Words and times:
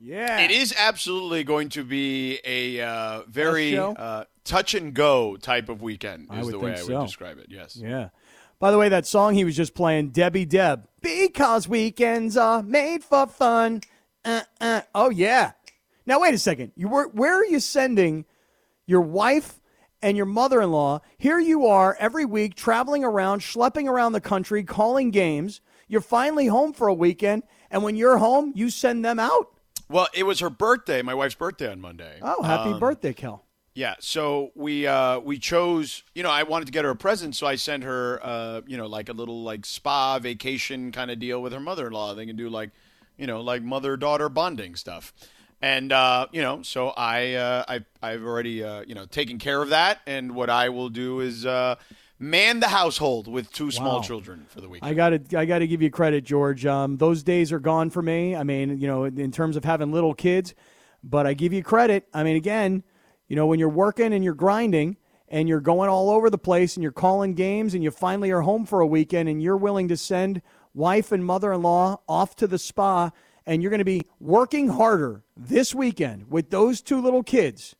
Yeah. 0.00 0.40
It 0.40 0.50
is 0.50 0.74
absolutely 0.76 1.44
going 1.44 1.68
to 1.70 1.84
be 1.84 2.40
a 2.44 2.80
uh, 2.80 3.22
very 3.28 3.76
uh, 3.78 4.24
touch 4.44 4.74
and 4.74 4.94
go 4.94 5.36
type 5.36 5.68
of 5.68 5.82
weekend. 5.82 6.28
Is 6.32 6.48
the 6.48 6.58
way 6.58 6.72
I 6.72 6.76
so. 6.76 6.98
would 6.98 7.06
describe 7.06 7.38
it. 7.38 7.46
Yes. 7.50 7.76
Yeah. 7.76 8.08
By 8.58 8.70
the 8.70 8.78
way, 8.78 8.88
that 8.88 9.06
song 9.06 9.34
he 9.34 9.44
was 9.44 9.56
just 9.56 9.74
playing, 9.74 10.10
Debbie 10.10 10.44
Deb, 10.44 10.86
because 11.00 11.68
weekends 11.68 12.36
are 12.36 12.62
made 12.62 13.04
for 13.04 13.26
fun. 13.26 13.82
Uh, 14.24 14.42
uh. 14.60 14.82
Oh 14.94 15.10
yeah. 15.10 15.52
Now 16.06 16.20
wait 16.20 16.34
a 16.34 16.38
second. 16.38 16.72
You 16.76 16.88
were 16.88 17.08
where 17.08 17.34
are 17.34 17.44
you 17.44 17.60
sending 17.60 18.24
your 18.86 19.00
wife 19.02 19.60
and 20.02 20.16
your 20.16 20.26
mother-in-law? 20.26 21.00
Here 21.18 21.38
you 21.38 21.66
are 21.66 21.96
every 21.98 22.24
week 22.24 22.54
traveling 22.54 23.04
around, 23.04 23.40
schlepping 23.40 23.86
around 23.86 24.12
the 24.12 24.20
country, 24.20 24.62
calling 24.62 25.10
games. 25.10 25.60
You're 25.88 26.00
finally 26.00 26.46
home 26.46 26.72
for 26.72 26.88
a 26.88 26.94
weekend, 26.94 27.42
and 27.70 27.82
when 27.82 27.96
you're 27.96 28.18
home, 28.18 28.52
you 28.54 28.70
send 28.70 29.04
them 29.04 29.18
out. 29.18 29.48
Well, 29.90 30.06
it 30.14 30.22
was 30.22 30.38
her 30.38 30.50
birthday, 30.50 31.02
my 31.02 31.14
wife's 31.14 31.34
birthday 31.34 31.70
on 31.70 31.80
Monday. 31.80 32.20
Oh, 32.22 32.42
happy 32.44 32.70
Um, 32.70 32.78
birthday, 32.78 33.12
Kel. 33.12 33.44
Yeah, 33.74 33.96
so 33.98 34.52
we 34.54 34.86
uh, 34.86 35.18
we 35.18 35.38
chose. 35.38 36.04
You 36.14 36.22
know, 36.22 36.30
I 36.30 36.44
wanted 36.44 36.66
to 36.66 36.72
get 36.72 36.84
her 36.84 36.90
a 36.90 36.96
present, 36.96 37.34
so 37.34 37.46
I 37.46 37.56
sent 37.56 37.82
her, 37.82 38.20
uh, 38.22 38.60
you 38.66 38.76
know, 38.76 38.86
like 38.86 39.08
a 39.08 39.12
little 39.12 39.42
like 39.42 39.66
spa 39.66 40.18
vacation 40.20 40.92
kind 40.92 41.10
of 41.10 41.18
deal 41.18 41.42
with 41.42 41.52
her 41.52 41.60
mother-in-law. 41.60 42.14
They 42.14 42.26
can 42.26 42.36
do 42.36 42.48
like, 42.48 42.70
you 43.16 43.26
know, 43.26 43.40
like 43.40 43.62
mother-daughter 43.62 44.28
bonding 44.28 44.76
stuff. 44.76 45.12
And 45.62 45.92
uh, 45.92 46.26
you 46.32 46.42
know, 46.42 46.62
so 46.62 46.88
I 46.88 47.34
uh, 47.34 47.64
I 47.68 47.80
I've 48.02 48.24
already 48.24 48.62
uh, 48.62 48.82
you 48.86 48.94
know 48.94 49.06
taken 49.06 49.38
care 49.38 49.60
of 49.60 49.70
that. 49.70 50.00
And 50.06 50.34
what 50.34 50.50
I 50.50 50.68
will 50.68 50.88
do 50.88 51.20
is 51.20 51.44
uh, 51.46 51.76
man 52.20 52.60
the 52.60 52.68
household 52.68 53.26
with 53.26 53.50
two 53.50 53.70
small 53.70 53.96
Wow. 53.96 54.02
children 54.02 54.46
for 54.48 54.60
the 54.60 54.68
weekend. 54.68 54.90
I 54.90 54.94
got 54.94 55.30
to 55.30 55.38
I 55.38 55.46
got 55.46 55.58
to 55.60 55.66
give 55.66 55.82
you 55.82 55.90
credit, 55.90 56.22
George. 56.22 56.64
Um, 56.66 56.98
those 56.98 57.22
days 57.22 57.50
are 57.50 57.58
gone 57.58 57.90
for 57.90 58.02
me. 58.02 58.36
I 58.36 58.44
mean, 58.44 58.78
you 58.78 58.86
know, 58.86 59.04
in 59.04 59.32
terms 59.32 59.56
of 59.56 59.64
having 59.64 59.90
little 59.90 60.14
kids, 60.14 60.54
but 61.02 61.26
I 61.26 61.34
give 61.34 61.52
you 61.52 61.62
credit. 61.62 62.06
I 62.14 62.22
mean, 62.22 62.36
again, 62.36 62.84
you 63.26 63.34
know, 63.36 63.46
when 63.46 63.58
you're 63.58 63.68
working 63.68 64.12
and 64.12 64.22
you're 64.22 64.34
grinding 64.34 64.98
and 65.28 65.48
you're 65.48 65.60
going 65.60 65.88
all 65.88 66.10
over 66.10 66.28
the 66.28 66.38
place 66.38 66.76
and 66.76 66.82
you're 66.82 66.92
calling 66.92 67.34
games 67.34 67.74
and 67.74 67.82
you 67.82 67.90
finally 67.90 68.30
are 68.30 68.42
home 68.42 68.66
for 68.66 68.80
a 68.80 68.86
weekend 68.86 69.28
and 69.28 69.42
you're 69.42 69.56
willing 69.56 69.88
to 69.88 69.96
send 69.96 70.42
wife 70.74 71.12
and 71.12 71.24
mother-in-law 71.24 72.00
off 72.08 72.36
to 72.36 72.46
the 72.46 72.58
spa 72.58 73.10
and 73.46 73.62
you're 73.62 73.70
going 73.70 73.78
to 73.78 73.84
be 73.84 74.02
working 74.20 74.68
harder 74.68 75.22
this 75.36 75.74
weekend 75.74 76.30
with 76.30 76.50
those 76.50 76.82
two 76.82 77.00
little 77.00 77.22
kids 77.22 77.74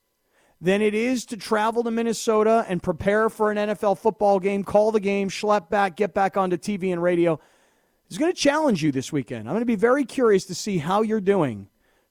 than 0.60 0.82
it 0.82 0.94
is 0.94 1.24
to 1.26 1.36
travel 1.36 1.82
to 1.84 1.90
Minnesota 1.90 2.66
and 2.68 2.82
prepare 2.82 3.30
for 3.30 3.50
an 3.50 3.56
NFL 3.56 3.98
football 3.98 4.38
game, 4.38 4.62
call 4.62 4.92
the 4.92 5.00
game, 5.00 5.28
schlep 5.30 5.70
back, 5.70 5.96
get 5.96 6.12
back 6.12 6.36
onto 6.36 6.56
TV 6.56 6.92
and 6.92 7.02
radio. 7.02 7.40
It's 8.06 8.18
going 8.18 8.32
to 8.32 8.38
challenge 8.38 8.82
you 8.82 8.92
this 8.92 9.12
weekend. 9.12 9.48
I'm 9.48 9.54
going 9.54 9.60
to 9.60 9.66
be 9.66 9.76
very 9.76 10.04
curious 10.04 10.44
to 10.46 10.54
see 10.54 10.78
how 10.78 11.02
you're 11.02 11.20
doing 11.20 11.68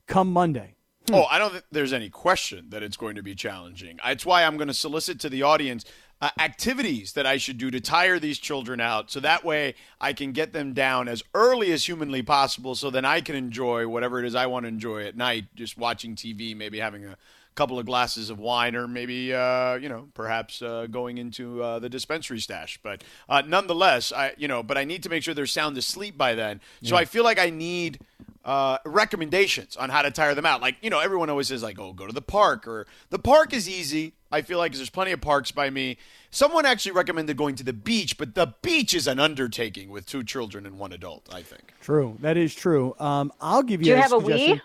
come 0.08 0.32
Monday. 0.32 0.76
Oh, 1.12 1.26
I 1.26 1.40
don't 1.40 1.52
think 1.52 1.66
there's 1.72 1.94
any 1.94 2.10
question 2.10 2.68
that 2.70 2.84
it's 2.84 2.98
going 2.98 3.16
to 3.16 3.24
be 3.24 3.36
challenging. 3.36 4.00
It's 4.06 4.26
why 4.26 4.44
I'm 4.44 4.58
going 4.58 4.68
to 4.68 4.74
solicit 4.74 5.20
to 5.22 5.30
the 5.30 5.44
audience 5.44 5.86
uh, 6.22 6.30
activities 6.40 7.14
that 7.14 7.26
I 7.26 7.38
should 7.38 7.58
do 7.58 7.72
to 7.72 7.80
tire 7.80 8.20
these 8.20 8.38
children 8.38 8.80
out 8.80 9.10
so 9.10 9.20
that 9.22 9.44
way 9.44 9.76
I 10.00 10.14
can 10.14 10.34
get 10.34 10.54
them 10.54 10.74
down 10.74 11.08
as 11.08 11.24
early 11.34 11.72
as 11.72 11.86
humanly 11.86 12.22
possible 12.22 12.76
so 12.76 12.90
then 12.90 13.06
I 13.06 13.22
can 13.22 13.36
enjoy 13.36 13.88
whatever 13.88 14.20
it 14.20 14.26
is 14.26 14.36
I 14.36 14.46
want 14.48 14.66
to 14.66 14.68
enjoy 14.68 15.06
at 15.06 15.16
night, 15.16 15.46
just 15.56 15.78
watching 15.78 16.16
TV, 16.16 16.56
maybe 16.56 16.80
having 16.80 17.06
a 17.06 17.18
couple 17.60 17.78
of 17.78 17.86
glasses 17.86 18.30
of 18.30 18.40
wine 18.40 18.74
or 18.74 18.88
maybe 18.88 19.34
uh, 19.34 19.76
you 19.76 19.90
know 19.90 20.08
perhaps 20.14 20.62
uh, 20.62 20.88
going 20.90 21.18
into 21.18 21.62
uh, 21.62 21.78
the 21.78 21.90
dispensary 21.90 22.40
stash 22.40 22.80
but 22.82 23.04
uh, 23.28 23.42
nonetheless 23.46 24.14
i 24.14 24.32
you 24.38 24.48
know 24.48 24.64
but 24.64 24.78
i 24.78 24.86
need 24.86 25.04
to 25.04 25.10
make 25.10 25.22
sure 25.22 25.34
they're 25.34 25.46
sound 25.46 25.78
asleep 25.78 26.18
by 26.18 26.34
then 26.34 26.62
so 26.84 26.96
i 26.96 27.04
feel 27.04 27.26
like 27.26 27.38
i 27.38 27.50
need 27.50 28.00
uh, 28.46 28.78
recommendations 28.86 29.76
on 29.76 29.90
how 29.90 30.02
to 30.02 30.10
tire 30.10 30.34
them 30.34 30.46
out 30.46 30.62
like 30.62 30.78
you 30.82 30.90
know 30.90 31.00
everyone 31.02 31.30
always 31.30 31.50
says 31.50 31.62
like 31.62 31.78
oh 31.78 31.92
go 31.92 32.08
to 32.08 32.14
the 32.14 32.22
park 32.22 32.66
or 32.66 32.88
the 33.10 33.20
park 33.20 33.52
is 33.52 33.68
easy 33.68 34.14
i 34.32 34.42
feel 34.42 34.58
like 34.58 34.74
there's 34.74 34.90
plenty 34.90 35.12
of 35.12 35.20
parks 35.20 35.52
by 35.52 35.70
me 35.70 35.98
someone 36.32 36.66
actually 36.66 36.94
recommended 36.94 37.36
going 37.36 37.56
to 37.56 37.64
the 37.66 37.74
beach 37.74 38.18
but 38.18 38.36
the 38.36 38.54
beach 38.62 38.94
is 38.94 39.06
an 39.06 39.20
undertaking 39.20 39.90
with 39.90 40.06
two 40.06 40.24
children 40.24 40.66
and 40.66 40.80
one 40.80 40.94
adult 40.94 41.28
i 41.34 41.42
think 41.42 41.74
True. 41.82 42.16
That 42.22 42.38
is 42.38 42.54
true. 42.54 42.96
Um, 43.00 43.34
I'll 43.42 43.64
give 43.64 43.82
you 43.82 43.86
Do 43.86 43.90
you 43.92 43.96
a 43.98 44.02
have 44.02 44.14
a 44.14 44.20
suggestion. 44.20 44.58
Wii? 44.58 44.62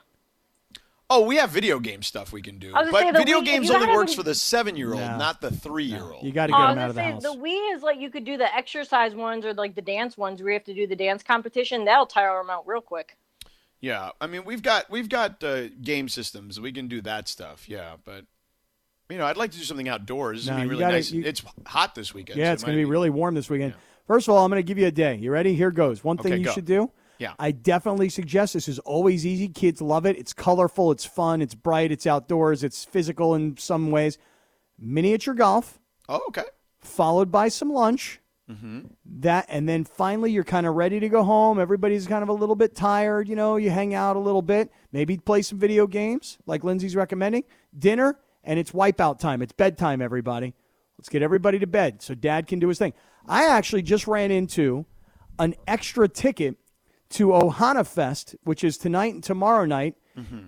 Oh 1.11 1.25
we 1.25 1.37
have 1.37 1.51
video 1.51 1.79
game 1.79 2.03
stuff 2.03 2.33
we 2.33 2.41
can 2.43 2.59
do 2.59 2.73
but 2.73 2.91
say, 2.93 3.11
video 3.13 3.41
Wii- 3.41 3.45
games 3.45 3.71
only 3.71 3.87
works 3.89 4.13
have 4.13 4.17
for 4.17 4.23
the 4.23 4.35
seven 4.35 4.77
year 4.77 4.89
old 4.93 5.01
No. 5.01 5.17
not 5.19 5.41
the 5.41 5.51
three 5.51 5.85
year 5.85 6.03
old 6.03 6.25
You 6.25 6.33
got 6.33 6.47
to 6.49 6.55
Oh, 6.55 6.57
get 6.59 6.63
I 6.65 6.75
them 6.75 6.79
out 6.83 6.89
of 6.91 6.95
the 6.97 7.01
gonna 7.03 7.13
house. 7.15 7.23
the 7.23 7.29
Wii 7.35 7.75
is 7.77 7.83
like 7.83 8.01
you 8.01 8.11
could 8.11 8.25
do 8.25 8.37
the 8.37 8.55
exercise 8.55 9.15
ones 9.15 9.45
or 9.45 9.55
like 9.55 9.75
the 9.75 9.83
dance 9.83 10.17
ones 10.17 10.41
where 10.43 10.53
you 10.53 10.59
have 10.59 10.65
to 10.65 10.75
do 10.75 10.87
the 10.87 10.97
dance 10.97 11.23
competition. 11.23 11.85
That'll 11.85 12.07
tire 12.07 12.37
them 12.39 12.51
out 12.51 12.67
real 12.67 12.81
quick. 12.81 13.17
Yeah, 13.81 14.11
I 14.21 14.27
mean 14.27 14.45
we've 14.45 14.63
got 14.63 14.89
we've 14.91 15.09
got 15.09 15.45
uh, 15.45 15.69
game 15.69 16.09
systems. 16.09 16.59
We 16.59 16.73
can 16.73 16.89
do 16.89 17.01
that 17.03 17.29
stuff. 17.29 17.69
Yeah, 17.69 17.97
but 18.05 18.25
you 19.11 19.19
know 19.19 19.27
I'd 19.27 19.37
like 19.37 19.51
to 19.51 19.59
do 19.59 19.65
something 19.65 19.89
outdoors. 19.89 20.39
It's 20.41 20.47
No, 20.47 20.55
gonna 20.55 20.65
be 20.65 20.69
really 20.71 20.81
gotta- 20.81 20.95
nice. 20.95 21.11
you- 21.13 21.23
it's 21.25 21.43
hot 21.67 21.95
this 21.95 22.15
weekend. 22.15 22.39
Yeah, 22.39 22.47
so 22.47 22.53
it's 22.55 22.63
it 22.63 22.67
going 22.67 22.77
to 22.79 22.83
might 22.83 22.87
be 22.87 22.91
really 22.91 23.11
warm 23.11 23.35
this 23.35 23.51
weekend. 23.51 23.75
First 24.07 24.29
of 24.29 24.35
all, 24.35 24.45
I'm 24.45 24.51
going 24.51 24.63
to 24.63 24.67
give 24.67 24.77
you 24.79 24.87
a 24.87 24.91
day. 24.91 25.17
You 25.17 25.31
ready? 25.31 25.55
Here 25.55 25.71
goes. 25.71 26.05
One 26.05 26.19
thing 26.19 26.33
Okay, 26.33 26.39
you 26.41 26.45
go. 26.47 26.53
should 26.53 26.67
do. 26.67 26.91
Yeah. 27.19 27.35
I 27.39 27.53
definitely 27.53 28.09
suggest 28.09 28.55
this 28.55 28.69
is 28.69 28.79
always 28.81 29.25
easy. 29.25 29.49
Kids 29.49 29.81
love 29.81 30.05
it. 30.07 30.17
It's 30.19 30.33
colorful, 30.33 30.91
it's 30.91 31.05
fun, 31.05 31.41
it's 31.43 31.55
bright, 31.55 31.93
it's 31.93 32.07
outdoors, 32.07 32.65
it's 32.65 32.85
physical 32.85 33.35
in 33.35 33.57
some 33.57 33.91
ways. 33.91 34.19
Miniature 34.79 35.35
golf, 35.35 35.79
Oh, 36.09 36.21
okay. 36.29 36.43
followed 36.81 37.31
by 37.31 37.49
some 37.49 37.71
lunch. 37.73 38.21
Mm-hmm. 38.51 38.81
That 39.21 39.47
and 39.49 39.67
then 39.67 39.85
finally 39.85 40.31
you're 40.31 40.45
kind 40.45 40.67
of 40.67 40.75
ready 40.75 41.01
to 41.01 41.09
go 41.09 41.23
home. 41.23 41.59
Everybody's 41.59 42.07
kind 42.07 42.23
of 42.23 42.29
a 42.29 42.33
little 42.35 42.57
bit 42.57 42.75
tired, 42.75 43.27
you 43.29 43.37
know, 43.37 43.57
you 43.57 43.71
hang 43.71 43.95
out 43.95 44.17
a 44.17 44.19
little 44.19 44.43
bit, 44.43 44.71
maybe 44.93 45.17
play 45.17 45.41
some 45.41 45.59
video 45.59 45.87
games 45.87 46.37
like 46.45 46.63
Lindsay's 46.63 46.95
recommending. 46.95 47.45
Dinner 47.79 48.19
and 48.43 48.59
it's 48.59 48.73
wipeout 48.73 49.19
time. 49.19 49.41
It's 49.41 49.53
bedtime 49.53 50.03
everybody. 50.03 50.53
Let's 50.99 51.09
get 51.09 51.23
everybody 51.23 51.59
to 51.61 51.67
bed 51.67 52.03
so 52.03 52.15
dad 52.15 52.47
can 52.47 52.59
do 52.59 52.69
his 52.69 52.79
thing. 52.79 52.93
I 53.27 53.47
actually 53.47 53.81
just 53.83 54.07
ran 54.07 54.31
into 54.31 54.85
an 55.39 55.55
extra 55.67 56.07
ticket 56.07 56.57
to 57.11 57.29
Ohana 57.29 57.87
Fest, 57.87 58.35
which 58.45 58.65
is 58.65 58.77
tonight 58.79 59.15
and 59.15 59.23
tomorrow 59.23 59.65
night 59.65 59.95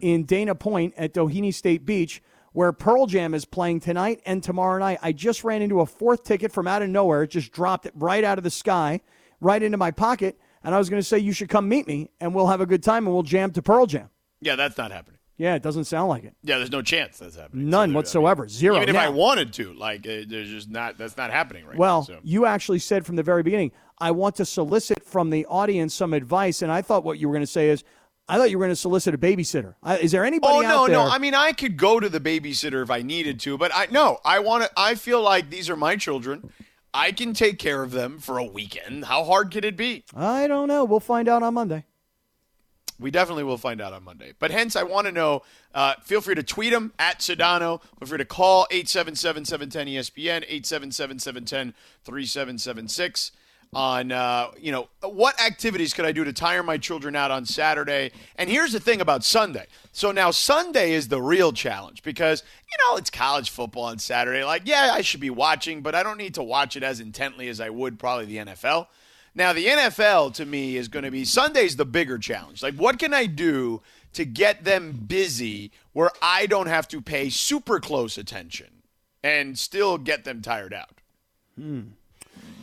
in 0.01 0.25
Dana 0.25 0.55
Point 0.55 0.95
at 0.97 1.13
Doheny 1.13 1.53
State 1.53 1.85
Beach, 1.85 2.23
where 2.53 2.73
Pearl 2.73 3.07
Jam 3.07 3.35
is 3.35 3.45
playing 3.45 3.81
tonight 3.81 4.21
and 4.25 4.43
tomorrow 4.43 4.79
night. 4.79 4.99
I 5.03 5.13
just 5.13 5.45
ran 5.45 5.61
into 5.61 5.81
a 5.81 5.87
fourth 5.87 6.23
ticket 6.25 6.53
from 6.53 6.67
out 6.69 6.83
of 6.83 6.89
nowhere. 6.89 7.25
It 7.25 7.31
just 7.31 7.53
dropped 7.53 7.85
it 7.87 7.93
right 7.97 8.23
out 8.25 8.39
of 8.39 8.45
the 8.45 8.51
sky, 8.51 9.01
right 9.41 9.63
into 9.63 9.77
my 9.77 9.91
pocket. 9.91 10.39
And 10.65 10.75
I 10.75 10.79
was 10.79 10.89
going 10.89 11.01
to 11.01 11.07
say, 11.07 11.19
you 11.19 11.33
should 11.33 11.49
come 11.49 11.69
meet 11.69 11.87
me 11.87 12.11
and 12.21 12.35
we'll 12.35 12.47
have 12.49 12.61
a 12.61 12.67
good 12.67 12.83
time 12.83 13.07
and 13.07 13.15
we'll 13.15 13.23
jam 13.23 13.51
to 13.53 13.63
Pearl 13.63 13.87
Jam. 13.87 14.09
Yeah, 14.41 14.57
that's 14.57 14.79
not 14.79 14.91
happening. 14.91 15.19
Yeah, 15.39 15.55
it 15.55 15.63
doesn't 15.63 15.85
sound 15.85 16.09
like 16.09 16.25
it. 16.25 16.35
Yeah, 16.43 16.57
there's 16.57 16.71
no 16.73 16.81
chance 16.81 17.19
that's 17.19 17.37
happening. 17.37 17.69
None 17.69 17.91
So, 17.91 17.93
I 17.93 17.95
whatsoever. 17.97 18.43
mean, 18.45 18.49
Zero. 18.49 18.77
Even 18.77 18.89
if 18.89 18.95
Now- 18.95 19.05
I 19.05 19.09
wanted 19.11 19.53
to, 19.55 19.75
like, 19.75 20.07
uh, 20.07 20.23
there's 20.27 20.49
just 20.49 20.71
not. 20.71 20.97
That's 20.97 21.19
not 21.19 21.31
happening 21.31 21.67
right 21.67 21.77
Well, 21.77 22.01
now. 22.01 22.05
So. 22.17 22.21
you 22.23 22.47
actually 22.47 22.79
said 22.79 23.05
from 23.05 23.17
the 23.17 23.23
very 23.23 23.43
beginning, 23.43 23.73
I 23.99 24.11
want 24.11 24.37
to 24.37 24.45
solicit 24.45 25.05
from 25.05 25.31
the 25.31 25.47
audience 25.47 25.95
some 25.95 26.13
advice. 26.13 26.63
And 26.63 26.71
I 26.71 26.83
thought 26.83 27.05
what 27.05 27.19
you 27.19 27.29
were 27.29 27.35
going 27.35 27.43
to 27.43 27.51
say 27.51 27.71
is, 27.71 27.85
I 28.29 28.37
thought 28.39 28.51
you 28.51 28.59
were 28.59 28.65
going 28.65 28.73
to 28.73 28.77
solicit 28.77 29.15
a 29.15 29.19
babysitter. 29.19 29.75
Is 30.01 30.11
there 30.11 30.25
anybody 30.25 30.53
Oh 30.53 30.65
out 30.65 30.89
no, 30.89 31.05
no. 31.05 31.11
I 31.11 31.19
mean, 31.19 31.35
I 31.35 31.53
could 31.53 31.77
go 31.77 32.01
to 32.01 32.09
the 32.09 32.19
babysitter 32.19 32.83
if 32.83 32.91
I 32.91 33.03
needed 33.03 33.39
to, 33.41 33.57
but 33.57 33.71
I 33.73 33.87
no. 33.91 34.19
I 34.25 34.41
want 34.41 34.65
to. 34.65 34.71
I 34.77 34.97
feel 34.97 35.23
like 35.23 35.49
these 35.49 35.71
are 35.71 35.77
my 35.77 35.95
children. 35.95 36.51
I 36.93 37.13
can 37.13 37.35
take 37.35 37.61
care 37.61 37.85
of 37.85 37.93
them 37.93 38.19
for 38.19 38.39
a 38.39 38.45
weekend. 38.45 39.05
How 39.05 39.23
hard 39.23 39.53
could 39.53 39.65
it 39.65 39.77
be? 39.77 40.05
I 40.15 40.49
don't 40.49 40.67
know. 40.67 40.85
We'll 40.85 40.99
find 40.99 41.29
out 41.29 41.45
on 41.45 41.55
Monday. 41.55 41.85
We 42.99 43.11
definitely 43.11 43.45
will 43.45 43.59
find 43.59 43.81
out 43.81 43.93
on 43.93 44.03
Monday. 44.03 44.33
But 44.39 44.51
hence, 44.51 44.75
I 44.75 44.83
want 44.83 45.07
to 45.07 45.13
know. 45.13 45.43
Uh, 45.75 45.95
feel 46.03 46.23
free 46.23 46.35
to 46.35 46.43
tweet 46.43 46.73
them 46.73 46.95
at 46.99 47.19
Sedano. 47.19 47.83
Feel 47.99 48.09
free 48.09 48.19
to 48.19 48.25
call 48.25 48.67
877-710-ESPN, 48.73 50.49
877-710-3776 52.07 53.31
on, 53.73 54.11
uh, 54.13 54.51
you 54.59 54.73
know, 54.73 54.89
what 55.03 55.41
activities 55.41 55.93
could 55.93 56.05
I 56.05 56.13
do 56.13 56.25
to 56.25 56.33
tire 56.33 56.63
my 56.63 56.79
children 56.79 57.15
out 57.15 57.31
on 57.31 57.45
Saturday? 57.45 58.13
And 58.37 58.49
here's 58.49 58.73
the 58.73 58.81
thing 58.81 59.01
about 59.01 59.25
Sunday. 59.25 59.67
So 59.93 60.13
now 60.13 60.31
Sunday 60.31 60.93
is 60.93 61.09
the 61.09 61.21
real 61.21 61.53
challenge 61.53 62.03
because, 62.03 62.43
you 62.71 62.77
know, 62.79 62.97
it's 62.97 63.11
college 63.11 63.51
football 63.51 63.85
on 63.85 63.99
Saturday. 63.99 64.45
Like, 64.45 64.63
yeah, 64.65 64.91
I 64.93 65.03
should 65.03 65.21
be 65.21 65.31
watching, 65.31 65.83
but 65.83 65.95
I 65.95 66.03
don't 66.03 66.19
need 66.19 66.35
to 66.35 66.43
watch 66.43 66.77
it 66.77 66.83
as 66.83 67.01
intently 67.01 67.49
as 67.49 67.61
I 67.61 67.71
would 67.71 67.99
probably 67.99 68.27
the 68.27 68.39
NFL. 68.39 68.87
Now, 69.35 69.53
the 69.53 69.67
NFL 69.67 70.33
to 70.35 70.47
me 70.47 70.79
is 70.79 70.89
going 70.89 71.05
to 71.05 71.11
be 71.11 71.27
Sunday's 71.27 71.77
the 71.77 71.85
bigger 71.85 72.17
challenge. 72.17 72.63
Like, 72.63 72.75
what 72.75 72.99
can 72.99 73.13
I 73.13 73.27
do 73.27 73.83
to 74.15 74.25
get 74.25 74.65
them 74.65 75.05
busy 75.07 75.73
where 75.93 76.11
I 76.23 76.47
don't 76.47 76.69
have 76.69 76.89
to 76.89 77.03
pay 77.03 77.29
super 77.29 77.79
close 77.79 78.17
attention 78.17 78.83
and 79.23 79.59
still 79.59 79.99
get 79.99 80.25
them 80.25 80.41
tired 80.41 80.73
out? 80.73 81.03
Hmm. 81.59 81.81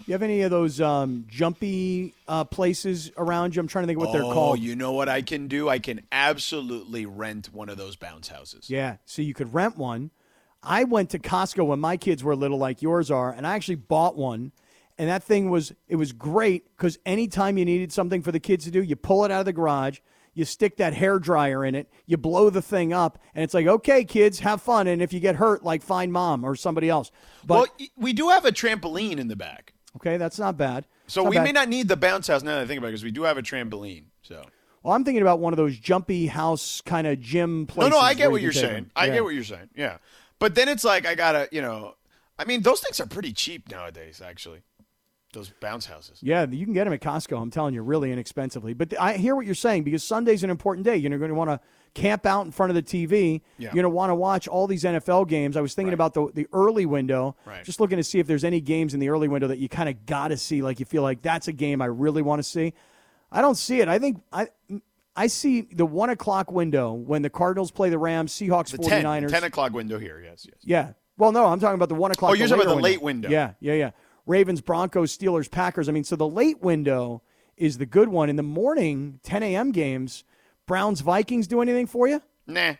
You 0.05 0.11
have 0.13 0.21
any 0.21 0.41
of 0.41 0.51
those 0.51 0.81
um, 0.81 1.25
jumpy 1.29 2.13
uh, 2.27 2.43
places 2.43 3.11
around 3.17 3.55
you? 3.55 3.61
I'm 3.61 3.67
trying 3.67 3.83
to 3.83 3.87
think 3.87 3.97
of 3.97 4.05
what 4.05 4.11
they're 4.11 4.21
called. 4.21 4.59
Oh, 4.59 4.61
you 4.61 4.75
know 4.75 4.91
what 4.91 5.07
I 5.07 5.21
can 5.21 5.47
do? 5.47 5.69
I 5.69 5.79
can 5.79 6.01
absolutely 6.11 7.05
rent 7.05 7.53
one 7.53 7.69
of 7.69 7.77
those 7.77 7.95
bounce 7.95 8.27
houses. 8.27 8.69
Yeah, 8.69 8.97
so 9.05 9.21
you 9.21 9.33
could 9.33 9.53
rent 9.53 9.77
one. 9.77 10.11
I 10.61 10.83
went 10.83 11.09
to 11.11 11.19
Costco 11.19 11.65
when 11.65 11.79
my 11.79 11.97
kids 11.97 12.23
were 12.23 12.35
little, 12.35 12.57
like 12.57 12.81
yours 12.81 13.11
are, 13.11 13.31
and 13.31 13.47
I 13.47 13.55
actually 13.55 13.75
bought 13.75 14.17
one. 14.17 14.51
And 14.97 15.09
that 15.09 15.23
thing 15.23 15.49
was 15.49 15.73
it 15.87 15.95
was 15.95 16.11
great 16.11 16.65
because 16.77 16.99
anytime 17.05 17.57
you 17.57 17.65
needed 17.65 17.91
something 17.91 18.21
for 18.21 18.31
the 18.31 18.39
kids 18.39 18.65
to 18.65 18.71
do, 18.71 18.83
you 18.83 18.95
pull 18.95 19.25
it 19.25 19.31
out 19.31 19.39
of 19.39 19.45
the 19.45 19.53
garage, 19.53 19.99
you 20.33 20.45
stick 20.45 20.77
that 20.77 20.93
hair 20.93 21.17
dryer 21.17 21.65
in 21.65 21.75
it, 21.75 21.89
you 22.05 22.17
blow 22.17 22.49
the 22.49 22.61
thing 22.61 22.93
up, 22.93 23.17
and 23.33 23.43
it's 23.43 23.53
like, 23.53 23.67
okay, 23.67 24.03
kids, 24.03 24.39
have 24.39 24.61
fun. 24.61 24.87
And 24.87 25.01
if 25.01 25.13
you 25.13 25.19
get 25.19 25.37
hurt, 25.37 25.63
like 25.63 25.81
find 25.81 26.11
mom 26.11 26.43
or 26.43 26.55
somebody 26.55 26.89
else. 26.89 27.11
But 27.45 27.69
well, 27.79 27.87
we 27.97 28.13
do 28.13 28.29
have 28.29 28.45
a 28.45 28.51
trampoline 28.51 29.17
in 29.17 29.29
the 29.29 29.35
back. 29.35 29.73
Okay, 29.97 30.17
that's 30.17 30.39
not 30.39 30.57
bad. 30.57 30.85
So 31.07 31.23
Not 31.23 31.29
we 31.29 31.35
bad. 31.37 31.43
may 31.43 31.51
not 31.51 31.69
need 31.69 31.87
the 31.87 31.97
bounce 31.97 32.27
house 32.27 32.43
now 32.43 32.55
that 32.55 32.61
I 32.61 32.65
think 32.65 32.77
about 32.77 32.87
it 32.87 32.91
because 32.91 33.03
we 33.03 33.11
do 33.11 33.23
have 33.23 33.37
a 33.37 33.41
trampoline. 33.41 34.05
So 34.21 34.43
Well, 34.83 34.93
I'm 34.93 35.03
thinking 35.03 35.21
about 35.21 35.39
one 35.39 35.53
of 35.53 35.57
those 35.57 35.77
jumpy 35.77 36.27
house 36.27 36.81
kind 36.81 37.07
of 37.07 37.19
gym 37.19 37.61
no, 37.61 37.65
places. 37.65 37.91
no, 37.91 37.99
I 37.99 38.13
get 38.13 38.31
what 38.31 38.37
can 38.37 38.43
you're 38.43 38.53
saying. 38.53 38.73
them. 38.73 38.91
I 38.95 39.07
Yeah. 39.07 39.13
get 39.13 39.23
what 39.23 39.33
you're 39.35 39.43
saying. 39.43 39.69
Yeah, 39.75 39.97
but 40.39 40.55
then 40.55 40.69
it's 40.69 40.83
like 40.83 41.05
I 41.05 41.15
gotta, 41.15 41.47
you 41.51 41.61
know, 41.61 41.95
I 42.39 42.45
mean, 42.45 42.61
those 42.63 42.79
things 42.81 42.99
are 42.99 43.05
pretty 43.05 43.31
cheap 43.33 43.69
nowadays. 43.69 44.21
Actually, 44.25 44.61
those 45.33 45.49
bounce 45.59 45.85
houses. 45.85 46.19
Yeah, 46.21 46.45
you 46.49 46.65
can 46.65 46.73
get 46.73 46.85
them 46.85 46.93
at 46.93 47.01
Costco. 47.01 47.39
I'm 47.41 47.51
telling 47.51 47.73
you, 47.73 47.81
really 47.81 48.11
inexpensively. 48.11 48.73
But 48.73 48.99
I 48.99 49.17
hear 49.17 49.35
what 49.35 49.45
you're 49.45 49.55
saying 49.55 49.83
because 49.83 50.03
Sunday's 50.03 50.43
an 50.43 50.49
important 50.49 50.85
day. 50.85 50.97
You're 50.97 51.17
going 51.17 51.29
to 51.29 51.35
want 51.35 51.49
to 51.49 51.59
camp 51.93 52.25
out 52.25 52.45
in 52.45 52.51
front 52.51 52.69
of 52.69 52.75
the 52.75 52.83
TV. 52.83 53.41
Yeah. 53.57 53.67
You're 53.67 53.73
going 53.73 53.83
to 53.83 53.89
want 53.89 54.09
to 54.09 54.15
watch 54.15 54.47
all 54.47 54.67
these 54.67 54.83
NFL 54.83 55.27
games. 55.27 55.57
I 55.57 55.61
was 55.61 55.73
thinking 55.73 55.93
about 55.93 56.13
the 56.13 56.29
the 56.33 56.47
early 56.53 56.85
window. 56.85 57.35
Right. 57.45 57.63
Just 57.63 57.79
looking 57.79 57.97
to 57.97 58.03
see 58.03 58.19
if 58.19 58.27
there's 58.27 58.43
any 58.43 58.61
games 58.61 58.93
in 58.93 58.99
the 58.99 59.09
early 59.09 59.27
window 59.27 59.47
that 59.47 59.59
you 59.59 59.69
kind 59.69 59.89
of 59.89 60.05
got 60.05 60.29
to 60.29 60.37
see. 60.37 60.61
Like 60.61 60.79
you 60.79 60.85
feel 60.85 61.03
like 61.03 61.21
that's 61.21 61.47
a 61.47 61.53
game 61.53 61.81
I 61.81 61.85
really 61.85 62.21
want 62.21 62.39
to 62.39 62.43
see. 62.43 62.73
I 63.31 63.41
don't 63.41 63.55
see 63.55 63.81
it. 63.81 63.87
I 63.87 63.99
think 63.99 64.21
I. 64.31 64.49
I 65.15 65.27
see 65.27 65.61
the 65.61 65.85
one 65.85 66.09
o'clock 66.09 66.51
window 66.51 66.91
when 66.93 67.21
the 67.21 67.29
Cardinals 67.29 67.69
play 67.69 67.91
the 67.91 67.99
Rams, 67.99 68.33
Seahawks, 68.33 68.71
The 68.71 68.79
49ers. 68.79 69.19
10, 69.19 69.29
10 69.29 69.43
o'clock 69.43 69.71
window 69.71 69.99
here. 69.99 70.19
Yes, 70.19 70.43
yes. 70.43 70.57
Yeah. 70.63 70.93
Well, 71.17 71.31
no, 71.31 71.45
I'm 71.45 71.59
talking 71.59 71.75
about 71.75 71.89
the 71.89 71.95
one 71.95 72.09
o'clock. 72.11 72.31
Oh, 72.31 72.33
you're 72.33 72.47
talking 72.47 72.63
about 72.63 72.75
the 72.77 72.81
late 72.81 72.99
window. 73.01 73.29
Yeah, 73.29 73.53
yeah, 73.59 73.73
yeah. 73.73 73.91
Ravens, 74.25 74.61
Broncos, 74.61 75.15
Steelers, 75.15 75.51
Packers. 75.51 75.87
I 75.87 75.91
mean, 75.91 76.03
so 76.03 76.15
the 76.15 76.27
late 76.27 76.61
window 76.61 77.21
is 77.57 77.77
the 77.77 77.85
good 77.85 78.09
one. 78.09 78.29
In 78.29 78.37
the 78.37 78.41
morning, 78.43 79.19
10 79.23 79.43
a.m. 79.43 79.71
games, 79.71 80.23
Browns, 80.65 81.01
Vikings 81.01 81.47
do 81.47 81.61
anything 81.61 81.87
for 81.87 82.07
you? 82.07 82.21
Nah, 82.47 82.75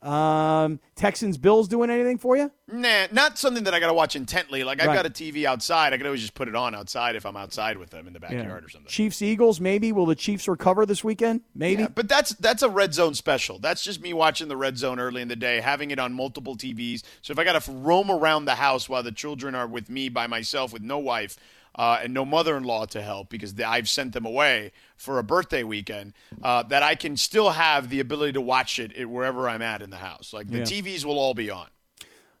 Um, 0.00 0.78
Texans, 0.94 1.38
Bills 1.38 1.66
doing 1.66 1.90
anything 1.90 2.18
for 2.18 2.36
you? 2.36 2.52
nah, 2.68 3.08
not 3.10 3.36
something 3.36 3.64
that 3.64 3.74
I 3.74 3.80
gotta 3.80 3.92
watch 3.94 4.14
intently. 4.14 4.62
Like 4.62 4.80
I've 4.80 4.86
Right. 4.88 4.94
got 4.94 5.06
a 5.06 5.10
TV 5.10 5.44
outside. 5.44 5.92
I 5.92 5.96
can 5.96 6.06
always 6.06 6.20
just 6.20 6.34
put 6.34 6.46
it 6.46 6.54
on 6.54 6.72
outside 6.72 7.16
if 7.16 7.26
I'm 7.26 7.36
outside 7.36 7.78
with 7.78 7.90
them 7.90 8.06
in 8.06 8.12
the 8.12 8.20
backyard 8.20 8.64
or 8.64 8.68
something. 8.68 8.88
Chiefs, 8.88 9.20
Eagles, 9.22 9.60
maybe. 9.60 9.90
Will 9.90 10.06
the 10.06 10.14
Chiefs 10.14 10.46
recover 10.46 10.86
this 10.86 11.02
weekend? 11.02 11.40
Maybe. 11.52 11.82
Yeah, 11.82 11.88
but 11.88 12.08
that's 12.08 12.30
that's 12.34 12.62
a 12.62 12.68
red 12.68 12.94
zone 12.94 13.14
special. 13.14 13.58
That's 13.58 13.82
just 13.82 14.00
me 14.00 14.12
watching 14.12 14.46
the 14.46 14.56
red 14.56 14.78
zone 14.78 15.00
early 15.00 15.20
in 15.20 15.26
the 15.26 15.34
day, 15.36 15.60
having 15.60 15.90
it 15.90 15.98
on 15.98 16.12
multiple 16.12 16.54
TVs. 16.56 17.02
So 17.20 17.32
if 17.32 17.38
I 17.40 17.42
got 17.44 17.60
to 17.60 17.72
roam 17.72 18.08
around 18.08 18.44
the 18.44 18.54
house 18.54 18.88
while 18.88 19.02
the 19.02 19.10
children 19.12 19.56
are 19.56 19.66
with 19.66 19.90
me 19.90 20.08
by 20.08 20.28
myself 20.28 20.72
with 20.72 20.82
no 20.82 20.98
wife 20.98 21.36
uh, 21.78 22.00
and 22.02 22.12
no 22.12 22.24
mother-in-law 22.24 22.86
to 22.86 23.00
help 23.00 23.30
because 23.30 23.54
they, 23.54 23.64
I've 23.64 23.88
sent 23.88 24.12
them 24.12 24.26
away 24.26 24.72
for 24.96 25.18
a 25.18 25.22
birthday 25.22 25.62
weekend, 25.62 26.12
uh, 26.42 26.64
that 26.64 26.82
I 26.82 26.96
can 26.96 27.16
still 27.16 27.50
have 27.50 27.88
the 27.88 28.00
ability 28.00 28.32
to 28.32 28.40
watch 28.40 28.78
it 28.80 28.94
at 28.96 29.08
wherever 29.08 29.48
I'm 29.48 29.62
at 29.62 29.80
in 29.80 29.90
the 29.90 29.96
house. 29.96 30.32
Like 30.32 30.48
the 30.48 30.58
Yeah. 30.58 30.64
TVs 30.64 31.04
will 31.04 31.18
all 31.18 31.34
be 31.34 31.48
on. 31.50 31.68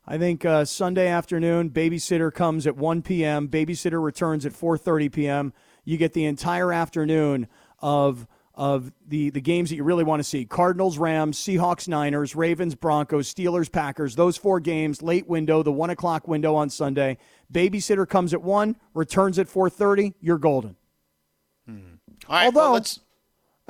I 0.06 0.18
think 0.18 0.44
uh, 0.44 0.64
Sunday 0.64 1.06
afternoon, 1.06 1.70
babysitter 1.70 2.32
comes 2.34 2.66
at 2.66 2.76
1 2.76 3.02
p.m. 3.02 3.46
Babysitter 3.46 4.02
returns 4.02 4.44
at 4.44 4.52
4:30 4.52 5.12
p.m. 5.12 5.52
You 5.84 5.98
get 5.98 6.14
the 6.14 6.24
entire 6.24 6.72
afternoon 6.72 7.46
of 7.80 8.26
of 8.58 8.92
the 9.06 9.30
the 9.30 9.40
games 9.40 9.70
that 9.70 9.76
you 9.76 9.84
really 9.84 10.04
want 10.04 10.18
to 10.20 10.24
see: 10.24 10.44
Cardinals, 10.44 10.98
Rams, 10.98 11.38
Seahawks, 11.38 11.86
Niners, 11.88 12.34
Ravens, 12.34 12.74
Broncos, 12.74 13.32
Steelers, 13.32 13.70
Packers. 13.70 14.16
Those 14.16 14.36
four 14.36 14.58
games, 14.60 15.00
late 15.00 15.28
window, 15.28 15.62
the 15.62 15.72
one 15.72 15.90
o'clock 15.90 16.26
window 16.28 16.54
on 16.56 16.68
Sunday. 16.68 17.16
Babysitter 17.52 18.06
comes 18.06 18.34
at 18.34 18.42
one, 18.42 18.76
returns 18.94 19.38
at 19.38 19.46
4:30. 19.46 20.12
You're 20.20 20.38
golden. 20.38 20.76
All 21.68 21.74
right, 22.28 22.46
Although- 22.46 22.60
well, 22.60 22.72
let's. 22.72 23.00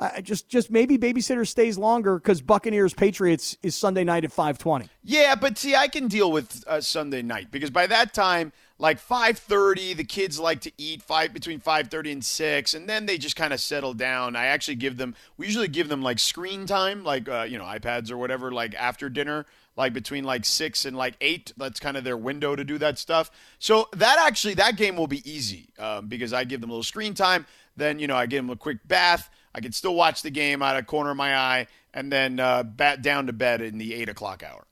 I 0.01 0.21
just 0.21 0.47
just 0.47 0.71
maybe 0.71 0.97
babysitter 0.97 1.45
stays 1.45 1.77
longer 1.77 2.15
because 2.17 2.41
Buccaneers 2.41 2.93
Patriots 2.93 3.57
is 3.61 3.75
Sunday 3.75 4.05
night 4.05 4.23
at 4.23 4.31
5:20. 4.31 4.87
Yeah, 5.03 5.35
but 5.35 5.57
see, 5.57 5.75
I 5.75 5.89
can 5.89 6.07
deal 6.07 6.31
with 6.31 6.63
uh, 6.67 6.79
Sunday 6.79 7.21
night 7.21 7.51
because 7.51 7.69
by 7.69 7.85
that 7.87 8.13
time, 8.13 8.53
like 8.79 8.97
five 8.97 9.37
thirty, 9.37 9.93
the 9.93 10.05
kids 10.05 10.39
like 10.39 10.61
to 10.61 10.71
eat 10.77 11.01
five 11.01 11.33
between 11.33 11.59
five 11.59 11.89
thirty 11.89 12.13
and 12.13 12.23
six, 12.23 12.73
and 12.73 12.87
then 12.87 13.05
they 13.05 13.17
just 13.17 13.35
kind 13.35 13.53
of 13.53 13.59
settle 13.59 13.93
down. 13.93 14.37
I 14.37 14.45
actually 14.45 14.75
give 14.75 14.95
them. 14.95 15.15
We 15.37 15.45
usually 15.45 15.67
give 15.67 15.89
them 15.89 16.01
like 16.01 16.17
screen 16.17 16.65
time, 16.65 17.03
like 17.03 17.27
uh, 17.27 17.45
you 17.47 17.57
know 17.57 17.65
iPads 17.65 18.09
or 18.09 18.17
whatever, 18.17 18.53
like 18.53 18.73
after 18.75 19.09
dinner, 19.09 19.45
like 19.75 19.91
between 19.91 20.23
like 20.23 20.45
six 20.45 20.85
and 20.85 20.95
like 20.95 21.15
eight. 21.19 21.51
That's 21.57 21.79
kind 21.81 21.97
of 21.97 22.05
their 22.05 22.17
window 22.17 22.55
to 22.55 22.63
do 22.63 22.77
that 22.77 22.97
stuff. 22.97 23.29
So 23.59 23.89
that 23.93 24.17
actually 24.25 24.53
that 24.55 24.77
game 24.77 24.95
will 24.95 25.07
be 25.07 25.29
easy 25.29 25.69
um, 25.77 26.07
because 26.07 26.31
I 26.31 26.45
give 26.45 26.61
them 26.61 26.69
a 26.69 26.73
little 26.73 26.83
screen 26.83 27.13
time. 27.13 27.45
Then 27.75 27.99
you 27.99 28.07
know 28.07 28.15
I 28.15 28.27
give 28.27 28.43
them 28.43 28.49
a 28.49 28.55
quick 28.55 28.87
bath. 28.87 29.29
I 29.53 29.59
can 29.59 29.73
still 29.73 29.95
watch 29.95 30.21
the 30.21 30.31
game 30.31 30.61
out 30.61 30.77
of 30.77 30.87
corner 30.87 31.11
of 31.11 31.17
my 31.17 31.35
eye, 31.35 31.67
and 31.93 32.09
then 32.09 32.39
uh, 32.39 32.63
bat 32.63 33.01
down 33.01 33.27
to 33.27 33.33
bed 33.33 33.61
in 33.61 33.77
the 33.77 33.93
eight 33.93 34.07
o'clock 34.07 34.41
hour. 34.41 34.65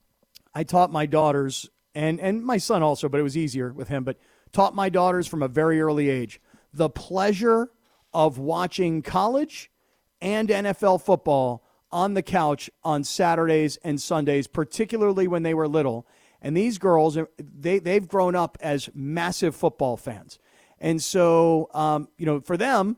I 0.54 0.62
taught 0.62 0.90
my 0.90 1.04
daughters 1.04 1.68
and 1.98 2.20
and 2.20 2.44
my 2.44 2.58
son 2.58 2.82
also, 2.82 3.08
but 3.08 3.18
it 3.18 3.24
was 3.24 3.36
easier 3.36 3.72
with 3.72 3.88
him, 3.88 4.04
but 4.04 4.16
taught 4.52 4.72
my 4.72 4.88
daughters 4.88 5.26
from 5.26 5.42
a 5.42 5.48
very 5.48 5.80
early 5.80 6.08
age 6.08 6.40
the 6.72 6.88
pleasure 6.88 7.70
of 8.14 8.38
watching 8.38 9.02
college 9.02 9.70
and 10.20 10.48
NFL 10.48 11.02
football 11.02 11.64
on 11.90 12.14
the 12.14 12.22
couch 12.22 12.70
on 12.84 13.02
Saturdays 13.02 13.78
and 13.82 14.00
Sundays, 14.00 14.46
particularly 14.46 15.26
when 15.26 15.42
they 15.42 15.54
were 15.54 15.66
little. 15.66 16.06
And 16.40 16.56
these 16.56 16.78
girls, 16.78 17.18
they 17.38 17.80
they've 17.80 18.06
grown 18.06 18.36
up 18.36 18.56
as 18.60 18.88
massive 18.94 19.56
football 19.56 19.96
fans, 19.96 20.38
and 20.78 21.02
so 21.02 21.68
um, 21.74 22.08
you 22.16 22.26
know 22.26 22.40
for 22.40 22.56
them 22.56 22.96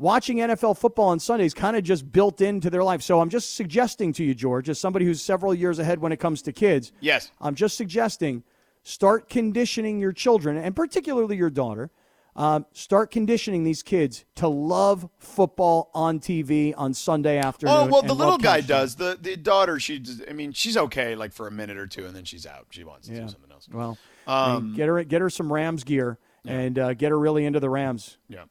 watching 0.00 0.38
NFL 0.38 0.78
football 0.78 1.08
on 1.08 1.18
Sundays 1.20 1.54
kind 1.54 1.76
of 1.76 1.82
just 1.84 2.10
built 2.10 2.40
into 2.40 2.70
their 2.70 2.82
life. 2.82 3.02
So 3.02 3.20
I'm 3.20 3.28
just 3.28 3.54
suggesting 3.54 4.12
to 4.14 4.24
you, 4.24 4.34
George, 4.34 4.68
as 4.68 4.78
somebody 4.80 5.04
who's 5.04 5.22
several 5.22 5.54
years 5.54 5.78
ahead 5.78 5.98
when 6.00 6.12
it 6.12 6.16
comes 6.18 6.42
to 6.42 6.52
kids, 6.52 6.92
Yes. 7.00 7.30
I'm 7.40 7.54
just 7.54 7.76
suggesting 7.76 8.42
start 8.82 9.28
conditioning 9.28 10.00
your 10.00 10.12
children, 10.12 10.56
and 10.56 10.74
particularly 10.74 11.36
your 11.36 11.50
daughter, 11.50 11.90
um, 12.36 12.64
start 12.72 13.10
conditioning 13.10 13.64
these 13.64 13.82
kids 13.82 14.24
to 14.36 14.48
love 14.48 15.08
football 15.18 15.90
on 15.94 16.20
TV 16.20 16.72
on 16.76 16.94
Sunday 16.94 17.36
afternoon. 17.38 17.74
Oh 17.76 17.86
well, 17.86 18.02
the 18.02 18.14
little 18.14 18.38
guy 18.38 18.60
does. 18.62 18.94
The 18.96 19.18
the 19.20 19.36
daughter, 19.36 19.78
she. 19.80 20.02
I 20.28 20.32
mean, 20.32 20.52
she's 20.52 20.76
okay 20.76 21.14
like 21.16 21.32
for 21.32 21.48
a 21.48 21.50
minute 21.50 21.76
or 21.76 21.86
two, 21.88 22.06
and 22.06 22.14
then 22.14 22.24
she's 22.24 22.46
out. 22.46 22.66
She 22.70 22.84
wants 22.84 23.08
to 23.08 23.14
Yeah. 23.14 23.22
do 23.22 23.28
something 23.28 23.50
else. 23.50 23.68
Well, 23.70 23.98
I 24.26 24.54
Um, 24.54 24.68
mean, 24.68 24.76
get 24.76 24.88
her 24.88 25.02
get 25.04 25.20
her 25.20 25.28
some 25.28 25.52
Rams 25.52 25.82
gear 25.84 26.18
and 26.46 26.78
uh, 26.78 26.94
get 26.94 27.10
her 27.10 27.18
really 27.18 27.44
into 27.44 27.58
the 27.60 27.68
Rams. 27.68 28.16
Yeah. 28.28 28.44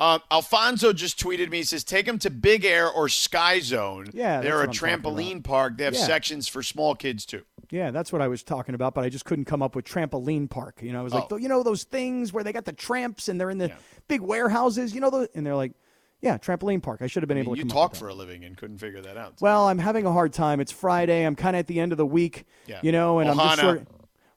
Um, 0.00 0.22
Alfonso 0.30 0.92
just 0.94 1.18
tweeted 1.20 1.50
me. 1.50 1.58
He 1.58 1.62
says, 1.64 1.84
"Take 1.84 2.06
them 2.06 2.18
to 2.20 2.30
Big 2.30 2.64
Air 2.64 2.90
or 2.90 3.08
Sky 3.10 3.60
Zone. 3.60 4.06
Yeah, 4.14 4.40
they're 4.40 4.62
a 4.62 4.66
that's 4.66 4.80
what 4.80 4.90
I'm 4.90 5.02
trampoline 5.02 5.44
park. 5.44 5.76
They 5.76 5.84
have 5.84 5.94
Yeah. 5.94 6.06
sections 6.06 6.48
for 6.48 6.62
small 6.62 6.94
kids 6.94 7.26
too. 7.26 7.42
Yeah, 7.70 7.90
that's 7.90 8.12
what 8.12 8.20
I 8.22 8.26
was 8.28 8.42
talking 8.42 8.74
about, 8.74 8.94
but 8.94 9.04
I 9.04 9.10
just 9.10 9.24
couldn't 9.26 9.44
come 9.44 9.62
up 9.62 9.76
with 9.76 9.84
trampoline 9.84 10.48
park. 10.50 10.80
You 10.82 10.92
know, 10.92 11.00
I 11.00 11.02
was 11.02 11.12
like, 11.14 11.30
Oh. 11.30 11.36
you 11.36 11.48
know, 11.48 11.62
those 11.62 11.84
things 11.84 12.32
where 12.32 12.42
they 12.42 12.52
got 12.52 12.64
the 12.64 12.72
tramps 12.72 13.28
and 13.28 13.38
they're 13.40 13.50
in 13.50 13.58
the 13.58 13.70
big 14.08 14.22
warehouses. 14.22 14.92
You 14.94 15.00
know, 15.00 15.10
the, 15.10 15.28
and 15.34 15.46
they're 15.46 15.54
like, 15.54 15.72
yeah, 16.22 16.36
trampoline 16.38 16.82
park. 16.82 17.00
I 17.02 17.06
should 17.06 17.22
have 17.22 17.28
been 17.28 17.38
I 17.38 17.42
able 17.42 17.54
to. 17.54 17.62
you 17.62 17.68
talk 17.68 17.94
for 17.94 18.08
a 18.08 18.14
living 18.14 18.44
and 18.44 18.56
couldn't 18.56 18.78
figure 18.78 19.00
that 19.02 19.16
out. 19.16 19.34
Well, 19.40 19.68
I'm 19.68 19.78
having 19.78 20.04
a 20.06 20.12
hard 20.12 20.32
time. 20.32 20.60
It's 20.60 20.72
Friday. 20.72 21.24
I'm 21.24 21.36
kind 21.36 21.54
of 21.54 21.60
at 21.60 21.66
the 21.66 21.78
end 21.78 21.92
of 21.92 21.98
the 21.98 22.06
week. 22.06 22.44
Yeah. 22.66 22.80
You 22.82 22.90
know, 22.92 23.20
and 23.20 23.30
I'm 23.30 23.36
just 23.36 23.58
Ohana. 23.58 23.60
sort 23.60 23.76
of. 23.82 23.86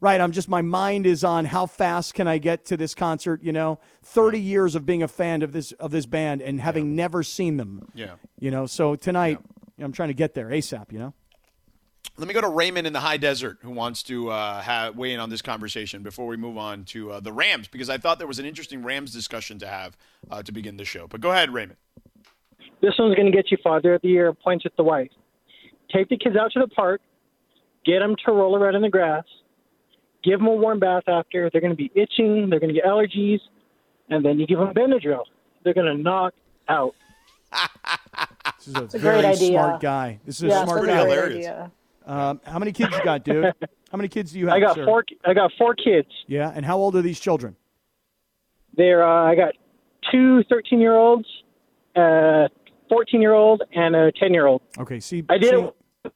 Right, 0.03 0.19
I'm 0.19 0.33
just 0.33 0.49
my 0.49 0.61
mind 0.61 1.05
is 1.05 1.23
on 1.23 1.45
how 1.45 1.65
fast 1.65 2.13
can 2.13 2.27
I 2.27 2.37
get 2.37 2.65
to 2.65 2.75
this 2.75 2.93
concert, 2.93 3.41
you 3.41 3.53
know? 3.53 3.79
30 4.01 4.37
years 4.37 4.75
of 4.75 4.85
being 4.85 5.01
a 5.01 5.07
fan 5.07 5.41
of 5.41 5.53
this 5.53 5.71
of 5.71 5.91
this 5.91 6.05
band 6.05 6.41
and 6.41 6.59
having 6.59 6.93
never 6.93 7.23
seen 7.23 7.55
them. 7.55 7.87
Yeah. 7.95 8.15
You 8.37 8.51
know, 8.51 8.65
so 8.65 8.97
tonight 8.97 9.39
I'm 9.79 9.93
trying 9.93 10.09
to 10.09 10.13
get 10.13 10.33
there 10.33 10.47
ASAP, 10.49 10.91
you 10.91 10.99
know? 10.99 11.13
Let 12.17 12.27
me 12.27 12.33
go 12.33 12.41
to 12.41 12.49
Raymond 12.49 12.85
in 12.85 12.91
the 12.91 12.99
high 12.99 13.15
desert 13.15 13.59
who 13.61 13.71
wants 13.71 14.03
to 14.03 14.29
uh, 14.29 14.59
have, 14.59 14.97
weigh 14.97 15.13
in 15.13 15.21
on 15.21 15.29
this 15.29 15.41
conversation 15.41 16.03
before 16.03 16.27
we 16.27 16.35
move 16.35 16.57
on 16.57 16.83
to 16.87 17.13
uh, 17.13 17.19
the 17.21 17.31
Rams 17.31 17.69
because 17.69 17.89
I 17.89 17.97
thought 17.97 18.17
there 18.17 18.27
was 18.27 18.39
an 18.39 18.45
interesting 18.45 18.83
Rams 18.83 19.13
discussion 19.13 19.57
to 19.59 19.67
have 19.67 19.95
uh, 20.29 20.43
to 20.43 20.51
begin 20.51 20.75
the 20.75 20.83
show. 20.83 21.07
But 21.07 21.21
go 21.21 21.31
ahead, 21.31 21.53
Raymond. 21.53 21.77
This 22.81 22.95
one's 22.99 23.15
going 23.15 23.31
to 23.31 23.31
get 23.31 23.51
you 23.51 23.57
Father 23.63 23.93
of 23.93 24.01
the 24.01 24.09
Year 24.09 24.33
points 24.33 24.65
with 24.65 24.75
the 24.75 24.83
wife. 24.83 25.11
Take 25.93 26.09
the 26.09 26.17
kids 26.17 26.35
out 26.35 26.51
to 26.51 26.59
the 26.59 26.67
park, 26.67 26.99
get 27.85 27.99
them 27.99 28.17
to 28.25 28.33
roll 28.33 28.57
around 28.57 28.75
in 28.75 28.81
the 28.81 28.89
grass, 28.89 29.23
give 30.23 30.39
them 30.39 30.47
a 30.47 30.53
warm 30.53 30.79
bath 30.79 31.03
after. 31.07 31.49
They're 31.51 31.61
going 31.61 31.71
to 31.71 31.77
be 31.77 31.91
itching, 31.95 32.49
they're 32.49 32.59
going 32.59 32.73
to 32.73 32.79
get 32.79 32.85
allergies, 32.85 33.39
and 34.09 34.23
then 34.25 34.39
you 34.39 34.47
give 34.47 34.59
them 34.59 34.73
Benadryl. 34.73 35.23
they're 35.63 35.73
going 35.73 35.95
to 35.95 36.01
knock 36.01 36.33
out. 36.69 36.95
This 38.65 38.67
is 38.67 38.75
a, 38.75 38.97
a 38.97 38.99
very 38.99 39.21
great 39.21 39.25
idea. 39.25 39.51
smart 39.51 39.81
guy. 39.81 40.19
This 40.25 40.37
is 40.37 40.43
a 40.43 40.63
smart 40.63 40.85
guy. 40.85 41.03
great 41.03 41.11
hilarious. 41.11 41.71
Um, 42.05 42.41
how 42.45 42.59
many 42.59 42.71
kids 42.71 42.95
you 42.95 43.03
got, 43.03 43.23
dude? 43.23 43.53
How 43.91 43.97
many 43.97 44.07
kids 44.09 44.31
do 44.31 44.39
you 44.39 44.47
have? 44.47 44.55
I 44.55 44.59
got 44.59 44.75
sir? 44.75 44.85
four. 44.85 45.03
I 45.23 45.35
got 45.35 45.51
four 45.55 45.75
kids. 45.75 46.07
Yeah, 46.25 46.51
and 46.55 46.65
how 46.65 46.79
old 46.79 46.95
are 46.95 47.03
these 47.03 47.19
children? 47.19 47.55
They're. 48.75 49.03
Uh, 49.03 49.31
I 49.31 49.35
got 49.35 49.53
two 50.11 50.43
13 50.49 50.79
year 50.79 50.95
olds, 50.95 51.27
a 51.95 52.49
14 52.89 53.21
year 53.21 53.33
old, 53.33 53.61
and 53.75 53.95
a 53.95 54.11
10 54.13 54.33
year 54.33 54.47
old. 54.47 54.63
Okay, 54.79 54.99
see, 54.99 55.23
I 55.29 55.37
did 55.37 55.53
see, 55.53 56.09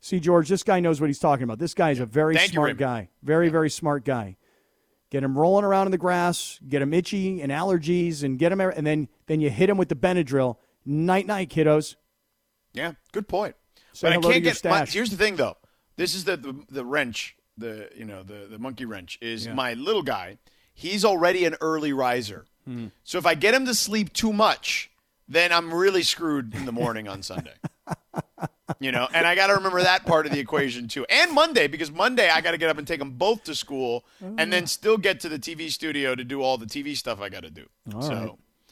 see, 0.00 0.20
George, 0.20 0.48
this 0.48 0.62
guy 0.62 0.80
knows 0.80 1.00
what 1.00 1.08
he's 1.08 1.18
talking 1.18 1.44
about. 1.44 1.58
This 1.58 1.74
guy 1.74 1.90
is 1.90 2.00
a 2.00 2.06
very 2.06 2.34
Thank 2.36 2.52
smart 2.52 2.66
Raymond. 2.66 2.78
guy. 2.78 3.08
Very, 3.22 3.48
very 3.48 3.70
smart 3.70 4.04
guy. 4.04 4.36
Get 5.10 5.22
him 5.24 5.36
rolling 5.36 5.64
around 5.64 5.86
in 5.86 5.90
the 5.90 5.98
grass, 5.98 6.60
get 6.68 6.82
him 6.82 6.94
itchy 6.94 7.40
and 7.40 7.50
allergies, 7.50 8.22
and 8.22 8.38
get 8.38 8.52
him, 8.52 8.60
and 8.60 8.86
then 8.86 9.08
then 9.26 9.40
you 9.40 9.50
hit 9.50 9.68
him 9.68 9.76
with 9.76 9.88
the 9.88 9.96
Benadryl. 9.96 10.56
Night, 10.86 11.26
night, 11.26 11.50
kiddos. 11.50 11.96
Yeah, 12.72 12.92
good 13.12 13.26
point. 13.28 13.56
Say 13.92 14.08
but 14.08 14.24
I 14.24 14.30
can't 14.32 14.44
get. 14.44 14.64
My, 14.64 14.84
here's 14.84 15.10
the 15.10 15.16
thing, 15.16 15.34
though. 15.36 15.56
This 15.96 16.14
is 16.14 16.24
the, 16.24 16.36
the 16.36 16.54
the 16.70 16.84
wrench. 16.84 17.36
The 17.58 17.90
you 17.96 18.04
know 18.04 18.22
the 18.22 18.46
the 18.48 18.58
monkey 18.58 18.84
wrench 18.84 19.18
is 19.20 19.46
Yeah. 19.46 19.54
my 19.54 19.74
little 19.74 20.02
guy. 20.02 20.38
He's 20.72 21.04
already 21.04 21.44
an 21.44 21.56
early 21.60 21.92
riser. 21.92 22.46
Hmm. 22.64 22.86
So 23.02 23.18
if 23.18 23.26
I 23.26 23.34
get 23.34 23.52
him 23.52 23.66
to 23.66 23.74
sleep 23.74 24.12
too 24.12 24.32
much, 24.32 24.90
then 25.30 25.52
I'm 25.52 25.72
really 25.72 26.02
screwed 26.02 26.54
in 26.54 26.66
the 26.66 26.72
morning 26.72 27.08
on 27.08 27.22
Sunday. 27.22 27.54
you 28.80 28.92
know, 28.92 29.08
and 29.14 29.26
I 29.26 29.34
got 29.34 29.46
to 29.46 29.54
remember 29.54 29.82
that 29.82 30.04
part 30.04 30.26
of 30.26 30.32
the 30.32 30.40
equation 30.40 30.88
too. 30.88 31.06
And 31.08 31.32
Monday 31.32 31.68
because 31.68 31.90
Monday 31.90 32.28
I 32.28 32.40
got 32.40 32.50
to 32.50 32.58
get 32.58 32.68
up 32.68 32.76
and 32.76 32.86
take 32.86 32.98
them 32.98 33.12
both 33.12 33.44
to 33.44 33.54
school, 33.54 34.04
and 34.20 34.52
then 34.52 34.66
still 34.66 34.98
get 34.98 35.20
to 35.20 35.28
the 35.28 35.38
TV 35.38 35.70
studio 35.70 36.14
to 36.14 36.24
do 36.24 36.42
all 36.42 36.58
the 36.58 36.66
TV 36.66 36.96
stuff 36.96 37.20
I 37.20 37.28
got 37.28 37.44
to 37.44 37.50
do. 37.50 37.66
All 37.94 38.02
so. 38.02 38.12
right. 38.12 38.30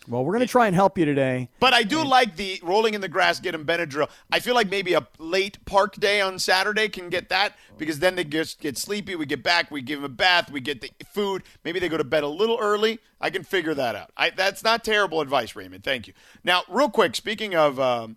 Well, 0.09 0.25
we're 0.25 0.33
going 0.33 0.47
to 0.47 0.51
try 0.51 0.67
and 0.67 0.75
help 0.75 0.97
you 0.97 1.05
today. 1.05 1.51
But 1.61 1.75
I 1.75 1.83
do 1.83 2.03
like 2.03 2.37
the 2.37 2.59
rolling 2.63 2.95
in 2.95 3.01
the 3.03 3.09
grass, 3.09 3.41
get 3.41 3.53
them 3.53 3.67
Benadryl. 3.67 4.09
I 4.33 4.41
feel 4.41 4.55
like 4.55 4.71
maybe 4.71 4.95
a 4.95 5.07
late 5.19 5.63
park 5.67 5.97
day 5.97 6.21
on 6.23 6.39
Saturday 6.39 6.89
can 6.89 7.11
get 7.11 7.29
that 7.29 7.55
because 7.77 7.99
then 7.99 8.17
they 8.17 8.25
just 8.25 8.61
get 8.61 8.79
sleepy. 8.79 9.15
We 9.17 9.27
get 9.27 9.43
back, 9.43 9.71
we 9.71 9.83
give 9.83 9.99
them 10.01 10.11
a 10.11 10.15
bath, 10.15 10.51
we 10.51 10.61
get 10.61 10.81
the 10.81 10.91
food. 11.13 11.43
Maybe 11.63 11.79
they 11.79 11.89
go 11.91 11.99
to 11.99 12.05
bed 12.05 12.23
a 12.23 12.29
little 12.29 12.59
early. 12.59 13.01
I 13.21 13.29
can 13.31 13.45
figure 13.45 13.75
that 13.75 13.95
out. 13.95 14.11
I, 14.17 14.31
that's 14.31 14.65
not 14.65 14.83
terrible 14.83 15.21
advice, 15.21 15.55
Raymond. 15.55 15.85
Thank 15.85 16.07
you. 16.07 16.15
Now, 16.43 16.63
real 16.69 16.89
quick, 16.89 17.15
speaking 17.15 17.55
of 17.55 17.79
um, 17.79 18.17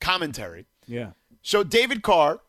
commentary, 0.00 0.66
Yeah. 0.86 1.10
so 1.42 1.64
David 1.64 2.02
Carr, 2.02 2.40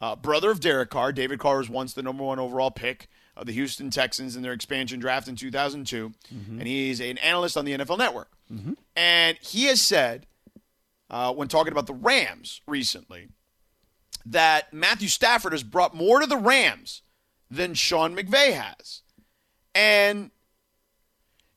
uh, 0.00 0.16
brother 0.16 0.50
of 0.50 0.60
Derek 0.60 0.90
Carr, 0.90 1.12
David 1.12 1.38
Carr 1.40 1.58
was 1.58 1.68
once 1.68 1.92
the 1.94 2.02
number 2.02 2.22
one 2.24 2.38
overall 2.38 2.70
pick 2.70 3.08
of 3.36 3.46
the 3.46 3.52
Houston 3.52 3.90
Texans 3.90 4.36
in 4.36 4.42
their 4.42 4.52
expansion 4.52 5.00
draft 5.00 5.28
in 5.28 5.36
2002, 5.36 6.12
and 6.30 6.66
he's 6.66 7.00
an 7.00 7.18
analyst 7.18 7.56
on 7.56 7.64
the 7.64 7.72
NFL 7.76 7.98
Network. 7.98 8.30
And 8.96 9.38
he 9.40 9.66
has 9.66 9.80
said, 9.80 10.26
uh, 11.08 11.32
when 11.32 11.48
talking 11.48 11.72
about 11.72 11.86
the 11.86 11.94
Rams 11.94 12.60
recently, 12.66 13.28
that 14.26 14.72
Matthew 14.72 15.08
Stafford 15.08 15.52
has 15.52 15.62
brought 15.62 15.94
more 15.94 16.20
to 16.20 16.26
the 16.26 16.36
Rams 16.36 17.02
than 17.50 17.74
Sean 17.74 18.14
McVay 18.14 18.52
has. 18.52 19.02
And, 19.74 20.30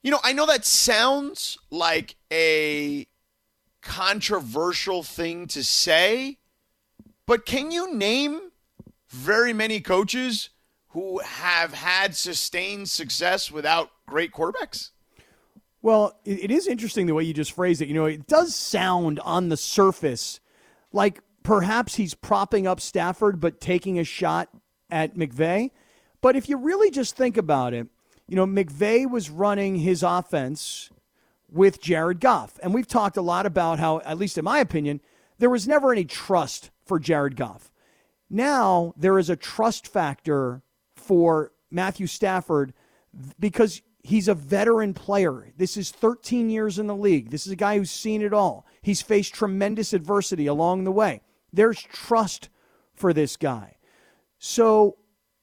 you 0.02 0.12
know, 0.12 0.20
I 0.24 0.34
know 0.34 0.46
that 0.46 0.66
sounds 0.66 1.58
like 1.70 2.16
a 2.32 3.08
controversial 3.82 5.04
thing 5.04 5.48
to 5.48 5.64
say, 5.64 6.38
but 7.26 7.46
can 7.46 7.72
you 7.72 7.94
name 7.94 8.52
very 9.10 9.54
many 9.54 9.80
coaches 9.80 10.50
who 10.94 11.20
have 11.20 11.74
had 11.74 12.16
sustained 12.16 12.88
success 12.88 13.52
without 13.52 13.90
great 14.06 14.32
quarterbacks? 14.32 14.92
Well, 15.82 16.18
it, 16.24 16.52
is 16.52 16.68
interesting 16.68 17.08
the 17.08 17.14
way 17.14 17.24
you 17.24 17.34
just 17.34 17.52
phrased 17.52 17.82
it. 17.82 17.88
You 17.88 17.96
know, 17.96 18.06
it 18.06 18.28
does 18.28 18.56
sound 18.56 19.20
on 19.20 19.50
the 19.50 19.58
surface 19.58 20.40
like 20.94 21.20
perhaps 21.42 21.96
he's 21.96 22.14
propping 22.14 22.68
up 22.68 22.80
Stafford 22.80 23.40
but 23.40 23.60
taking 23.60 23.98
a 24.00 24.04
shot 24.04 24.50
at 24.90 25.16
McVay. 25.16 25.72
But 26.22 26.36
if 26.36 26.48
you 26.48 26.58
really 26.58 26.92
just 26.92 27.18
think 27.18 27.38
about 27.38 27.74
it, 27.74 27.88
you 28.28 28.36
know, 28.36 28.46
McVay 28.46 29.10
was 29.10 29.30
running 29.30 29.78
his 29.78 30.04
offense 30.04 30.90
with 31.52 31.82
Jared 31.82 32.20
Goff. 32.20 32.60
And 32.62 32.74
we've 32.74 32.88
talked 32.88 33.18
a 33.18 33.22
lot 33.22 33.46
about 33.46 33.80
how, 33.80 34.00
at 34.02 34.18
least 34.20 34.38
in 34.38 34.46
my 34.46 34.60
opinion, 34.60 35.02
there 35.40 35.50
was 35.50 35.68
never 35.68 35.92
any 35.92 36.06
trust 36.06 36.70
for 36.86 37.00
Jared 37.00 37.36
Goff. 37.36 37.72
Now 38.30 38.94
there 38.96 39.18
is 39.18 39.30
a 39.30 39.36
trust 39.36 39.88
factor 39.88 40.62
for 41.04 41.52
Matthew 41.72 42.08
Stafford 42.08 42.74
because 43.40 43.82
he's 44.04 44.28
a 44.28 44.34
veteran 44.34 44.94
player. 44.94 45.52
This 45.58 45.78
is 45.78 45.92
13 45.92 46.50
years 46.50 46.78
in 46.78 46.88
the 46.88 46.96
league. 46.96 47.30
This 47.30 47.46
is 47.46 47.54
a 47.54 47.58
guy 47.58 47.78
who's 47.78 47.92
seen 47.92 48.22
it 48.22 48.34
all. 48.34 48.66
He's 48.82 49.02
faced 49.02 49.34
tremendous 49.34 49.94
adversity 49.94 50.48
along 50.48 50.84
the 50.84 50.92
way. 50.92 51.22
There's 51.52 51.82
trust 51.82 52.50
for 52.94 53.14
this 53.14 53.38
guy. 53.38 53.78
So, 54.40 54.98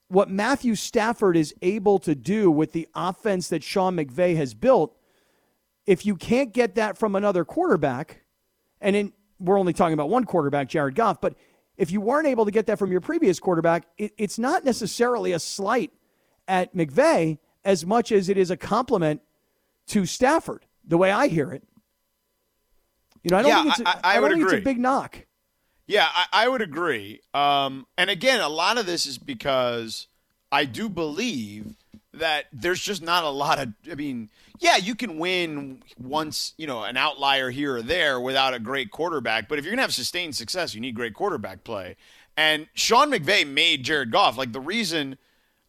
what 0.09 0.29
Matthew 0.29 0.75
Stafford 0.75 1.37
is 1.37 1.55
able 1.63 2.01
to 2.01 2.17
do 2.17 2.51
with 2.51 2.73
the 2.73 2.89
offense 2.97 3.49
that 3.49 3.63
Sean 3.63 3.97
McVay 3.97 4.37
has 4.37 4.55
built, 4.55 4.97
if 5.87 6.05
you 6.05 6.17
can't 6.17 6.53
get 6.53 6.75
that 6.75 6.99
from 6.99 7.15
another 7.15 7.45
quarterback, 7.45 8.25
and 8.81 8.97
in, 8.97 9.13
we're 9.39 9.59
only 9.59 9.73
talking 9.73 9.95
about 9.95 10.11
one 10.11 10.25
quarterback, 10.25 10.69
Jared 10.69 10.97
Goff, 10.97 11.21
but 11.21 11.35
if 11.81 11.91
you 11.91 11.99
weren't 12.01 12.27
able 12.27 12.45
to 12.45 12.51
get 12.51 12.67
that 12.67 12.79
from 12.79 12.93
your 12.93 13.01
previous 13.01 13.41
quarterback, 13.41 13.85
it, 13.97 14.13
it's 14.19 14.39
not 14.39 14.65
necessarily 14.67 15.33
a 15.33 15.39
slight 15.39 15.91
at 16.47 16.77
McVay 16.77 17.39
as 17.65 17.87
much 17.87 18.13
as 18.13 18.29
it 18.29 18.37
is 18.37 18.51
a 18.51 18.57
compliment 18.57 19.23
to 19.87 20.05
Stafford, 20.05 20.67
the 20.87 20.99
way 20.99 21.11
I 21.11 21.29
hear 21.29 21.53
it. 21.53 21.63
You 23.25 23.31
know, 23.31 23.39
I 23.39 23.43
don't 23.43 23.49
Yeah, 23.51 23.63
think 23.63 23.73
it's 23.73 23.81
a- 23.81 23.89
I- 24.07 24.11
I 24.11 24.15
don't 24.15 24.23
would 24.25 24.33
think 24.33 24.45
it's 24.45 24.53
a 24.53 24.61
big 24.61 24.79
knock. 24.79 25.27
Yeah, 25.87 26.07
I, 26.15 26.27
I 26.45 26.49
would 26.49 26.61
agree. 26.63 27.21
Um, 27.33 27.87
and 27.97 28.11
again, 28.11 28.41
a 28.41 28.49
lot 28.49 28.77
of 28.77 28.85
this 28.85 29.07
is 29.07 29.17
because 29.17 30.07
I 30.53 30.67
do 30.67 30.89
believe 30.91 31.77
that 32.15 32.47
there's 32.53 32.81
just 32.81 33.03
not 33.03 33.25
a 33.25 33.31
lot 33.31 33.59
of. 33.59 33.73
I 33.91 33.95
mean, 33.95 34.31
yeah, 34.59 34.77
you 34.77 34.95
can 34.95 35.19
win 35.19 35.83
once, 35.99 36.55
you 36.57 36.67
know, 36.67 36.83
an 36.85 36.97
outlier 36.97 37.51
here 37.51 37.77
or 37.77 37.83
there 37.83 38.21
without 38.21 38.55
a 38.55 38.59
great 38.59 38.91
quarterback. 38.91 39.49
But 39.49 39.59
if 39.59 39.65
you're 39.65 39.73
gonna 39.73 39.83
have 39.83 39.95
sustained 39.95 40.37
success, 40.37 40.75
you 40.75 40.81
need 40.81 40.95
great 40.95 41.15
quarterback 41.15 41.65
play. 41.65 41.97
And 42.37 42.69
Sean 42.75 43.11
McVay 43.11 43.47
made 43.47 43.85
Jared 43.85 44.11
Goff 44.11 44.37
like 44.37 44.53
the 44.53 44.61
reason. 44.61 45.19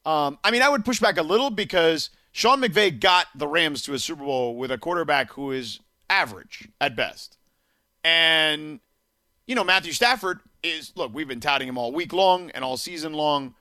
Um, 0.05 0.39
I 0.43 0.51
mean, 0.51 0.61
I 0.61 0.69
would 0.69 0.85
push 0.85 0.99
back 0.99 1.17
a 1.17 1.23
little 1.23 1.49
because 1.49 2.09
Sean 2.31 2.61
McVay 2.61 2.99
got 2.99 3.27
the 3.35 3.47
Rams 3.47 3.83
to 3.83 3.93
a 3.93 3.99
Super 3.99 4.23
Bowl 4.23 4.55
with 4.55 4.71
a 4.71 4.77
quarterback 4.77 5.31
who 5.33 5.51
is 5.51 5.79
average 6.09 6.67
at 6.79 6.95
best, 6.95 7.37
and 8.03 8.79
you 9.47 9.55
know, 9.55 9.63
Matthew 9.63 9.91
Stafford 9.91 10.39
is 10.63 10.91
look, 10.95 11.13
we've 11.13 11.27
been 11.27 11.39
touting 11.39 11.67
him 11.67 11.77
all 11.77 11.91
week 11.91 12.13
long 12.13 12.51
and 12.51 12.63
all 12.63 12.77
season 12.77 13.13
long, 13.13 13.53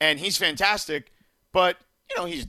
and 0.00 0.18
he's 0.18 0.36
fantastic. 0.36 1.12
But, 1.52 1.76
you 2.14 2.22
know, 2.22 2.26
he's 2.26 2.46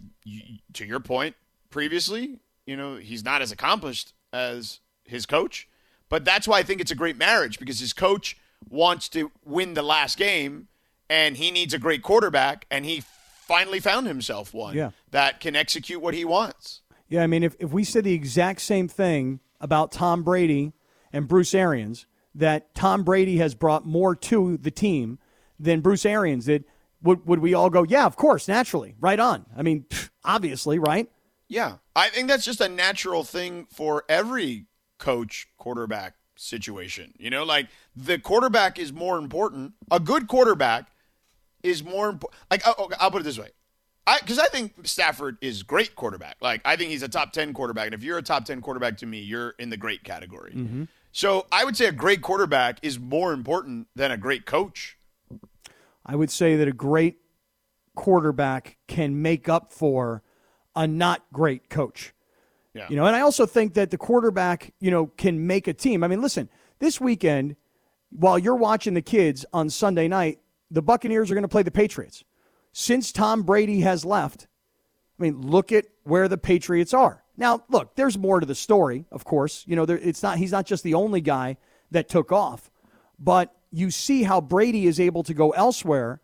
to 0.73 0.85
your 0.85 0.99
point 0.99 1.35
previously, 1.69 2.39
you 2.65 2.75
know, 2.77 2.95
he's 2.95 3.23
not 3.23 3.41
as 3.41 3.51
accomplished 3.51 4.13
as 4.31 4.79
his 5.03 5.25
coach. 5.25 5.67
But 6.09 6.25
that's 6.25 6.47
why 6.47 6.59
I 6.59 6.63
think 6.63 6.81
it's 6.81 6.91
a 6.91 6.95
great 6.95 7.17
marriage 7.17 7.59
because 7.59 7.79
his 7.79 7.93
coach 7.93 8.37
wants 8.69 9.09
to 9.09 9.31
win 9.43 9.73
the 9.73 9.81
last 9.81 10.17
game 10.17 10.67
and 11.09 11.37
he 11.37 11.51
needs 11.51 11.73
a 11.73 11.79
great 11.79 12.01
quarterback 12.03 12.65
and 12.71 12.85
he 12.85 13.03
finally 13.47 13.79
found 13.79 14.07
himself 14.07 14.53
one 14.53 14.75
Yeah. 14.75 14.91
that 15.11 15.39
can 15.39 15.55
execute 15.55 16.01
what 16.01 16.13
he 16.13 16.23
wants. 16.23 16.81
Yeah, 17.09 17.23
I 17.23 17.27
mean, 17.27 17.43
if, 17.43 17.55
if 17.59 17.71
we 17.71 17.83
said 17.83 18.03
the 18.05 18.13
exact 18.13 18.61
same 18.61 18.87
thing 18.87 19.39
about 19.59 19.91
Tom 19.91 20.23
Brady 20.23 20.73
and 21.11 21.27
Bruce 21.27 21.53
Arians, 21.53 22.05
that 22.35 22.73
Tom 22.73 23.03
Brady 23.03 23.37
has 23.37 23.53
brought 23.53 23.85
more 23.85 24.15
to 24.15 24.57
the 24.57 24.71
team 24.71 25.19
than 25.59 25.81
Bruce 25.81 26.05
Arians 26.05 26.45
did, 26.45 26.63
would, 27.03 27.25
would 27.27 27.39
we 27.39 27.53
all 27.53 27.69
go, 27.69 27.83
yeah, 27.83 28.05
of 28.05 28.15
course, 28.15 28.47
naturally, 28.47 28.95
right 28.99 29.19
on? 29.19 29.45
I 29.55 29.61
mean, 29.61 29.85
obviously, 30.23 30.79
right? 30.79 31.09
Yeah. 31.47 31.75
I 31.95 32.09
think 32.09 32.27
that's 32.27 32.45
just 32.45 32.61
a 32.61 32.69
natural 32.69 33.23
thing 33.23 33.67
for 33.71 34.03
every 34.09 34.65
coach 34.97 35.47
quarterback 35.57 36.15
situation. 36.35 37.13
You 37.17 37.29
know, 37.29 37.43
like 37.43 37.67
the 37.95 38.17
quarterback 38.19 38.79
is 38.79 38.91
more 38.91 39.17
important. 39.17 39.73
A 39.91 39.99
good 39.99 40.27
quarterback 40.27 40.89
is 41.61 41.83
more 41.83 42.09
important. 42.09 42.41
Like, 42.49 42.61
oh, 42.65 42.73
I'll, 42.77 42.89
I'll 42.99 43.11
put 43.11 43.21
it 43.21 43.25
this 43.25 43.39
way. 43.39 43.49
I 44.05 44.19
Because 44.19 44.39
I 44.39 44.47
think 44.47 44.73
Stafford 44.85 45.37
is 45.41 45.63
great 45.63 45.95
quarterback. 45.95 46.37
Like, 46.41 46.61
I 46.65 46.75
think 46.75 46.91
he's 46.91 47.03
a 47.03 47.07
top 47.07 47.31
10 47.31 47.53
quarterback. 47.53 47.85
And 47.85 47.93
if 47.93 48.03
you're 48.03 48.17
a 48.17 48.23
top 48.23 48.45
10 48.45 48.61
quarterback 48.61 48.97
to 48.97 49.05
me, 49.05 49.19
you're 49.19 49.51
in 49.59 49.69
the 49.69 49.77
great 49.77 50.03
category. 50.03 50.53
Mm-hmm. 50.55 50.83
So 51.11 51.45
I 51.51 51.63
would 51.63 51.77
say 51.77 51.85
a 51.85 51.91
great 51.91 52.21
quarterback 52.21 52.79
is 52.81 52.99
more 52.99 53.33
important 53.33 53.87
than 53.95 54.11
a 54.11 54.17
great 54.17 54.45
coach. 54.45 54.97
I 56.05 56.15
would 56.15 56.31
say 56.31 56.55
that 56.57 56.67
a 56.67 56.73
great 56.73 57.17
quarterback 57.95 58.77
can 58.87 59.21
make 59.21 59.47
up 59.47 59.71
for 59.71 60.23
a 60.75 60.87
not 60.87 61.23
great 61.31 61.69
coach. 61.69 62.13
Yeah. 62.73 62.87
You 62.89 62.95
know, 62.95 63.05
and 63.05 63.15
I 63.15 63.21
also 63.21 63.45
think 63.45 63.75
that 63.75 63.91
the 63.91 63.97
quarterback, 63.97 64.73
you 64.79 64.89
know, 64.89 65.07
can 65.07 65.45
make 65.45 65.67
a 65.67 65.73
team. 65.73 66.03
I 66.03 66.07
mean, 66.07 66.21
listen, 66.21 66.49
this 66.79 66.99
weekend, 66.99 67.55
while 68.09 68.39
you're 68.39 68.55
watching 68.55 68.95
the 68.95 69.01
kids 69.01 69.45
on 69.53 69.69
Sunday 69.69 70.07
night, 70.07 70.39
the 70.71 70.81
Buccaneers 70.81 71.29
are 71.29 71.35
going 71.35 71.43
to 71.43 71.47
play 71.49 71.63
the 71.63 71.71
Patriots. 71.71 72.23
Since 72.71 73.11
Tom 73.11 73.43
Brady 73.43 73.81
has 73.81 74.03
left, 74.03 74.47
I 75.19 75.23
mean, 75.23 75.41
look 75.41 75.71
at 75.71 75.85
where 76.03 76.27
the 76.27 76.37
Patriots 76.37 76.93
are. 76.93 77.23
Now, 77.37 77.63
look, 77.69 77.95
there's 77.95 78.17
more 78.17 78.39
to 78.39 78.45
the 78.45 78.55
story, 78.55 79.05
of 79.11 79.23
course. 79.23 79.63
You 79.67 79.75
know, 79.75 79.85
there, 79.85 79.97
it's 79.97 80.23
not 80.23 80.37
he's 80.37 80.51
not 80.51 80.65
just 80.65 80.83
the 80.83 80.95
only 80.95 81.21
guy 81.21 81.57
that 81.91 82.09
took 82.09 82.31
off, 82.31 82.71
but 83.19 83.55
you 83.73 83.89
see 83.91 84.23
how 84.23 84.39
Brady 84.39 84.85
is 84.85 84.99
able 84.99 85.23
to 85.23 85.33
go 85.33 85.49
elsewhere. 85.51 86.21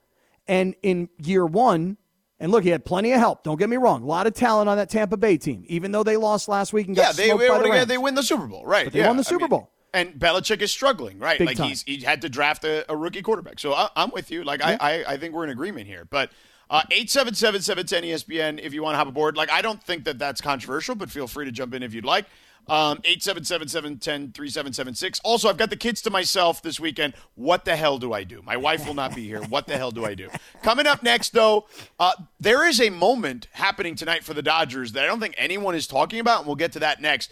And 0.47 0.75
in 0.83 1.09
year 1.17 1.45
one, 1.45 1.97
and 2.39 2.51
look, 2.51 2.63
he 2.63 2.69
had 2.69 2.85
plenty 2.85 3.11
of 3.11 3.19
help. 3.19 3.43
Don't 3.43 3.57
get 3.57 3.69
me 3.69 3.77
wrong, 3.77 4.03
a 4.03 4.05
lot 4.05 4.27
of 4.27 4.33
talent 4.33 4.69
on 4.69 4.77
that 4.77 4.89
Tampa 4.89 5.17
Bay 5.17 5.37
team, 5.37 5.63
even 5.67 5.91
though 5.91 6.03
they 6.03 6.15
lost 6.15 6.47
last 6.47 6.71
week 6.73 6.87
and 6.87 6.95
Yeah, 6.95 7.05
got 7.05 7.15
they 7.15 7.27
smoked 7.27 7.47
by 7.47 7.57
the 7.57 7.63
they, 7.63 7.69
Rams. 7.71 7.87
they 7.87 7.97
win 7.97 8.15
the 8.15 8.23
Super 8.23 8.47
Bowl, 8.47 8.65
right? 8.65 8.85
But 8.85 8.93
they 8.93 8.99
yeah. 8.99 9.07
won 9.07 9.17
the 9.17 9.21
I 9.21 9.23
Super 9.23 9.41
mean, 9.41 9.49
Bowl. 9.49 9.71
And 9.93 10.13
Belichick 10.13 10.61
is 10.61 10.71
struggling, 10.71 11.17
right? 11.19 11.39
Big 11.39 11.47
like 11.47 11.57
time. 11.57 11.69
he's 11.69 11.81
he 11.81 11.97
had 11.97 12.21
to 12.21 12.29
draft 12.29 12.63
a, 12.63 12.89
a 12.91 12.95
rookie 12.95 13.23
quarterback. 13.23 13.59
So 13.59 13.73
I, 13.73 13.89
I'm 13.95 14.11
with 14.11 14.29
you. 14.29 14.43
Like 14.43 14.63
I, 14.63 14.77
I 14.79 15.03
I 15.13 15.17
think 15.17 15.33
we're 15.33 15.43
in 15.43 15.49
agreement 15.49 15.87
here. 15.87 16.05
But 16.05 16.31
uh, 16.69 16.83
eight 16.91 17.09
seven 17.09 17.33
seven 17.33 17.61
seven 17.63 17.87
ten 17.87 18.03
ESPN 18.03 18.59
if 18.59 18.71
you 18.73 18.83
want 18.83 18.93
to 18.93 18.97
hop 18.99 19.07
aboard. 19.07 19.35
Like 19.35 19.51
I 19.51 19.63
don't 19.63 19.81
think 19.81 20.03
that 20.03 20.19
that's 20.19 20.41
controversial, 20.41 20.93
but 20.93 21.09
feel 21.09 21.27
free 21.27 21.45
to 21.45 21.51
jump 21.51 21.73
in 21.73 21.81
if 21.81 21.95
you'd 21.95 22.05
like. 22.05 22.27
Um, 22.67 22.99
eight 23.03 23.23
seven 23.23 23.43
seven 23.43 23.67
seven 23.67 23.97
ten 23.97 24.31
three 24.31 24.49
seven 24.49 24.73
seven 24.73 24.93
six. 24.93 25.19
Also, 25.23 25.49
I've 25.49 25.57
got 25.57 25.69
the 25.69 25.75
kids 25.77 26.01
to 26.03 26.09
myself 26.09 26.61
this 26.61 26.79
weekend. 26.79 27.15
What 27.35 27.65
the 27.65 27.75
hell 27.75 27.97
do 27.97 28.13
I 28.13 28.23
do? 28.23 28.41
My 28.43 28.57
wife 28.57 28.85
will 28.85 28.93
not 28.93 29.15
be 29.15 29.25
here. 29.25 29.41
What 29.43 29.65
the 29.65 29.77
hell 29.77 29.91
do 29.91 30.05
I 30.05 30.13
do? 30.13 30.29
Coming 30.61 30.85
up 30.85 31.01
next, 31.01 31.33
though, 31.33 31.67
uh, 31.99 32.11
there 32.39 32.67
is 32.67 32.79
a 32.79 32.89
moment 32.89 33.47
happening 33.53 33.95
tonight 33.95 34.23
for 34.23 34.33
the 34.33 34.43
Dodgers 34.43 34.91
that 34.91 35.03
I 35.03 35.07
don't 35.07 35.19
think 35.19 35.35
anyone 35.37 35.73
is 35.73 35.87
talking 35.87 36.19
about, 36.19 36.39
and 36.39 36.47
we'll 36.47 36.55
get 36.55 36.71
to 36.73 36.79
that 36.79 37.01
next. 37.01 37.31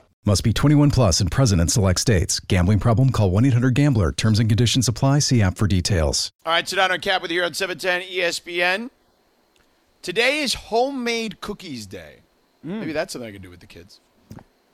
Must 0.23 0.43
be 0.43 0.53
21 0.53 0.91
plus 0.91 1.19
and 1.19 1.31
present 1.31 1.59
in 1.59 1.67
select 1.67 1.99
states. 1.99 2.39
Gambling 2.39 2.77
problem? 2.77 3.09
Call 3.09 3.31
1 3.31 3.43
800 3.45 3.73
Gambler. 3.73 4.11
Terms 4.11 4.37
and 4.37 4.47
conditions 4.47 4.87
apply. 4.87 5.17
See 5.17 5.41
app 5.41 5.57
for 5.57 5.65
details. 5.65 6.31
All 6.45 6.53
right, 6.53 6.63
Sedano 6.63 6.93
and 6.93 7.01
Kap 7.01 7.23
with 7.23 7.31
you 7.31 7.37
here 7.37 7.45
on 7.45 7.55
710 7.55 8.07
ESPN. 8.07 8.91
Today 10.03 10.41
is 10.41 10.53
homemade 10.53 11.41
cookies 11.41 11.87
day. 11.87 12.17
Mm. 12.63 12.81
Maybe 12.81 12.91
that's 12.91 13.13
something 13.13 13.27
I 13.27 13.31
could 13.31 13.41
do 13.41 13.49
with 13.49 13.61
the 13.61 13.65
kids. 13.65 13.99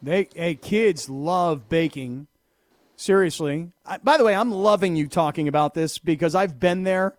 They, 0.02 0.28
hey, 0.36 0.56
kids 0.56 1.10
love 1.10 1.70
baking. 1.70 2.28
Seriously. 2.98 3.72
I, 3.86 4.00
by 4.00 4.18
the 4.18 4.26
way, 4.26 4.36
I'm 4.36 4.52
loving 4.52 4.98
you 4.98 5.08
talking 5.08 5.48
about 5.48 5.76
this 5.76 5.98
because 5.98 6.36
I've 6.36 6.60
been 6.60 6.84
there 6.84 7.16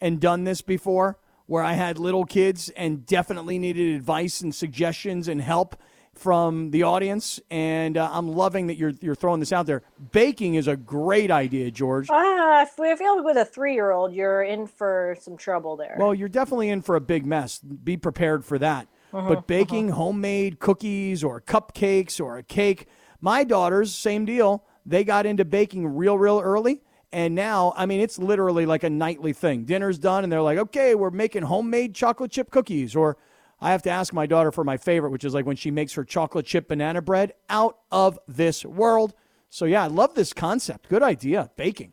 and 0.00 0.20
done 0.20 0.44
this 0.44 0.62
before 0.62 1.18
where 1.46 1.64
I 1.64 1.72
had 1.72 1.98
little 1.98 2.24
kids 2.24 2.68
and 2.76 3.04
definitely 3.04 3.58
needed 3.58 3.96
advice 3.96 4.40
and 4.42 4.54
suggestions 4.54 5.26
and 5.26 5.40
help 5.40 5.74
from 6.14 6.70
the 6.70 6.82
audience. 6.82 7.40
And 7.50 7.96
uh, 7.96 8.08
I'm 8.12 8.28
loving 8.28 8.68
that 8.68 8.76
you're, 8.76 8.92
you're 9.00 9.14
throwing 9.14 9.40
this 9.40 9.52
out 9.52 9.66
there. 9.66 9.82
Baking 10.12 10.54
is 10.54 10.68
a 10.68 10.76
great 10.76 11.30
idea, 11.30 11.70
George. 11.70 12.08
Ah, 12.10 12.60
I 12.60 12.64
feel 12.64 12.86
I 12.86 12.96
feel 12.96 13.24
with 13.24 13.36
a 13.36 13.44
three-year-old, 13.44 14.12
you're 14.14 14.42
in 14.42 14.66
for 14.66 15.16
some 15.20 15.36
trouble 15.36 15.76
there. 15.76 15.96
Well, 15.98 16.14
you're 16.14 16.28
definitely 16.28 16.70
in 16.70 16.82
for 16.82 16.96
a 16.96 17.00
big 17.00 17.26
mess. 17.26 17.58
Be 17.58 17.96
prepared 17.96 18.44
for 18.44 18.58
that. 18.58 18.88
Uh-huh, 19.12 19.28
but 19.28 19.46
baking 19.46 19.90
homemade 19.90 20.58
cookies 20.58 21.22
or 21.22 21.40
cupcakes 21.40 22.20
or 22.20 22.38
a 22.38 22.42
cake, 22.42 22.88
my 23.20 23.44
daughters, 23.44 23.94
same 23.94 24.24
deal. 24.24 24.64
They 24.84 25.04
got 25.04 25.24
into 25.24 25.44
baking 25.44 25.86
real, 25.86 26.18
real 26.18 26.40
early. 26.40 26.82
And 27.12 27.36
now, 27.36 27.72
I 27.76 27.86
mean, 27.86 28.00
it's 28.00 28.18
literally 28.18 28.66
like 28.66 28.82
a 28.82 28.90
nightly 28.90 29.32
thing. 29.32 29.66
Dinner's 29.66 30.00
done, 30.00 30.24
and 30.24 30.32
they're 30.32 30.42
like, 30.42 30.58
okay, 30.58 30.96
we're 30.96 31.12
making 31.12 31.44
homemade 31.44 31.94
chocolate 31.94 32.32
chip 32.32 32.50
cookies. 32.50 32.96
Or 32.96 33.16
I 33.60 33.70
have 33.72 33.82
to 33.82 33.90
ask 33.90 34.12
my 34.12 34.26
daughter 34.26 34.52
for 34.52 34.64
my 34.64 34.76
favorite, 34.76 35.10
which 35.10 35.24
is 35.24 35.34
like 35.34 35.46
when 35.46 35.56
she 35.56 35.70
makes 35.70 35.94
her 35.94 36.04
chocolate 36.04 36.46
chip 36.46 36.68
banana 36.68 37.02
bread 37.02 37.32
out 37.48 37.78
of 37.90 38.18
this 38.28 38.64
world. 38.64 39.14
So, 39.50 39.64
yeah, 39.64 39.84
I 39.84 39.86
love 39.86 40.14
this 40.14 40.32
concept. 40.32 40.88
Good 40.88 41.02
idea. 41.02 41.50
Baking. 41.56 41.92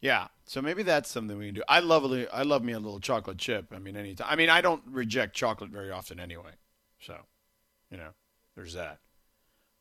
Yeah, 0.00 0.28
so 0.44 0.62
maybe 0.62 0.82
that's 0.82 1.10
something 1.10 1.38
we 1.38 1.46
can 1.46 1.54
do. 1.54 1.62
I 1.68 1.80
love 1.80 2.04
a 2.10 2.34
I 2.34 2.42
love 2.42 2.62
me 2.62 2.72
a 2.72 2.78
little 2.78 3.00
chocolate 3.00 3.38
chip. 3.38 3.72
I 3.74 3.78
mean, 3.78 3.96
anytime. 3.96 4.26
I 4.30 4.36
mean, 4.36 4.50
I 4.50 4.60
don't 4.60 4.82
reject 4.86 5.34
chocolate 5.34 5.70
very 5.70 5.90
often 5.90 6.20
anyway. 6.20 6.52
So, 7.00 7.16
you 7.90 7.96
know, 7.96 8.10
there's 8.54 8.74
that. 8.74 8.98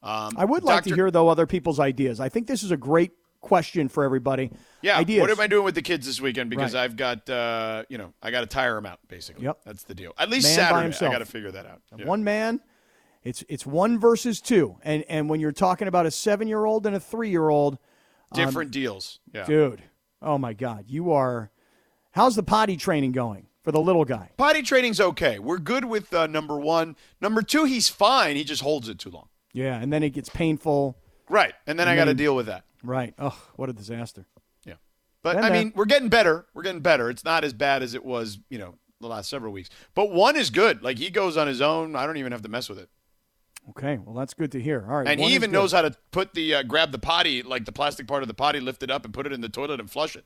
Um, 0.01 0.33
I 0.37 0.45
would 0.45 0.63
like 0.63 0.83
to 0.83 0.95
hear, 0.95 1.11
though, 1.11 1.29
other 1.29 1.47
people's 1.47 1.79
ideas. 1.79 2.19
I 2.19 2.29
think 2.29 2.47
this 2.47 2.63
is 2.63 2.71
a 2.71 2.77
great 2.77 3.11
question 3.45 3.87
for 3.87 4.03
everybody. 4.03 4.51
Yeah, 4.81 4.97
ideas. 4.97 5.21
what 5.21 5.29
am 5.29 5.39
I 5.39 5.45
doing 5.47 5.63
with 5.63 5.75
the 5.75 5.81
kids 5.81 6.05
this 6.07 6.19
weekend? 6.19 6.49
Because 6.49 6.73
Right. 6.73 6.83
I've 6.83 6.95
got, 6.97 7.29
uh, 7.29 7.83
you 7.89 7.97
know, 7.99 8.11
I 8.21 8.31
got 8.31 8.41
to 8.41 8.47
tire 8.47 8.73
them 8.75 8.85
out. 8.87 8.99
Basically, 9.07 9.43
Yep. 9.45 9.59
that's 9.63 9.83
the 9.83 9.93
deal. 9.93 10.13
At 10.17 10.29
least 10.29 10.47
Man 10.47 10.55
Saturday, 10.91 11.05
I 11.05 11.11
got 11.11 11.19
to 11.19 11.25
figure 11.25 11.51
that 11.51 11.65
out. 11.67 11.81
Yeah. 11.95 12.05
One 12.05 12.23
man, 12.23 12.59
it's 13.23 13.43
it's 13.47 13.65
one 13.65 13.99
versus 13.99 14.41
two, 14.41 14.77
and 14.83 15.03
and 15.07 15.29
when 15.29 15.39
you're 15.39 15.51
talking 15.51 15.87
about 15.87 16.05
a 16.05 16.11
seven 16.11 16.47
year 16.47 16.65
old 16.65 16.85
and 16.87 16.95
a 16.95 16.99
three 16.99 17.29
year 17.29 17.49
old, 17.49 17.77
Different 18.33 18.71
deals. 18.71 19.19
Yeah, 19.33 19.45
dude. 19.45 19.83
Oh 20.21 20.37
my 20.37 20.53
God, 20.53 20.85
you 20.87 21.11
are. 21.11 21.51
How's 22.11 22.35
the 22.35 22.43
potty 22.43 22.75
training 22.77 23.11
going 23.11 23.47
for 23.63 23.71
the 23.71 23.79
little 23.79 24.03
guy? 24.05 24.31
Potty 24.37 24.61
training's 24.63 24.99
okay. 24.99 25.37
We're 25.39 25.59
good 25.59 25.85
with 25.85 26.13
uh, 26.13 26.27
number 26.27 26.57
one. 26.59 26.95
Number 27.21 27.41
two, 27.41 27.65
he's 27.65 27.87
fine. 27.89 28.35
He 28.35 28.43
just 28.43 28.61
holds 28.63 28.89
it 28.89 28.97
too 28.99 29.11
long. 29.11 29.29
Yeah, 29.53 29.79
and 29.79 29.93
then 29.93 30.01
it 30.03 30.09
gets 30.09 30.29
painful. 30.29 30.97
Right, 31.29 31.53
and 31.67 31.79
then 31.79 31.87
I 31.87 31.95
got 31.95 32.05
to 32.05 32.13
deal 32.13 32.35
with 32.35 32.47
that. 32.47 32.65
Right. 32.85 33.13
Oh, 33.19 33.37
what 33.55 33.69
a 33.69 33.73
disaster. 33.73 34.25
Yeah. 34.65 34.75
But 35.23 35.35
Been 35.35 35.43
I 35.43 35.49
there. 35.49 35.59
mean, 35.63 35.73
we're 35.75 35.85
getting 35.85 36.09
better. 36.09 36.45
We're 36.53 36.63
getting 36.63 36.81
better. 36.81 37.09
It's 37.09 37.23
not 37.23 37.43
as 37.43 37.53
bad 37.53 37.83
as 37.83 37.93
it 37.93 38.05
was, 38.05 38.39
you 38.49 38.57
know, 38.57 38.75
the 39.01 39.07
last 39.07 39.29
several 39.29 39.51
weeks. 39.51 39.69
But 39.93 40.11
one 40.11 40.35
is 40.35 40.49
good. 40.49 40.83
Like 40.83 40.97
he 40.97 41.09
goes 41.09 41.37
on 41.37 41.47
his 41.47 41.61
own. 41.61 41.95
I 41.95 42.05
don't 42.05 42.17
even 42.17 42.31
have 42.31 42.41
to 42.43 42.49
mess 42.49 42.69
with 42.69 42.79
it. 42.79 42.89
Okay, 43.71 43.97
well 43.97 44.13
that's 44.13 44.35
good 44.35 44.51
to 44.51 44.61
hear. 44.61 44.85
All 44.87 44.97
right, 44.97 45.07
And 45.07 45.19
he 45.19 45.33
even 45.33 45.51
knows 45.51 45.71
how 45.71 45.81
to 45.81 45.95
put 46.11 46.33
the 46.35 46.55
uh, 46.55 46.63
grab 46.63 46.91
the 46.91 46.99
potty, 46.99 47.41
like 47.41 47.65
the 47.65 47.71
plastic 47.71 48.05
part 48.07 48.21
of 48.21 48.27
the 48.27 48.35
potty, 48.35 48.59
lift 48.59 48.83
it 48.83 48.91
up 48.91 49.05
and 49.05 49.13
put 49.13 49.25
it 49.25 49.33
in 49.33 49.41
the 49.41 49.49
toilet 49.49 49.79
and 49.79 49.89
flush 49.89 50.15
it. 50.15 50.25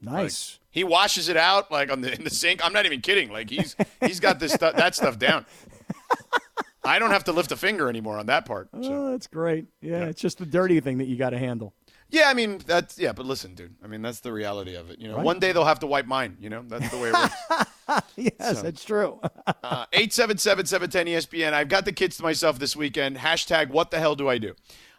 Nice. 0.00 0.58
He 0.70 0.84
washes 0.84 1.28
it 1.28 1.36
out 1.36 1.70
like 1.72 1.90
on 1.90 2.02
the 2.02 2.14
in 2.14 2.24
the 2.24 2.30
sink. 2.30 2.64
I'm 2.64 2.72
not 2.74 2.84
even 2.86 3.00
kidding. 3.00 3.30
Like 3.32 3.48
he's 3.50 3.74
he's 4.02 4.20
got 4.20 4.38
this 4.38 4.52
stuff 4.52 4.76
that 4.76 4.94
stuff 4.94 5.18
down. 5.18 5.46
I 6.84 6.98
don't 6.98 7.10
have 7.10 7.24
to 7.24 7.32
lift 7.32 7.52
a 7.52 7.56
finger 7.56 7.88
anymore 7.88 8.18
on 8.18 8.26
that 8.26 8.44
part. 8.46 8.68
So. 8.82 8.92
Oh, 8.92 9.10
that's 9.10 9.26
great. 9.26 9.66
Yeah, 9.80 10.04
it's 10.04 10.20
just 10.20 10.38
the 10.38 10.46
dirty 10.46 10.80
thing 10.80 10.98
that 10.98 11.06
you 11.06 11.16
got 11.16 11.30
to 11.30 11.38
handle. 11.38 11.74
Yeah, 12.10 12.24
I 12.28 12.34
mean 12.34 12.58
that's 12.66 12.98
yeah, 12.98 13.12
but 13.12 13.26
listen, 13.26 13.54
dude. 13.54 13.74
I 13.84 13.86
mean 13.86 14.00
that's 14.02 14.20
the 14.20 14.32
reality 14.32 14.74
of 14.76 14.90
it. 14.90 14.98
You 14.98 15.08
know, 15.08 15.16
Right. 15.16 15.24
one 15.24 15.38
day 15.40 15.52
they'll 15.52 15.64
have 15.66 15.80
to 15.80 15.86
wipe 15.86 16.06
mine. 16.06 16.38
You 16.40 16.48
know, 16.48 16.64
that's 16.66 16.88
the 16.90 16.96
way 16.96 17.10
it 17.10 17.12
works. 17.14 18.06
yes, 18.16 18.56
So- 18.56 18.62
that's 18.62 18.84
true. 18.84 19.20
Uh, 19.62 19.84
877-710-ESPN. 19.92 21.52
I've 21.52 21.68
got 21.68 21.84
the 21.84 21.92
kids 21.92 22.16
to 22.16 22.22
myself 22.22 22.58
this 22.58 22.74
weekend. 22.76 23.18
Hashtag 23.18 23.68
what 23.70 23.90
the 23.90 23.98
hell 23.98 24.14
do 24.14 24.28
I 24.28 24.38
do? 24.38 24.54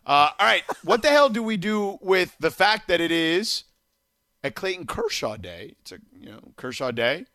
Uh, 0.06 0.30
all 0.39 0.45
right. 0.45 0.63
What 0.84 1.02
the 1.02 1.10
hell 1.10 1.30
do 1.30 1.43
we 1.43 1.58
do 1.58 1.98
with 2.02 2.36
the 2.39 2.52
fact 2.52 2.88
that 2.88 3.02
it 3.02 3.12
is 3.12 3.65
a 4.43 4.52
Clayton 4.52 4.86
Kershaw 4.88 5.36
day? 5.38 5.76
It's 5.82 5.91
a 5.91 6.00
you 6.19 6.30
know 6.30 6.39
Kershaw 6.58 6.91
day. 6.91 7.26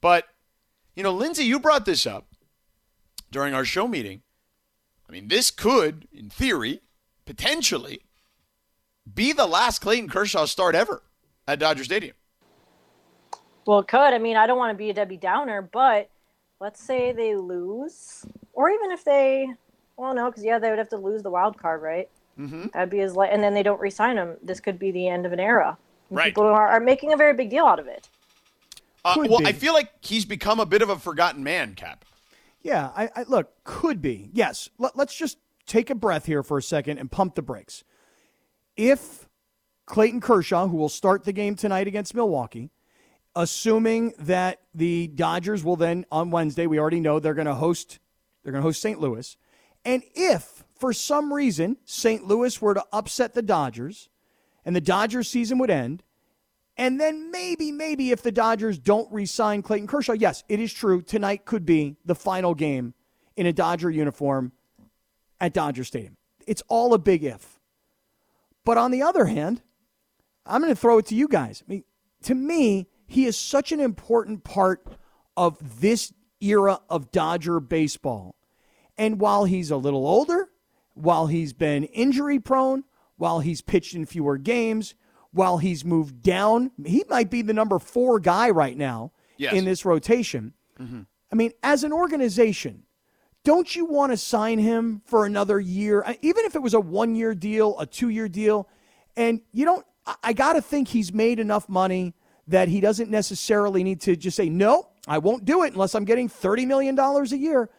But, 0.00 0.26
you 0.94 1.02
know, 1.02 1.12
Lindsay, 1.12 1.44
you 1.44 1.58
brought 1.58 1.86
this 1.86 2.06
up 2.06 2.28
during 3.30 3.54
our 3.54 3.64
show 3.64 3.88
meeting. 3.88 4.22
I 5.08 5.12
mean, 5.12 5.28
this 5.28 5.50
could, 5.50 6.06
in 6.12 6.28
theory, 6.30 6.80
potentially 7.26 8.00
be 9.12 9.32
the 9.32 9.46
last 9.46 9.80
Clayton 9.80 10.08
Kershaw 10.08 10.46
start 10.46 10.74
ever 10.74 11.02
at 11.46 11.58
Dodger 11.58 11.84
Stadium. 11.84 12.14
Well, 13.66 13.80
it 13.80 13.88
could. 13.88 13.98
I 14.12 14.18
mean, 14.18 14.36
I 14.36 14.46
don't 14.46 14.58
want 14.58 14.72
to 14.72 14.78
be 14.78 14.90
a 14.90 14.94
Debbie 14.94 15.16
Downer, 15.16 15.62
but 15.62 16.10
let's 16.60 16.82
say 16.82 17.12
they 17.12 17.34
lose, 17.34 18.24
or 18.52 18.70
even 18.70 18.90
if 18.90 19.04
they, 19.04 19.48
well, 19.96 20.14
no, 20.14 20.30
because 20.30 20.44
yeah, 20.44 20.58
they 20.58 20.70
would 20.70 20.78
have 20.78 20.90
to 20.90 20.96
lose 20.96 21.22
the 21.22 21.30
wild 21.30 21.56
card, 21.58 21.80
right? 21.82 22.08
Mm-hmm. 22.38 22.66
That'd 22.72 22.90
be 22.90 23.00
as 23.00 23.14
like, 23.14 23.30
and 23.32 23.42
then 23.42 23.54
they 23.54 23.62
don't 23.62 23.80
re-sign 23.80 24.16
him. 24.16 24.36
This 24.42 24.60
could 24.60 24.78
be 24.78 24.90
the 24.90 25.08
end 25.08 25.24
of 25.24 25.32
an 25.32 25.40
era. 25.40 25.78
And 26.10 26.18
Right. 26.18 26.26
People 26.26 26.44
are, 26.44 26.68
are 26.68 26.80
making 26.80 27.12
a 27.12 27.16
very 27.16 27.34
big 27.34 27.50
deal 27.50 27.64
out 27.64 27.78
of 27.78 27.86
it. 27.86 28.08
Uh, 29.04 29.14
well, 29.28 29.38
be. 29.38 29.46
I 29.46 29.52
feel 29.52 29.74
like 29.74 29.90
he's 30.00 30.24
become 30.24 30.60
a 30.60 30.66
bit 30.66 30.82
of 30.82 30.88
a 30.88 30.98
forgotten 30.98 31.44
man, 31.44 31.74
Kap. 31.74 32.04
Yeah, 32.62 32.90
I, 32.96 33.10
I 33.14 33.24
look 33.24 33.52
could 33.64 34.00
be. 34.00 34.30
Yes, 34.32 34.68
Let, 34.78 34.96
let's 34.96 35.14
just 35.14 35.38
take 35.66 35.90
a 35.90 35.94
breath 35.94 36.26
here 36.26 36.42
for 36.42 36.58
a 36.58 36.62
second 36.62 36.98
and 36.98 37.10
pump 37.10 37.34
the 37.34 37.42
brakes. 37.42 37.84
If 38.76 39.28
Clayton 39.86 40.20
Kershaw, 40.20 40.68
who 40.68 40.76
will 40.76 40.88
start 40.88 41.24
the 41.24 41.32
game 41.32 41.54
tonight 41.54 41.86
against 41.86 42.14
Milwaukee, 42.14 42.70
assuming 43.36 44.14
that 44.18 44.60
the 44.74 45.08
Dodgers 45.08 45.64
will 45.64 45.76
then 45.76 46.06
on 46.10 46.30
Wednesday, 46.30 46.66
we 46.66 46.78
already 46.78 47.00
know 47.00 47.18
they're 47.18 47.34
going 47.34 47.46
to 47.46 47.54
host 47.54 47.98
they're 48.42 48.52
going 48.52 48.62
to 48.62 48.66
host 48.66 48.82
St. 48.82 49.00
Louis, 49.00 49.36
and 49.84 50.02
if 50.14 50.64
for 50.78 50.92
some 50.92 51.32
reason 51.32 51.78
St. 51.86 52.26
Louis 52.26 52.60
were 52.60 52.74
to 52.74 52.84
upset 52.92 53.32
the 53.32 53.42
Dodgers, 53.42 54.10
and 54.66 54.76
the 54.76 54.82
Dodgers 54.82 55.28
season 55.30 55.58
would 55.58 55.70
end, 55.70 56.02
and 56.76 57.00
then 57.00 57.30
maybe, 57.30 57.70
maybe 57.70 58.10
if 58.10 58.22
the 58.22 58.32
Dodgers 58.32 58.78
don't 58.78 59.10
re 59.12 59.26
sign 59.26 59.62
Clayton 59.62 59.86
Kershaw, 59.86 60.12
yes, 60.12 60.44
it 60.48 60.60
is 60.60 60.72
true. 60.72 61.00
Tonight 61.00 61.44
could 61.44 61.64
be 61.64 61.96
the 62.04 62.14
final 62.14 62.54
game 62.54 62.94
in 63.36 63.46
a 63.46 63.52
Dodger 63.52 63.90
uniform 63.90 64.52
at 65.40 65.52
Dodger 65.52 65.84
Stadium. 65.84 66.16
It's 66.46 66.62
all 66.68 66.92
a 66.94 66.98
big 66.98 67.24
if. 67.24 67.53
But 68.64 68.78
on 68.78 68.90
the 68.90 69.02
other 69.02 69.26
hand, 69.26 69.62
I'm 70.46 70.60
going 70.60 70.74
to 70.74 70.80
throw 70.80 70.98
it 70.98 71.06
to 71.06 71.14
you 71.14 71.28
guys. 71.28 71.62
I 71.66 71.70
mean, 71.70 71.84
to 72.22 72.34
me, 72.34 72.86
he 73.06 73.26
is 73.26 73.36
such 73.36 73.72
an 73.72 73.80
important 73.80 74.44
part 74.44 74.86
of 75.36 75.80
this 75.80 76.12
era 76.40 76.80
of 76.88 77.10
Dodger 77.10 77.60
baseball. 77.60 78.34
And 78.96 79.20
while 79.20 79.44
he's 79.44 79.70
a 79.70 79.76
little 79.76 80.06
older, 80.06 80.48
while 80.94 81.26
he's 81.26 81.52
been 81.52 81.84
injury 81.84 82.38
prone, 82.38 82.84
while 83.16 83.40
he's 83.40 83.60
pitched 83.60 83.94
in 83.94 84.06
fewer 84.06 84.38
games, 84.38 84.94
while 85.32 85.58
he's 85.58 85.84
moved 85.84 86.22
down, 86.22 86.70
he 86.84 87.04
might 87.08 87.28
be 87.30 87.42
the 87.42 87.52
number 87.52 87.78
four 87.78 88.20
guy 88.20 88.50
right 88.50 88.76
now 88.76 89.12
Yes. 89.36 89.52
in 89.54 89.64
this 89.64 89.84
rotation. 89.84 90.54
Mm-hmm. 90.80 91.02
I 91.32 91.34
mean, 91.34 91.50
as 91.64 91.82
an 91.82 91.92
organization, 91.92 92.83
don't 93.44 93.76
you 93.76 93.84
want 93.84 94.10
to 94.12 94.16
sign 94.16 94.58
him 94.58 95.02
for 95.04 95.26
another 95.26 95.60
year? 95.60 96.04
Even 96.22 96.44
if 96.46 96.54
it 96.54 96.62
was 96.62 96.74
a 96.74 96.80
one 96.80 97.14
year 97.14 97.34
deal, 97.34 97.78
a 97.78 97.86
two 97.86 98.08
year 98.08 98.28
deal, 98.28 98.68
and 99.16 99.40
you 99.52 99.64
don't, 99.64 99.86
I- 100.22 100.32
got 100.32 100.54
to 100.54 100.62
think 100.62 100.88
he's 100.88 101.12
made 101.12 101.38
enough 101.38 101.68
money 101.68 102.14
that 102.48 102.68
he 102.68 102.80
doesn't 102.80 103.10
necessarily 103.10 103.84
need 103.84 104.00
to 104.02 104.16
just 104.16 104.36
say, 104.36 104.48
no, 104.48 104.88
I 105.06 105.18
won't 105.18 105.44
do 105.44 105.62
it 105.62 105.72
unless 105.72 105.94
I'm 105.94 106.04
getting 106.04 106.28
$30 106.28 106.66
million 106.66 106.98
a 106.98 107.24
year. 107.36 107.70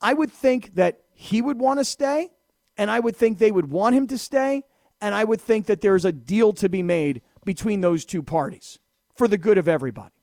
I 0.00 0.12
would 0.12 0.32
think 0.32 0.74
that 0.74 1.00
he 1.14 1.40
would 1.40 1.58
want 1.58 1.78
to 1.80 1.84
stay, 1.84 2.30
and 2.76 2.90
I 2.90 3.00
would 3.00 3.16
think 3.16 3.38
they 3.38 3.52
would 3.52 3.70
want 3.70 3.94
him 3.94 4.06
to 4.08 4.18
stay, 4.18 4.64
and 5.00 5.14
I 5.14 5.24
would 5.24 5.40
think 5.40 5.66
that 5.66 5.80
there's 5.80 6.04
a 6.04 6.12
deal 6.12 6.52
to 6.54 6.68
be 6.68 6.82
made 6.82 7.22
between 7.44 7.80
those 7.80 8.04
two 8.04 8.22
parties 8.22 8.78
for 9.14 9.28
the 9.28 9.38
good 9.38 9.56
of 9.58 9.68
everybody. 9.68 10.14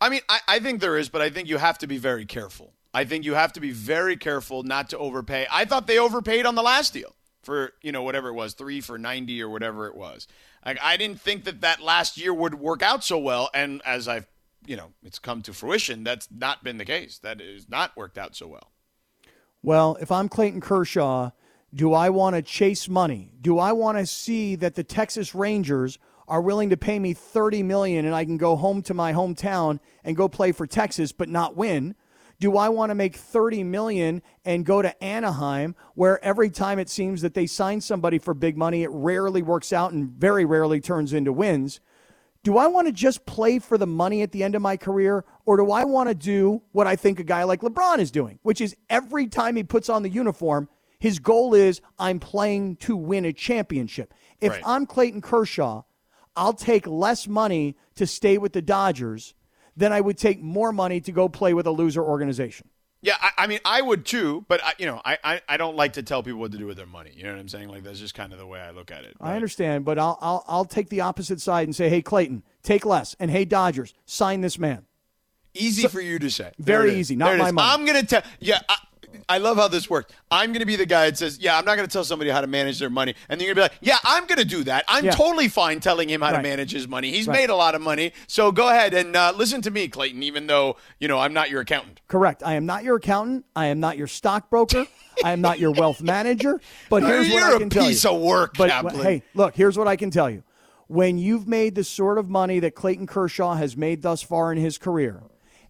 I 0.00 0.08
mean, 0.08 0.20
I, 0.28 0.40
I 0.48 0.58
think 0.58 0.80
there 0.80 0.96
is, 0.98 1.08
but 1.08 1.22
I 1.22 1.30
think 1.30 1.48
you 1.48 1.58
have 1.58 1.78
to 1.78 1.86
be 1.86 1.98
very 1.98 2.26
careful. 2.26 2.74
I 2.94 3.04
think 3.04 3.24
you 3.24 3.34
have 3.34 3.52
to 3.54 3.60
be 3.60 3.70
very 3.70 4.16
careful 4.16 4.62
not 4.62 4.90
to 4.90 4.98
overpay. 4.98 5.46
I 5.50 5.64
thought 5.64 5.86
they 5.86 5.98
overpaid 5.98 6.46
on 6.46 6.54
the 6.54 6.62
last 6.62 6.92
deal 6.92 7.14
for 7.42 7.72
you 7.82 7.92
know 7.92 8.02
whatever 8.02 8.28
it 8.28 8.34
was, 8.34 8.54
three 8.54 8.80
for 8.80 8.98
ninety 8.98 9.42
or 9.42 9.48
whatever 9.48 9.86
it 9.86 9.94
was. 9.94 10.26
Like 10.64 10.78
I 10.82 10.96
didn't 10.96 11.20
think 11.20 11.44
that 11.44 11.60
that 11.62 11.80
last 11.80 12.18
year 12.18 12.32
would 12.32 12.54
work 12.54 12.82
out 12.82 13.02
so 13.02 13.18
well, 13.18 13.50
and 13.54 13.82
as 13.84 14.08
I've 14.08 14.26
you 14.66 14.76
know 14.76 14.92
it's 15.02 15.18
come 15.18 15.42
to 15.42 15.52
fruition, 15.52 16.04
that's 16.04 16.28
not 16.30 16.62
been 16.62 16.78
the 16.78 16.84
case. 16.84 17.18
That 17.18 17.40
has 17.40 17.68
not 17.68 17.96
worked 17.96 18.18
out 18.18 18.36
so 18.36 18.46
well. 18.46 18.70
Well, 19.62 19.96
if 20.00 20.10
I'm 20.10 20.28
Clayton 20.28 20.60
Kershaw, 20.60 21.30
do 21.74 21.94
I 21.94 22.10
want 22.10 22.36
to 22.36 22.42
chase 22.42 22.88
money? 22.88 23.32
Do 23.40 23.58
I 23.58 23.72
want 23.72 23.98
to 23.98 24.06
see 24.06 24.56
that 24.56 24.74
the 24.74 24.84
Texas 24.84 25.34
Rangers 25.34 25.98
are 26.28 26.40
willing 26.40 26.70
to 26.70 26.76
pay 26.76 26.98
me 26.98 27.14
30 27.14 27.62
million 27.62 28.04
and 28.04 28.14
I 28.14 28.24
can 28.24 28.36
go 28.36 28.56
home 28.56 28.82
to 28.82 28.94
my 28.94 29.12
hometown 29.12 29.78
and 30.04 30.16
go 30.16 30.28
play 30.28 30.52
for 30.52 30.66
Texas 30.66 31.12
but 31.12 31.28
not 31.28 31.56
win? 31.56 31.94
Do 32.42 32.56
I 32.56 32.68
want 32.70 32.90
to 32.90 32.96
make 32.96 33.14
30 33.14 33.62
million 33.62 34.20
and 34.44 34.66
go 34.66 34.82
to 34.82 35.04
Anaheim 35.04 35.76
where 35.94 36.22
every 36.24 36.50
time 36.50 36.80
it 36.80 36.90
seems 36.90 37.22
that 37.22 37.34
they 37.34 37.46
sign 37.46 37.80
somebody 37.80 38.18
for 38.18 38.34
big 38.34 38.56
money 38.56 38.82
it 38.82 38.90
rarely 38.90 39.42
works 39.42 39.72
out 39.72 39.92
and 39.92 40.10
very 40.10 40.44
rarely 40.44 40.80
turns 40.80 41.12
into 41.12 41.32
wins? 41.32 41.78
do 42.42 42.58
I 42.58 42.66
want 42.66 42.88
to 42.88 42.92
just 42.92 43.24
play 43.24 43.58
for 43.58 43.78
the 43.78 43.86
money 43.86 44.22
at 44.22 44.32
the 44.32 44.42
end 44.42 44.54
of 44.54 44.62
my 44.62 44.76
career, 44.76 45.24
or 45.46 45.56
do 45.56 45.70
I 45.70 45.84
want 45.84 46.08
to 46.08 46.14
do 46.14 46.62
what 46.72 46.86
I 46.86 46.96
think 46.96 47.20
a 47.20 47.24
guy 47.24 47.44
like 47.44 47.60
LeBron 47.60 47.98
is 47.98 48.10
doing, 48.10 48.38
which 48.42 48.60
is 48.60 48.76
every 48.90 49.28
time 49.28 49.56
he 49.56 49.62
puts 49.62 49.88
on 49.88 50.02
the 50.02 50.08
uniform, 50.08 50.68
his 50.98 51.18
goal 51.18 51.54
is 51.54 51.80
I'm 51.98 52.18
playing 52.18 52.76
to 52.76 52.96
win 52.96 53.24
a 53.24 53.32
championship. 53.32 54.12
If 54.40 54.52
Right. 54.52 54.62
I'm 54.66 54.86
Clayton 54.86 55.20
Kershaw, 55.20 55.82
I'll 56.34 56.52
take 56.52 56.86
less 56.86 57.28
money 57.28 57.76
to 57.94 58.06
stay 58.06 58.38
with 58.38 58.52
the 58.52 58.62
Dodgers 58.62 59.34
than 59.76 59.92
I 59.92 60.00
would 60.00 60.18
take 60.18 60.42
more 60.42 60.72
money 60.72 61.00
to 61.00 61.12
go 61.12 61.28
play 61.28 61.54
with 61.54 61.66
a 61.66 61.70
loser 61.70 62.02
organization. 62.02 62.68
Yeah, 63.04 63.16
I, 63.20 63.30
I 63.36 63.46
mean, 63.48 63.58
I 63.64 63.82
would 63.82 64.04
too, 64.06 64.44
but 64.46 64.62
I, 64.62 64.74
you 64.78 64.86
know, 64.86 65.00
I, 65.04 65.18
I, 65.24 65.40
I 65.48 65.56
don't 65.56 65.74
like 65.76 65.94
to 65.94 66.04
tell 66.04 66.22
people 66.22 66.38
what 66.38 66.52
to 66.52 66.58
do 66.58 66.66
with 66.66 66.76
their 66.76 66.86
money. 66.86 67.10
You 67.16 67.24
know 67.24 67.32
what 67.32 67.40
I'm 67.40 67.48
saying? 67.48 67.68
Like 67.68 67.82
that's 67.82 67.98
just 67.98 68.14
kind 68.14 68.32
of 68.32 68.38
the 68.38 68.46
way 68.46 68.60
I 68.60 68.70
look 68.70 68.92
at 68.92 69.04
it. 69.04 69.16
I 69.20 69.34
understand, 69.34 69.84
but 69.84 69.98
I'll, 69.98 70.16
I'll 70.20 70.44
I'll 70.46 70.64
take 70.64 70.88
the 70.88 71.00
opposite 71.00 71.40
side 71.40 71.66
and 71.66 71.74
say, 71.74 71.88
hey 71.88 72.00
Clayton, 72.00 72.44
take 72.62 72.86
less, 72.86 73.16
and 73.18 73.28
hey 73.28 73.44
Dodgers, 73.44 73.92
sign 74.06 74.40
this 74.40 74.56
man. 74.56 74.86
Easy 75.52 75.88
for 75.88 76.00
you 76.00 76.18
to 76.20 76.30
say. 76.30 76.52
Very 76.58 76.84
There 76.84 76.86
it 76.86 76.92
is. 76.92 76.98
easy, 77.00 77.16
not 77.16 77.36
my 77.38 77.50
money. 77.50 77.68
I'm 77.68 77.84
gonna 77.84 78.04
tell. 78.04 78.22
Yeah, 78.38 78.60
I, 78.68 78.76
I 79.28 79.38
love 79.38 79.56
how 79.56 79.68
this 79.68 79.88
worked. 79.90 80.12
I'm 80.30 80.52
gonna 80.52 80.66
be 80.66 80.76
the 80.76 80.86
guy 80.86 81.06
that 81.06 81.18
says, 81.18 81.38
"Yeah, 81.40 81.58
I'm 81.58 81.64
not 81.64 81.76
gonna 81.76 81.88
tell 81.88 82.04
somebody 82.04 82.30
how 82.30 82.40
to 82.40 82.46
manage 82.46 82.78
their 82.78 82.90
money," 82.90 83.14
and 83.28 83.40
then 83.40 83.46
you're 83.46 83.54
gonna 83.54 83.68
be 83.68 83.74
like, 83.74 83.78
"Yeah, 83.82 83.98
I'm 84.04 84.26
gonna 84.26 84.44
do 84.44 84.64
that. 84.64 84.84
I'm 84.88 85.04
Yeah. 85.04 85.10
totally 85.12 85.48
fine 85.48 85.80
telling 85.80 86.08
him 86.08 86.20
how 86.20 86.32
to 86.32 86.42
manage 86.42 86.72
his 86.72 86.86
money. 86.88 87.10
He's 87.10 87.26
Right. 87.26 87.40
made 87.40 87.50
a 87.50 87.54
lot 87.56 87.74
of 87.74 87.80
money, 87.82 88.12
so 88.26 88.52
go 88.52 88.68
ahead 88.68 88.94
and 88.94 89.14
uh, 89.16 89.32
listen 89.36 89.62
to 89.62 89.70
me, 89.70 89.88
Clayton. 89.88 90.22
Even 90.22 90.46
though 90.46 90.76
you 91.00 91.08
know 91.08 91.18
I'm 91.18 91.32
not 91.32 91.50
your 91.50 91.60
accountant." 91.60 92.00
Correct. 92.08 92.42
I 92.44 92.54
am 92.54 92.66
not 92.66 92.84
your 92.84 92.96
accountant. 92.96 93.44
I 93.56 93.66
am 93.66 93.80
not 93.80 93.96
your 93.98 94.06
stockbroker. 94.06 94.86
I 95.24 95.32
am 95.32 95.40
not 95.40 95.58
your 95.58 95.72
wealth 95.72 96.00
manager. 96.02 96.60
But 96.90 97.02
here's 97.04 97.28
what 97.28 97.34
You're 97.40 97.52
I 97.52 97.56
a 97.56 97.58
can 97.58 97.70
tell 97.70 97.86
piece 97.86 98.02
You're 98.04 98.12
a 98.12 98.14
piece 98.14 98.20
of 98.22 98.26
work, 98.26 98.54
but, 98.56 98.70
Kaplan. 98.70 99.02
hey, 99.02 99.22
look, 99.34 99.54
here's 99.54 99.76
what 99.78 99.86
I 99.88 99.96
can 99.96 100.10
tell 100.10 100.30
you. 100.30 100.42
When 100.88 101.16
you've 101.18 101.46
made 101.48 101.74
the 101.74 101.84
sort 101.84 102.18
of 102.18 102.28
money 102.28 102.58
that 102.60 102.74
Clayton 102.74 103.06
Kershaw 103.06 103.54
has 103.54 103.76
made 103.76 104.02
thus 104.02 104.20
far 104.22 104.52
in 104.52 104.58
his 104.58 104.76
career, 104.78 105.22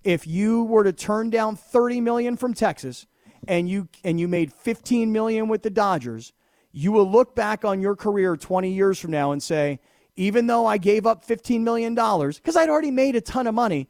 if 0.02 0.26
you 0.26 0.64
were 0.64 0.82
to 0.82 0.92
turn 0.92 1.30
down 1.30 1.54
30 1.54 2.00
million 2.00 2.36
from 2.36 2.54
Texas 2.54 3.06
and 3.48 3.68
you 3.68 3.88
and 4.04 4.20
you 4.20 4.28
made 4.28 4.52
15 4.52 5.12
million 5.12 5.48
with 5.48 5.62
the 5.62 5.70
Dodgers, 5.70 6.32
you 6.72 6.92
will 6.92 7.10
look 7.10 7.34
back 7.34 7.64
on 7.64 7.80
your 7.80 7.96
career 7.96 8.36
20 8.36 8.70
years 8.70 8.98
from 8.98 9.10
now 9.10 9.32
and 9.32 9.42
say, 9.42 9.80
even 10.16 10.46
though 10.46 10.66
I 10.66 10.78
gave 10.78 11.06
up 11.06 11.24
15 11.24 11.64
million 11.64 11.94
dollars 11.94 12.38
because 12.38 12.56
I'd 12.56 12.68
already 12.68 12.90
made 12.90 13.16
a 13.16 13.20
ton 13.20 13.46
of 13.46 13.54
money, 13.54 13.88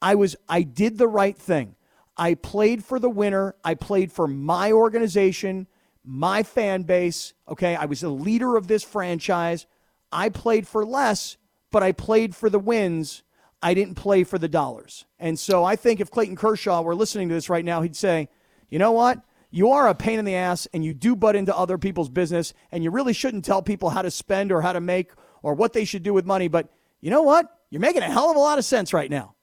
I 0.00 0.14
was 0.14 0.36
I 0.48 0.62
did 0.62 0.98
the 0.98 1.08
right 1.08 1.36
thing. 1.36 1.76
I 2.16 2.34
played 2.34 2.84
for 2.84 2.98
the 2.98 3.10
winner. 3.10 3.54
I 3.62 3.74
played 3.74 4.10
for 4.10 4.26
my 4.26 4.72
organization, 4.72 5.66
my 6.04 6.42
fan 6.42 6.82
base. 6.82 7.34
Okay, 7.48 7.76
I 7.76 7.84
was 7.84 8.00
the 8.00 8.08
leader 8.08 8.56
of 8.56 8.68
this 8.68 8.82
franchise. 8.82 9.66
I 10.10 10.28
played 10.30 10.66
for 10.66 10.84
less, 10.84 11.36
but 11.70 11.82
I 11.82 11.92
played 11.92 12.34
for 12.34 12.48
the 12.48 12.58
wins. 12.58 13.22
I 13.62 13.74
didn't 13.74 13.96
play 13.96 14.24
for 14.24 14.38
the 14.38 14.48
dollars. 14.48 15.04
And 15.18 15.38
so 15.38 15.64
I 15.64 15.76
think 15.76 16.00
if 16.00 16.10
Clayton 16.10 16.36
Kershaw 16.36 16.82
were 16.82 16.94
listening 16.94 17.28
to 17.28 17.34
this 17.34 17.50
right 17.50 17.64
now, 17.64 17.82
he'd 17.82 17.96
say, 17.96 18.28
"You 18.70 18.78
know 18.78 18.92
what? 18.92 19.20
You 19.50 19.70
are 19.70 19.88
a 19.88 19.94
pain 19.94 20.18
in 20.18 20.24
the 20.24 20.34
ass 20.34 20.66
and 20.74 20.84
you 20.84 20.92
do 20.92 21.16
butt 21.16 21.36
into 21.36 21.56
other 21.56 21.78
people's 21.78 22.08
business 22.08 22.52
and 22.72 22.82
you 22.84 22.90
really 22.90 23.12
shouldn't 23.12 23.44
tell 23.44 23.62
people 23.62 23.90
how 23.90 24.02
to 24.02 24.10
spend 24.10 24.52
or 24.52 24.60
how 24.60 24.72
to 24.72 24.80
make 24.80 25.12
or 25.42 25.54
what 25.54 25.72
they 25.72 25.84
should 25.84 26.02
do 26.02 26.12
with 26.12 26.26
money, 26.26 26.48
but 26.48 26.68
you 27.00 27.10
know 27.10 27.22
what? 27.22 27.58
You're 27.70 27.80
making 27.80 28.02
a 28.02 28.10
hell 28.10 28.30
of 28.30 28.36
a 28.36 28.40
lot 28.40 28.58
of 28.58 28.64
sense 28.64 28.92
right 28.92 29.10
now." 29.10 29.34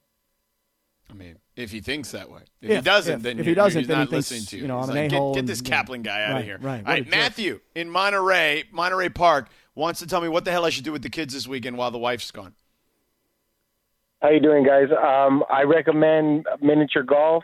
I 1.09 1.13
mean, 1.15 1.37
if 1.55 1.69
he 1.71 1.79
thinks 1.79 2.11
that 2.11 2.29
way. 2.31 2.41
If, 2.61 2.69
If- 2.69 2.75
he 2.77 2.81
doesn't, 2.81 3.13
if- 3.17 3.21
then 3.21 3.39
if 3.39 3.45
he 3.45 3.53
doesn't, 3.53 3.81
he's 3.81 3.87
then 3.87 3.97
he 3.97 4.01
not 4.03 4.09
thinks, 4.09 4.31
listening 4.31 4.47
to 4.47 4.55
you. 4.57 4.61
you 4.63 4.67
know, 4.67 4.79
I'm 4.79 4.89
an 4.89 4.95
like, 4.95 5.11
a-hole 5.11 5.33
Get, 5.35 5.41
get 5.41 5.47
this 5.47 5.59
you 5.59 5.63
know, 5.65 5.69
Kaplan 5.69 6.01
guy 6.01 6.23
out 6.23 6.31
right, 6.33 6.39
of 6.39 6.45
here. 6.45 6.57
right. 6.61 6.77
All 6.77 6.77
What 6.79 6.85
right, 6.87 7.01
a 7.01 7.03
jerk. 7.05 7.11
Matthew 7.11 7.59
in 7.75 7.89
Monterey, 7.89 8.63
Monterey 8.71 9.09
Park 9.09 9.49
wants 9.75 9.99
to 9.99 10.07
tell 10.07 10.21
me 10.21 10.27
what 10.27 10.45
the 10.45 10.51
hell 10.51 10.65
I 10.65 10.69
should 10.69 10.83
do 10.83 10.91
with 10.91 11.01
the 11.03 11.09
kids 11.09 11.33
this 11.33 11.47
weekend 11.47 11.77
while 11.77 11.91
the 11.91 11.97
wife's 11.99 12.29
gone. 12.31 12.53
How 14.21 14.29
you 14.29 14.39
doing, 14.39 14.63
guys? 14.65 14.87
Um, 14.91 15.43
I 15.49 15.63
recommend 15.63 16.45
miniature 16.61 17.03
golf. 17.03 17.43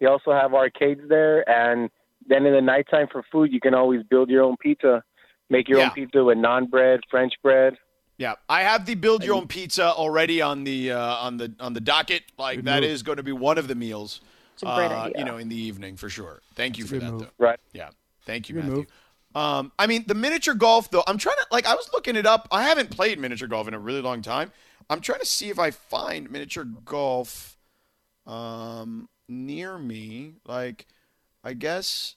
They 0.00 0.06
also 0.06 0.32
have 0.32 0.54
arcades 0.54 1.02
there, 1.08 1.48
and 1.48 1.90
then 2.26 2.46
in 2.46 2.52
the 2.52 2.60
nighttime 2.60 3.08
for 3.10 3.22
food, 3.32 3.52
you 3.52 3.60
can 3.60 3.74
always 3.74 4.02
build 4.04 4.28
your 4.30 4.42
own 4.44 4.56
pizza. 4.58 5.02
Make 5.50 5.68
your 5.68 5.78
Yeah. 5.78 5.86
own 5.86 5.90
pizza 5.92 6.22
with 6.24 6.38
non 6.38 6.66
bread, 6.66 7.00
French 7.10 7.32
bread. 7.42 7.76
Yeah, 8.18 8.34
I 8.48 8.62
have 8.62 8.84
the 8.84 8.94
build 8.96 9.24
your 9.24 9.36
own 9.36 9.46
pizza 9.46 9.92
already 9.92 10.42
on 10.42 10.64
the 10.64 10.92
uh, 10.92 10.98
on 11.16 11.36
the 11.36 11.54
on 11.60 11.72
the 11.72 11.80
docket. 11.80 12.24
Like 12.36 12.62
that 12.64 12.82
is 12.82 13.02
going 13.02 13.16
to 13.16 13.22
be 13.22 13.32
one 13.32 13.58
of 13.58 13.68
the 13.68 13.74
meals. 13.76 14.20
It's 14.54 14.62
a 14.64 14.66
great 14.66 14.90
uh. 14.90 15.10
You 15.16 15.24
know, 15.24 15.36
in 15.36 15.48
the 15.48 15.56
evening 15.56 15.96
for 15.96 16.08
sure. 16.08 16.42
Thank 16.54 16.78
you 16.78 16.84
for 16.84 16.98
that, 16.98 17.12
move. 17.12 17.20
though. 17.22 17.30
Right. 17.38 17.60
Yeah, 17.72 17.90
thank 18.24 18.48
you, 18.48 18.56
Good 18.56 18.64
Matthew. 18.64 18.76
move. 18.78 18.86
Um, 19.36 19.72
I 19.78 19.86
mean, 19.86 20.04
the 20.06 20.14
miniature 20.14 20.54
golf 20.54 20.90
though. 20.90 21.04
I'm 21.06 21.16
trying 21.18 21.36
to 21.36 21.46
like. 21.52 21.64
I 21.66 21.74
was 21.74 21.88
looking 21.92 22.16
it 22.16 22.26
up. 22.26 22.48
I 22.50 22.64
haven't 22.64 22.90
played 22.90 23.20
miniature 23.20 23.46
golf 23.48 23.68
in 23.68 23.74
a 23.74 23.78
really 23.78 24.00
long 24.02 24.20
time. 24.22 24.50
I'm 24.90 25.00
trying 25.00 25.20
to 25.20 25.26
see 25.26 25.48
if 25.48 25.58
I 25.60 25.70
find 25.70 26.28
miniature 26.30 26.64
golf 26.64 27.56
um, 28.26 29.08
near 29.28 29.78
me. 29.78 30.34
Like, 30.46 30.86
I 31.44 31.52
guess 31.54 32.16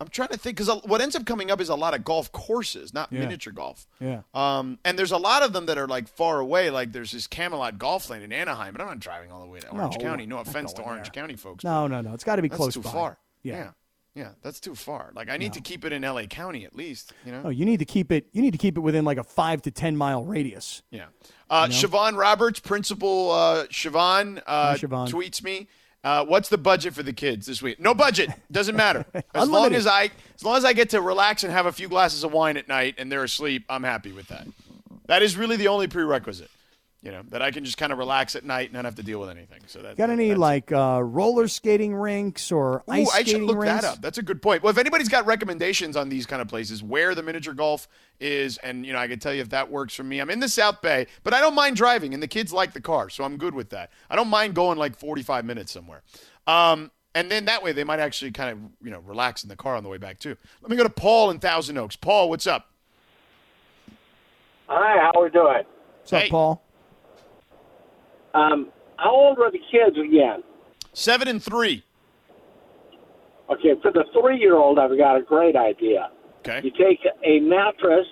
I'm 0.00 0.08
trying 0.08 0.28
to 0.28 0.36
think 0.38 0.56
because 0.56 0.82
what 0.84 1.00
ends 1.00 1.16
up 1.16 1.24
coming 1.26 1.50
up 1.50 1.60
is 1.60 1.68
a 1.68 1.74
lot 1.74 1.92
of 1.94 2.04
golf 2.04 2.30
courses, 2.32 2.94
not 2.94 3.12
Yeah. 3.12 3.20
miniature 3.20 3.52
golf. 3.52 3.86
Yeah. 4.00 4.22
Um, 4.32 4.78
and 4.84 4.98
there's 4.98 5.10
a 5.12 5.16
lot 5.18 5.42
of 5.42 5.52
them 5.52 5.66
that 5.66 5.76
are 5.78 5.88
like 5.88 6.08
far 6.08 6.38
away. 6.38 6.70
Like 6.70 6.92
there's 6.92 7.10
this 7.12 7.26
Camelot 7.26 7.78
Golfland 7.78 8.22
in 8.22 8.32
Anaheim, 8.32 8.72
but 8.74 8.80
I'm 8.80 8.86
not 8.88 9.00
driving 9.00 9.32
all 9.32 9.40
the 9.42 9.48
way 9.48 9.60
to 9.60 9.68
Orange 9.70 9.96
No, 9.98 10.00
County. 10.04 10.26
No 10.26 10.38
offense 10.38 10.72
to 10.74 10.82
Orange 10.82 11.06
there. 11.12 11.22
County 11.22 11.34
folks. 11.36 11.64
No, 11.64 11.86
no, 11.88 12.00
no. 12.00 12.14
It's 12.14 12.24
got 12.24 12.36
to 12.36 12.42
be 12.42 12.48
That's 12.48 12.56
close 12.58 12.74
too 12.74 12.82
by. 12.82 12.90
far. 12.92 13.18
Yeah. 13.42 13.56
yeah, 13.56 13.70
Yeah, 14.14 14.28
that's 14.42 14.60
too 14.60 14.74
far. 14.76 15.10
Like 15.14 15.28
I 15.30 15.36
need 15.36 15.52
to 15.54 15.60
keep 15.60 15.84
it 15.84 15.92
in 15.92 16.04
L.A. 16.04 16.26
County 16.28 16.64
at 16.64 16.76
least. 16.76 17.12
You 17.26 17.32
know. 17.32 17.42
Oh, 17.46 17.48
you 17.48 17.64
need 17.64 17.78
to 17.78 17.84
keep 17.84 18.12
it. 18.12 18.26
You 18.32 18.40
need 18.42 18.52
to 18.52 18.58
keep 18.58 18.76
it 18.76 18.80
within 18.80 19.04
like 19.04 19.18
a 19.18 19.24
five 19.24 19.62
to 19.62 19.70
ten 19.72 19.96
mile 19.96 20.24
radius. 20.24 20.82
Yeah. 20.90 21.06
Uh, 21.50 21.66
Siobhan 21.66 22.16
Roberts, 22.16 22.60
Principal 22.60 23.30
uh, 23.32 23.64
Siobhan, 23.66 24.38
uh, 24.46 24.70
Hi, 24.72 24.76
Siobhan. 24.76 25.08
tweets 25.08 25.42
me. 25.42 25.66
Uh, 26.04 26.24
what's 26.24 26.48
the 26.48 26.58
budget 26.58 26.94
for 26.94 27.02
the 27.02 27.12
kids 27.12 27.46
this 27.46 27.60
week? 27.60 27.80
No 27.80 27.92
budget. 27.92 28.30
Doesn't 28.50 28.76
matter. 28.76 29.04
As 29.34 29.48
long 29.48 29.74
as 29.74 29.86
I, 29.86 30.10
as 30.36 30.44
long 30.44 30.56
as 30.56 30.64
I 30.64 30.72
get 30.72 30.90
to 30.90 31.00
relax 31.00 31.42
and 31.42 31.52
have 31.52 31.66
a 31.66 31.72
few 31.72 31.88
glasses 31.88 32.22
of 32.22 32.32
wine 32.32 32.56
at 32.56 32.68
night 32.68 32.94
and 32.98 33.10
they're 33.10 33.24
asleep, 33.24 33.64
I'm 33.68 33.82
happy 33.82 34.12
with 34.12 34.28
that. 34.28 34.46
That 35.06 35.22
is 35.22 35.36
really 35.36 35.56
the 35.56 35.68
only 35.68 35.88
prerequisite. 35.88 36.50
You 37.00 37.12
know 37.12 37.22
that 37.28 37.42
I 37.42 37.52
can 37.52 37.64
just 37.64 37.78
kind 37.78 37.92
of 37.92 37.98
relax 37.98 38.34
at 38.34 38.44
night 38.44 38.66
and 38.66 38.72
not 38.72 38.84
have 38.84 38.96
to 38.96 39.04
deal 39.04 39.20
with 39.20 39.30
anything. 39.30 39.60
So 39.68 39.80
that 39.82 39.96
Got 39.96 40.10
any 40.10 40.34
like 40.34 40.72
uh, 40.72 41.00
roller 41.00 41.46
skating 41.46 41.94
rinks 41.94 42.50
or 42.50 42.82
Ooh, 42.88 42.92
ice 42.92 43.14
I 43.14 43.22
should 43.22 43.42
look 43.42 43.56
rinks? 43.56 43.82
that 43.82 43.84
up. 43.84 44.02
That's 44.02 44.18
a 44.18 44.22
good 44.22 44.42
point. 44.42 44.64
Well, 44.64 44.72
if 44.72 44.78
anybody's 44.78 45.08
got 45.08 45.24
recommendations 45.24 45.96
on 45.96 46.08
these 46.08 46.26
kind 46.26 46.42
of 46.42 46.48
places, 46.48 46.82
where 46.82 47.14
the 47.14 47.22
miniature 47.22 47.54
golf 47.54 47.86
is, 48.18 48.58
and 48.58 48.84
you 48.84 48.92
know, 48.92 48.98
I 48.98 49.06
can 49.06 49.20
tell 49.20 49.32
you 49.32 49.42
if 49.42 49.50
that 49.50 49.70
works 49.70 49.94
for 49.94 50.02
me. 50.02 50.18
I'm 50.18 50.28
in 50.28 50.40
the 50.40 50.48
South 50.48 50.82
Bay, 50.82 51.06
but 51.22 51.32
I 51.32 51.40
don't 51.40 51.54
mind 51.54 51.76
driving, 51.76 52.14
and 52.14 52.22
the 52.22 52.26
kids 52.26 52.52
like 52.52 52.72
the 52.72 52.80
car, 52.80 53.08
so 53.10 53.22
I'm 53.22 53.36
good 53.36 53.54
with 53.54 53.70
that. 53.70 53.90
I 54.10 54.16
don't 54.16 54.28
mind 54.28 54.56
going 54.56 54.76
like 54.76 54.98
45 54.98 55.44
minutes 55.44 55.70
somewhere. 55.70 56.02
Um, 56.48 56.90
and 57.14 57.30
then 57.30 57.44
that 57.44 57.62
way 57.62 57.70
they 57.72 57.84
might 57.84 58.00
actually 58.00 58.32
kind 58.32 58.50
of 58.50 58.58
you 58.84 58.90
know 58.90 59.00
relax 59.00 59.44
in 59.44 59.48
the 59.48 59.56
car 59.56 59.76
on 59.76 59.84
the 59.84 59.88
way 59.88 59.98
back 59.98 60.18
too. 60.18 60.36
Let 60.62 60.68
me 60.68 60.76
go 60.76 60.82
to 60.82 60.90
Paul 60.90 61.30
in 61.30 61.38
Thousand 61.38 61.78
Oaks. 61.78 61.94
Paul, 61.94 62.28
what's 62.28 62.48
up? 62.48 62.72
Hi, 64.66 64.98
how 64.98 65.22
we 65.22 65.30
doing? 65.30 65.62
What's 66.00 66.12
up, 66.12 66.28
Paul? 66.28 66.64
Um, 68.34 68.70
how 68.96 69.10
old 69.10 69.38
are 69.38 69.50
the 69.50 69.58
kids 69.70 69.96
again? 69.98 70.42
Seven 70.92 71.28
and 71.28 71.42
three. 71.42 71.84
Okay, 73.50 73.74
for 73.80 73.90
the 73.90 74.04
three-year-old, 74.12 74.78
I've 74.78 74.96
got 74.98 75.16
a 75.16 75.22
great 75.22 75.56
idea. 75.56 76.10
Okay. 76.40 76.60
You 76.62 76.70
take 76.70 77.00
a 77.24 77.40
mattress, 77.40 78.06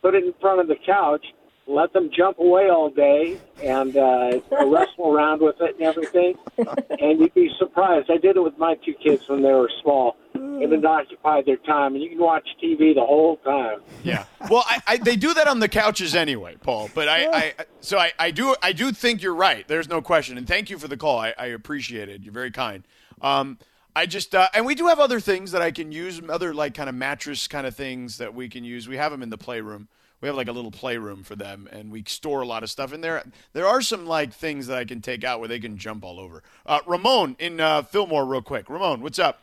put 0.00 0.14
it 0.14 0.24
in 0.24 0.32
front 0.40 0.60
of 0.60 0.68
the 0.68 0.76
couch, 0.86 1.24
let 1.70 1.92
them 1.92 2.10
jump 2.14 2.38
away 2.38 2.68
all 2.68 2.90
day 2.90 3.38
and 3.62 3.96
uh, 3.96 4.40
wrestle 4.66 5.12
around 5.12 5.40
with 5.40 5.56
it 5.60 5.76
and 5.76 5.82
everything, 5.82 6.34
and 6.58 7.20
you'd 7.20 7.34
be 7.34 7.50
surprised. 7.58 8.10
I 8.10 8.16
did 8.16 8.36
it 8.36 8.40
with 8.40 8.58
my 8.58 8.74
two 8.84 8.94
kids 8.94 9.28
when 9.28 9.42
they 9.42 9.52
were 9.52 9.70
small, 9.82 10.16
and 10.34 10.72
it 10.72 10.84
occupied 10.84 11.46
their 11.46 11.56
time, 11.58 11.94
and 11.94 12.02
you 12.02 12.10
can 12.10 12.18
watch 12.18 12.46
TV 12.62 12.94
the 12.94 13.04
whole 13.04 13.36
time. 13.38 13.80
Yeah. 14.02 14.24
Well, 14.50 14.64
I, 14.66 14.82
I, 14.86 14.96
they 14.96 15.16
do 15.16 15.32
that 15.34 15.46
on 15.46 15.60
the 15.60 15.68
couches 15.68 16.14
anyway, 16.14 16.56
Paul. 16.60 16.90
But 16.94 17.08
I, 17.08 17.26
I 17.32 17.54
so 17.80 17.98
I, 17.98 18.12
I 18.18 18.30
do 18.30 18.56
I 18.62 18.72
do 18.72 18.92
think 18.92 19.22
you're 19.22 19.34
right. 19.34 19.66
There's 19.68 19.88
no 19.88 20.02
question. 20.02 20.36
And 20.38 20.46
thank 20.46 20.70
you 20.70 20.78
for 20.78 20.88
the 20.88 20.96
call. 20.96 21.18
I, 21.18 21.34
I 21.38 21.46
appreciate 21.46 22.08
it. 22.08 22.22
You're 22.22 22.34
very 22.34 22.50
kind. 22.50 22.84
Um, 23.22 23.58
I 23.94 24.06
just 24.06 24.34
uh, 24.34 24.48
and 24.54 24.66
we 24.66 24.74
do 24.74 24.86
have 24.86 24.98
other 24.98 25.20
things 25.20 25.52
that 25.52 25.62
I 25.62 25.70
can 25.70 25.92
use, 25.92 26.20
other 26.28 26.54
like 26.54 26.74
kind 26.74 26.88
of 26.88 26.94
mattress 26.94 27.46
kind 27.46 27.66
of 27.66 27.76
things 27.76 28.18
that 28.18 28.34
we 28.34 28.48
can 28.48 28.64
use. 28.64 28.88
We 28.88 28.96
have 28.96 29.12
them 29.12 29.22
in 29.22 29.30
the 29.30 29.38
playroom. 29.38 29.88
We 30.20 30.28
have 30.28 30.36
like 30.36 30.48
a 30.48 30.52
little 30.52 30.70
playroom 30.70 31.22
for 31.22 31.34
them, 31.34 31.68
and 31.72 31.90
we 31.90 32.04
store 32.06 32.42
a 32.42 32.46
lot 32.46 32.62
of 32.62 32.70
stuff 32.70 32.92
in 32.92 33.00
there. 33.00 33.22
There 33.54 33.66
are 33.66 33.80
some 33.80 34.06
like 34.06 34.32
things 34.32 34.66
that 34.66 34.76
I 34.76 34.84
can 34.84 35.00
take 35.00 35.24
out 35.24 35.38
where 35.40 35.48
they 35.48 35.58
can 35.60 35.78
jump 35.78 36.04
all 36.04 36.20
over. 36.20 36.42
Uh, 36.66 36.80
Ramon 36.86 37.36
in 37.38 37.58
uh, 37.60 37.82
Fillmore, 37.82 38.26
real 38.26 38.42
quick. 38.42 38.68
Ramon, 38.68 39.00
what's 39.00 39.18
up? 39.18 39.40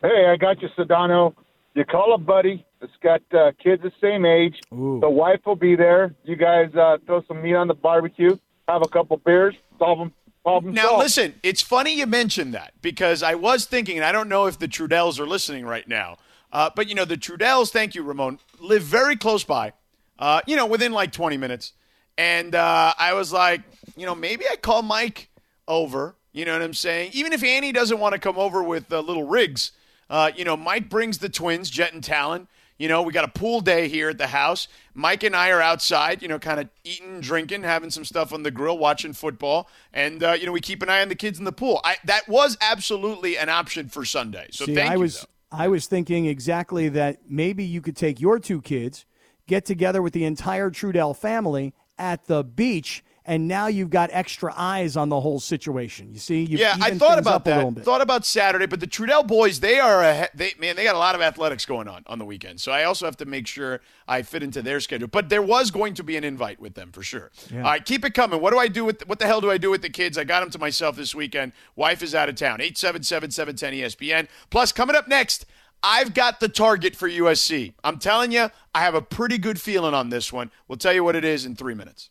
Hey, 0.00 0.26
I 0.26 0.36
got 0.36 0.60
you, 0.62 0.68
Sedano. 0.76 1.34
You 1.74 1.84
call 1.84 2.14
a 2.14 2.18
buddy 2.18 2.64
that's 2.80 2.92
got 3.02 3.22
uh, 3.32 3.52
kids 3.62 3.82
the 3.82 3.92
same 4.00 4.24
age. 4.24 4.56
The 4.70 5.08
wife 5.08 5.40
will 5.46 5.56
be 5.56 5.74
there. 5.74 6.14
You 6.24 6.36
guys 6.36 6.74
uh, 6.74 6.98
throw 7.06 7.22
some 7.26 7.40
meat 7.42 7.54
on 7.54 7.66
the 7.68 7.74
barbecue, 7.74 8.36
have 8.68 8.82
a 8.82 8.88
couple 8.88 9.16
beers, 9.18 9.54
solve 9.78 9.98
them. 9.98 10.12
Problem 10.44 10.74
Now, 10.74 10.88
solved. 10.88 11.02
listen, 11.04 11.34
it's 11.44 11.62
funny 11.62 11.96
you 11.96 12.04
mentioned 12.06 12.52
that 12.52 12.72
because 12.82 13.22
I 13.22 13.36
was 13.36 13.64
thinking, 13.64 13.96
and 13.96 14.04
I 14.04 14.10
don't 14.10 14.28
know 14.28 14.46
if 14.46 14.58
the 14.58 14.66
Trudells 14.66 15.20
are 15.20 15.26
listening 15.26 15.64
right 15.64 15.86
now, 15.86 16.16
uh, 16.52 16.70
but 16.76 16.88
you 16.88 16.94
know, 16.94 17.04
the 17.04 17.16
Trudells, 17.16 17.70
thank 17.70 17.94
you, 17.94 18.02
Ramon, 18.02 18.38
live 18.60 18.82
very 18.82 19.16
close 19.16 19.42
by, 19.42 19.72
uh, 20.18 20.40
you 20.46 20.54
know, 20.56 20.66
within 20.66 20.92
like 20.92 21.12
20 21.12 21.36
minutes. 21.36 21.72
And 22.18 22.54
uh, 22.54 22.92
I 22.98 23.14
was 23.14 23.32
like, 23.32 23.62
you 23.96 24.04
know, 24.04 24.14
maybe 24.14 24.44
I 24.50 24.56
call 24.56 24.82
Mike 24.82 25.30
over, 25.66 26.14
you 26.32 26.44
know 26.44 26.52
what 26.52 26.62
I'm 26.62 26.74
saying? 26.74 27.10
Even 27.14 27.32
if 27.32 27.42
Annie 27.42 27.72
doesn't 27.72 27.98
want 27.98 28.12
to 28.12 28.18
come 28.18 28.38
over 28.38 28.62
with 28.62 28.92
uh, 28.92 29.00
little 29.00 29.24
rigs, 29.24 29.72
uh, 30.10 30.30
you 30.36 30.44
know, 30.44 30.56
Mike 30.56 30.90
brings 30.90 31.18
the 31.18 31.30
twins, 31.30 31.70
Jet 31.70 31.94
and 31.94 32.04
Talon. 32.04 32.48
You 32.78 32.88
know, 32.88 33.02
we 33.02 33.12
got 33.12 33.24
a 33.24 33.28
pool 33.28 33.60
day 33.60 33.88
here 33.88 34.08
at 34.08 34.18
the 34.18 34.26
house. 34.26 34.66
Mike 34.92 35.22
and 35.22 35.36
I 35.36 35.50
are 35.50 35.60
outside, 35.60 36.20
you 36.20 36.28
know, 36.28 36.38
kind 36.38 36.58
of 36.58 36.68
eating, 36.84 37.20
drinking, 37.20 37.62
having 37.62 37.90
some 37.90 38.04
stuff 38.04 38.32
on 38.32 38.42
the 38.42 38.50
grill, 38.50 38.76
watching 38.76 39.12
football, 39.12 39.68
and 39.92 40.22
uh, 40.22 40.32
you 40.32 40.46
know, 40.46 40.52
we 40.52 40.60
keep 40.60 40.82
an 40.82 40.90
eye 40.90 41.00
on 41.00 41.08
the 41.08 41.14
kids 41.14 41.38
in 41.38 41.44
the 41.44 41.52
pool. 41.52 41.80
I, 41.84 41.96
that 42.04 42.28
was 42.28 42.58
absolutely 42.60 43.38
an 43.38 43.48
option 43.48 43.88
for 43.88 44.04
Sunday. 44.04 44.48
So 44.50 44.66
See, 44.66 44.74
thank 44.74 44.90
I 44.90 44.94
you. 44.94 45.00
was 45.00 45.26
I 45.52 45.68
was 45.68 45.86
thinking 45.86 46.24
exactly 46.24 46.88
that 46.88 47.18
maybe 47.28 47.62
you 47.62 47.82
could 47.82 47.96
take 47.96 48.20
your 48.20 48.38
two 48.38 48.62
kids, 48.62 49.04
get 49.46 49.66
together 49.66 50.00
with 50.00 50.14
the 50.14 50.24
entire 50.24 50.70
Trudell 50.70 51.14
family 51.14 51.74
at 51.98 52.24
the 52.24 52.42
beach, 52.42 53.04
and 53.24 53.46
now 53.46 53.68
you've 53.68 53.90
got 53.90 54.10
extra 54.12 54.52
eyes 54.56 54.96
on 54.96 55.08
the 55.08 55.20
whole 55.20 55.40
situation. 55.40 56.12
You 56.12 56.18
see, 56.18 56.42
you've 56.42 56.60
yeah, 56.60 56.76
I 56.80 56.96
thought 56.96 57.18
about 57.18 57.34
up 57.34 57.46
a 57.46 57.50
little 57.50 57.70
that. 57.70 57.74
bit. 57.76 57.84
Thought 57.84 58.00
about 58.00 58.26
Saturday, 58.26 58.66
but 58.66 58.80
the 58.80 58.86
Trudell 58.86 59.26
boys, 59.26 59.60
they 59.60 59.78
are 59.78 60.02
a 60.02 60.28
they 60.34 60.52
man, 60.58 60.76
they 60.76 60.84
got 60.84 60.94
a 60.94 60.98
lot 60.98 61.14
of 61.14 61.20
athletics 61.20 61.64
going 61.64 61.88
on 61.88 62.02
on 62.06 62.18
the 62.18 62.24
weekend. 62.24 62.60
So 62.60 62.72
I 62.72 62.84
also 62.84 63.04
have 63.04 63.16
to 63.18 63.24
make 63.24 63.46
sure 63.46 63.80
I 64.08 64.22
fit 64.22 64.42
into 64.42 64.62
their 64.62 64.80
schedule. 64.80 65.08
But 65.08 65.28
there 65.28 65.42
was 65.42 65.70
going 65.70 65.94
to 65.94 66.02
be 66.02 66.16
an 66.16 66.24
invite 66.24 66.60
with 66.60 66.74
them 66.74 66.90
for 66.92 67.02
sure. 67.02 67.30
Yeah. 67.50 67.58
All 67.58 67.70
right, 67.70 67.84
keep 67.84 68.04
it 68.04 68.14
coming. 68.14 68.40
What 68.40 68.52
do 68.52 68.58
I 68.58 68.68
do 68.68 68.84
with 68.84 69.06
what 69.08 69.18
the 69.18 69.26
hell 69.26 69.40
do 69.40 69.50
I 69.50 69.58
do 69.58 69.70
with 69.70 69.82
the 69.82 69.90
kids? 69.90 70.18
I 70.18 70.24
got 70.24 70.40
them 70.40 70.50
to 70.50 70.58
myself 70.58 70.96
this 70.96 71.14
weekend. 71.14 71.52
Wife 71.76 72.02
is 72.02 72.14
out 72.14 72.28
of 72.28 72.34
town. 72.34 72.58
877-710 72.58 73.80
ESPN. 73.80 74.28
Plus 74.50 74.72
coming 74.72 74.96
up 74.96 75.06
next, 75.08 75.46
I've 75.82 76.14
got 76.14 76.40
the 76.40 76.48
target 76.48 76.94
for 76.94 77.08
USC. 77.08 77.74
I'm 77.82 77.98
telling 77.98 78.30
you, 78.32 78.50
I 78.74 78.80
have 78.80 78.94
a 78.94 79.02
pretty 79.02 79.38
good 79.38 79.60
feeling 79.60 79.94
on 79.94 80.10
this 80.10 80.32
one. 80.32 80.50
We'll 80.68 80.78
tell 80.78 80.92
you 80.92 81.02
what 81.02 81.16
it 81.16 81.24
is 81.24 81.44
in 81.44 81.56
3 81.56 81.74
minutes. 81.74 82.10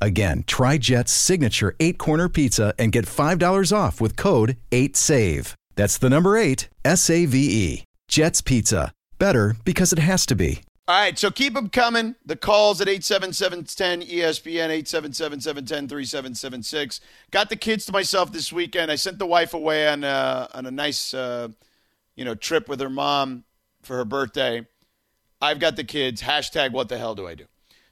Again, 0.00 0.44
try 0.46 0.78
Jet's 0.78 1.12
signature 1.12 1.76
eight 1.78 1.98
corner 1.98 2.28
pizza 2.28 2.74
and 2.78 2.92
get 2.92 3.06
$5 3.06 3.76
off 3.76 4.00
with 4.00 4.16
code 4.16 4.56
8SAVE. 4.70 5.54
That's 5.76 5.98
the 5.98 6.10
number 6.10 6.36
eight, 6.36 6.68
S 6.84 7.08
A 7.10 7.26
V 7.26 7.38
E. 7.38 7.84
Jet's 8.08 8.40
Pizza. 8.40 8.92
Better 9.18 9.54
because 9.64 9.92
it 9.92 9.98
has 9.98 10.24
to 10.26 10.34
be. 10.34 10.62
All 10.88 11.00
right, 11.00 11.16
so 11.16 11.30
keep 11.30 11.54
them 11.54 11.68
coming. 11.68 12.16
The 12.26 12.34
calls 12.34 12.80
at 12.80 12.88
877-10 12.88 14.10
ESPN, 14.10 14.82
877-710-3776. 14.82 16.98
Got 17.30 17.48
the 17.48 17.54
kids 17.54 17.86
to 17.86 17.92
myself 17.92 18.32
this 18.32 18.52
weekend. 18.52 18.90
I 18.90 18.96
sent 18.96 19.20
the 19.20 19.26
wife 19.26 19.54
away 19.54 19.86
on 19.86 20.02
a, 20.02 20.48
on 20.52 20.66
a 20.66 20.72
nice, 20.72 21.14
uh, 21.14 21.46
you 22.16 22.24
know, 22.24 22.34
trip 22.34 22.68
with 22.68 22.80
her 22.80 22.90
mom 22.90 23.44
for 23.82 23.98
her 23.98 24.04
birthday. 24.04 24.66
I've 25.40 25.60
got 25.60 25.76
the 25.76 25.84
kids. 25.84 26.22
Hashtag 26.22 26.72
what 26.72 26.88
the 26.88 26.98
hell 26.98 27.14
do 27.14 27.28
I 27.28 27.36
do? 27.36 27.44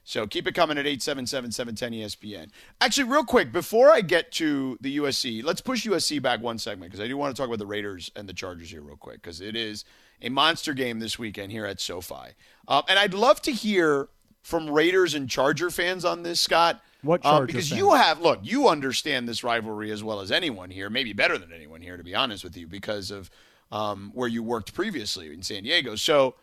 So 0.09 0.25
keep 0.25 0.47
it 0.47 0.55
coming 0.55 0.79
at 0.79 0.87
877-710-ESPN. 0.87 2.49
Actually, 2.81 3.03
real 3.11 3.23
quick, 3.23 3.51
before 3.51 3.91
I 3.91 4.01
get 4.01 4.31
to 4.33 4.75
the 4.81 4.97
USC, 4.97 5.43
let's 5.43 5.61
push 5.61 5.85
USC 5.85 6.19
back 6.19 6.41
one 6.41 6.57
segment 6.57 6.91
because 6.91 7.03
I 7.03 7.07
do 7.07 7.15
want 7.15 7.35
to 7.35 7.39
talk 7.39 7.47
about 7.47 7.59
the 7.59 7.67
Raiders 7.67 8.09
and 8.15 8.27
the 8.27 8.33
Chargers 8.33 8.71
here 8.71 8.81
real 8.81 8.97
quick 8.97 9.21
because 9.21 9.39
it 9.39 9.55
is 9.55 9.85
a 10.19 10.29
monster 10.29 10.73
game 10.73 10.97
this 10.99 11.19
weekend 11.19 11.51
here 11.51 11.63
at 11.67 11.79
SoFi. 11.79 12.33
Um, 12.67 12.81
and 12.89 12.97
I'd 12.97 13.13
love 13.13 13.39
to 13.43 13.51
hear 13.51 14.09
from 14.41 14.71
Raiders 14.71 15.13
and 15.13 15.29
Charger 15.29 15.69
fans 15.69 16.03
on 16.03 16.23
this, 16.23 16.39
Scott. 16.39 16.81
What 17.03 17.23
Um, 17.23 17.31
Charger 17.31 17.45
because 17.45 17.69
fans? 17.69 17.79
you 17.79 17.93
have 17.93 18.19
look, 18.19 18.39
you 18.41 18.67
understand 18.67 19.29
this 19.29 19.43
rivalry 19.43 19.91
as 19.91 20.03
well 20.03 20.21
as 20.21 20.31
anyone 20.31 20.71
here, 20.71 20.89
maybe 20.89 21.13
better 21.13 21.37
than 21.37 21.53
anyone 21.53 21.81
here, 21.81 21.97
to 21.97 22.03
be 22.03 22.15
honest 22.15 22.43
with 22.43 22.57
you, 22.57 22.65
because 22.65 23.11
of 23.11 23.29
um, 23.71 24.09
where 24.15 24.27
you 24.27 24.41
worked 24.41 24.73
previously 24.73 25.31
in 25.31 25.43
San 25.43 25.61
Diego. 25.61 25.95
So 25.95 26.33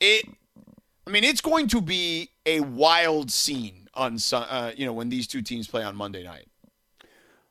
it, 0.00 0.24
I 1.06 1.10
mean, 1.10 1.24
it's 1.24 1.40
going 1.40 1.66
to 1.68 1.80
be 1.80 2.30
a 2.46 2.60
wild 2.60 3.30
scene 3.30 3.88
on, 3.94 4.18
uh, 4.32 4.72
you 4.76 4.86
know, 4.86 4.92
when 4.92 5.08
these 5.08 5.26
two 5.26 5.42
teams 5.42 5.66
play 5.66 5.82
on 5.82 5.96
Monday 5.96 6.22
night. 6.22 6.46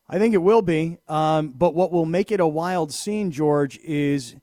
I 0.08 0.20
think 0.20 0.34
it 0.34 0.40
will 0.40 0.62
be. 0.62 0.98
Um, 1.08 1.50
but 1.50 1.74
what 1.74 1.92
will 1.92 2.06
make 2.06 2.32
it 2.32 2.40
a 2.40 2.48
wild 2.48 2.94
scene, 2.94 3.32
George, 3.32 3.78
is 3.80 4.36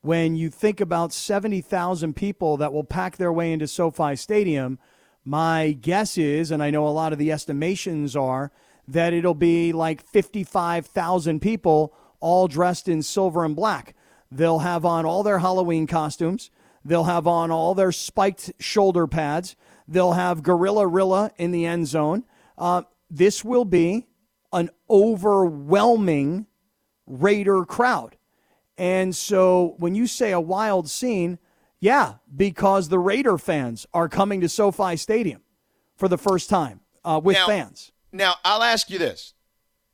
when 0.00 0.36
you 0.36 0.50
think 0.50 0.80
about 0.80 1.12
70,000 1.12 2.14
people 2.14 2.56
that 2.58 2.72
will 2.72 2.84
pack 2.84 3.16
their 3.16 3.32
way 3.32 3.52
into 3.52 3.66
SoFi 3.66 4.16
Stadium. 4.16 4.78
My 5.24 5.72
guess 5.72 6.16
is, 6.16 6.50
and 6.50 6.62
I 6.62 6.70
know 6.70 6.86
a 6.86 6.90
lot 6.90 7.12
of 7.12 7.18
the 7.18 7.32
estimations 7.32 8.14
are, 8.14 8.52
that 8.88 9.12
it'll 9.12 9.34
be 9.34 9.72
like 9.72 10.06
55,000 10.06 11.40
people 11.40 11.92
all 12.20 12.46
dressed 12.46 12.88
in 12.88 13.02
silver 13.02 13.44
and 13.44 13.56
black. 13.56 13.94
They'll 14.30 14.60
have 14.60 14.84
on 14.84 15.04
all 15.04 15.22
their 15.22 15.40
Halloween 15.40 15.86
costumes. 15.86 16.50
They'll 16.86 17.04
have 17.04 17.26
on 17.26 17.50
all 17.50 17.74
their 17.74 17.92
spiked 17.92 18.52
shoulder 18.58 19.06
pads. 19.06 19.56
They'll 19.88 20.12
have 20.12 20.42
Gorilla 20.42 20.86
Rilla 20.86 21.30
in 21.36 21.50
the 21.50 21.66
end 21.66 21.86
zone. 21.88 22.24
Uh, 22.56 22.82
this 23.10 23.44
will 23.44 23.64
be 23.64 24.06
an 24.52 24.70
overwhelming 24.88 26.46
Raider 27.06 27.64
crowd. 27.64 28.16
And 28.78 29.14
so 29.14 29.74
when 29.78 29.94
you 29.94 30.06
say 30.06 30.32
a 30.32 30.40
wild 30.40 30.88
scene, 30.88 31.38
yeah, 31.80 32.14
because 32.34 32.88
the 32.88 32.98
Raider 32.98 33.38
fans 33.38 33.86
are 33.94 34.08
coming 34.08 34.40
to 34.40 34.48
SoFi 34.48 34.96
Stadium 34.96 35.42
for 35.96 36.08
the 36.08 36.18
first 36.18 36.50
time 36.50 36.80
uh, 37.04 37.20
with 37.22 37.36
Now- 37.36 37.46
fans. 37.46 37.92
Now, 38.12 38.36
I'll 38.44 38.62
ask 38.62 38.88
you 38.88 38.98
this. 38.98 39.34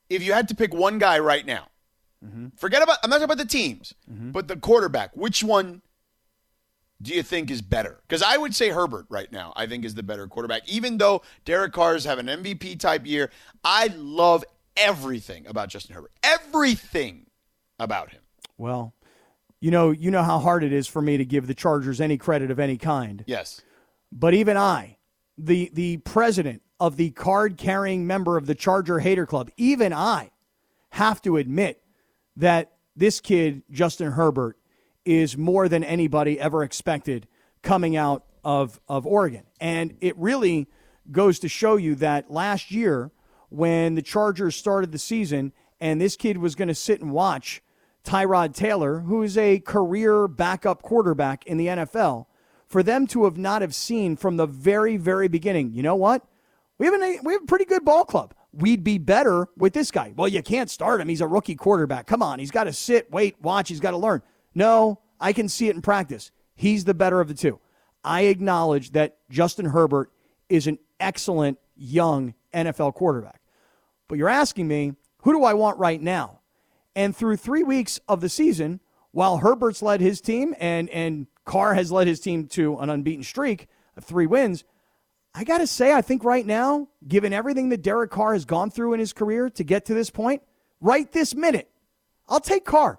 If 0.09 0.23
you 0.23 0.33
had 0.33 0.47
to 0.49 0.55
pick 0.55 0.73
one 0.73 0.99
guy 0.99 1.19
right 1.19 1.45
now 1.45 1.69
Forget 2.57 2.83
about 2.83 2.99
I'm 3.03 3.11
not 3.11 3.17
talking 3.17 3.25
about 3.25 3.39
the 3.39 3.45
teams, 3.47 3.95
but 4.07 4.47
the 4.47 4.57
quarterback. 4.57 5.17
Which 5.17 5.43
one 5.43 5.83
do 7.03 7.13
you 7.13 7.23
think 7.23 7.51
is 7.51 7.61
better? 7.61 8.01
Because 8.07 8.23
I 8.23 8.37
would 8.37 8.55
say 8.55 8.71
Herbert 8.71 9.07
right 9.09 9.31
now. 9.31 9.53
I 9.57 9.67
think 9.67 9.85
is 9.85 9.95
the 9.95 10.03
better 10.03 10.27
quarterback. 10.29 10.69
Even 10.69 10.99
though 10.99 11.23
Derek 11.45 11.73
Carr's 11.73 12.05
have 12.05 12.19
an 12.19 12.27
MVP 12.27 12.79
type 12.79 13.07
year, 13.07 13.31
I 13.65 13.89
love 13.97 14.45
everything 14.77 15.47
about 15.47 15.69
Justin 15.69 15.95
Herbert. 15.95 16.13
Everything 16.23 17.27
about 17.79 18.11
him. 18.11 18.23
Well, 18.57 18.95
you 19.61 19.71
know, 19.71 19.91
you 19.91 20.11
know 20.11 20.23
how 20.23 20.39
hard 20.39 20.65
it 20.65 20.73
is 20.73 20.87
for 20.87 21.03
me 21.03 21.17
to 21.17 21.25
give 21.25 21.47
the 21.47 21.55
Chargers 21.55 22.01
any 22.01 22.17
credit 22.17 22.51
of 22.51 22.59
any 22.59 22.79
kind. 22.79 23.25
Yes. 23.27 23.61
But 24.11 24.35
even 24.35 24.57
I, 24.57 24.99
the 25.39 25.71
the 25.73 25.99
president 25.99 26.63
of 26.79 26.97
the 26.97 27.11
card 27.11 27.57
carrying 27.57 28.07
member 28.07 28.37
of 28.37 28.47
the 28.47 28.55
Charger 28.55 28.99
Hater 28.99 29.27
Club, 29.27 29.51
even 29.57 29.93
I 29.93 30.31
have 30.91 31.23
to 31.23 31.37
admit 31.37 31.83
that 32.37 32.73
this 32.97 33.21
kid, 33.21 33.63
Justin 33.71 34.13
Herbert, 34.13 34.59
is 35.05 35.37
more 35.37 35.69
than 35.69 35.85
anybody 35.85 36.39
ever 36.39 36.63
expected 36.63 37.27
coming 37.63 37.97
out 37.97 38.25
of, 38.45 38.81
of 38.89 39.07
Oregon. 39.07 39.45
And 39.61 39.97
it 40.01 40.17
really 40.17 40.69
goes 41.11 41.39
to 41.41 41.49
show 41.49 41.77
you 41.77 41.95
that 41.97 42.31
last 42.31 42.71
year, 42.71 43.11
when 43.49 43.95
the 43.95 44.03
Chargers 44.03 44.57
started 44.57 44.93
the 44.93 44.99
season 44.99 45.53
and 45.81 46.01
this 46.01 46.17
kid 46.17 46.39
was 46.39 46.55
going 46.55 46.69
to 46.69 46.75
sit 46.75 47.01
and 47.01 47.13
watch 47.13 47.63
Tyrod 48.05 48.55
Taylor, 48.55 49.01
who 49.01 49.23
is 49.23 49.37
a 49.37 49.61
career 49.61 50.27
backup 50.27 50.83
quarterback 50.83 51.47
in 51.47 51.59
the 51.59 51.67
NFL, 51.67 52.27
for 52.67 52.83
them 52.83 53.07
to 53.09 53.25
have 53.25 53.37
not 53.37 53.61
have 53.63 53.75
seen 53.75 54.17
from 54.17 54.37
the 54.37 54.47
very, 54.47 54.97
very 54.97 55.29
beginning, 55.29 55.73
you 55.73 55.83
know 55.83 55.97
what? 55.97 56.27
We 56.79 56.87
have, 56.87 56.95
a, 56.95 57.19
we 57.23 57.35
have 57.35 57.43
a 57.43 57.47
pretty 57.47 57.67
good 57.67 57.85
ball 57.85 58.05
club. 58.05 58.35
We'd 58.53 58.83
be 58.83 58.99
better 58.99 59.49
with 59.57 59.73
this 59.73 59.91
guy. 59.91 60.13
Well, 60.17 60.29
you 60.29 60.43
can't 60.43 60.71
start 60.71 61.01
him. 61.01 61.09
He's 61.09 61.21
a 61.21 61.27
rookie 61.27 61.55
quarterback. 61.55 62.07
Come 62.07 62.23
on. 62.23 62.39
He's 62.39 62.51
got 62.51 62.65
to 62.65 62.73
sit, 62.73 63.11
wait, 63.11 63.41
watch. 63.41 63.69
He's 63.69 63.81
got 63.81 63.93
to 63.93 63.97
learn. 63.99 64.23
No, 64.55 65.01
I 65.21 65.33
can 65.33 65.49
see 65.49 65.69
it 65.69 65.77
in 65.77 65.83
practice. 65.83 66.31
He's 66.55 66.85
the 66.85 66.95
better 66.95 67.21
of 67.21 67.29
the 67.29 67.35
two. 67.35 67.61
I 68.05 68.23
acknowledge 68.23 68.93
that 68.93 69.19
Justin 69.31 69.67
Herbert 69.67 70.11
is 70.49 70.67
an 70.67 70.79
excellent 71.01 71.59
young 71.77 72.35
NFL 72.53 72.95
quarterback. 72.95 73.41
But 74.09 74.19
you're 74.19 74.29
asking 74.29 74.69
me, 74.69 74.95
who 75.23 75.33
do 75.33 75.45
I 75.45 75.55
want 75.55 75.79
right 75.79 76.01
now? 76.01 76.41
And 76.95 77.17
through 77.17 77.37
three 77.37 77.63
weeks 77.63 78.01
of 78.09 78.21
the 78.21 78.29
season, 78.29 78.81
while 79.13 79.39
Herbert's 79.39 79.83
led 79.83 80.01
his 80.01 80.21
team 80.21 80.55
and, 80.59 80.89
and 80.91 81.27
Carr 81.45 81.75
has 81.75 81.93
led 81.93 82.07
his 82.07 82.21
team 82.21 82.47
to 82.49 82.79
an 82.79 82.91
unbeaten 82.91 83.25
streak 83.25 83.69
of 83.97 84.05
three 84.05 84.27
wins, 84.27 84.65
I 85.35 85.45
got 85.45 85.59
to 85.59 85.67
say, 85.67 85.93
I 85.95 86.03
think 86.03 86.25
right 86.25 86.45
now, 86.45 86.89
given 87.07 87.33
everything 87.33 87.71
that 87.71 87.83
Derek 87.83 88.11
Carr 88.11 88.35
has 88.35 88.45
gone 88.45 88.71
through 88.71 88.93
in 88.93 89.01
his 89.01 89.13
career 89.13 89.49
to 89.51 89.65
get 89.65 89.87
to 89.87 89.95
this 89.95 90.11
point, 90.11 90.43
right 90.81 91.11
this 91.11 91.35
minute, 91.35 91.71
I'll 92.29 92.41
take 92.41 92.65
Carr. 92.65 92.99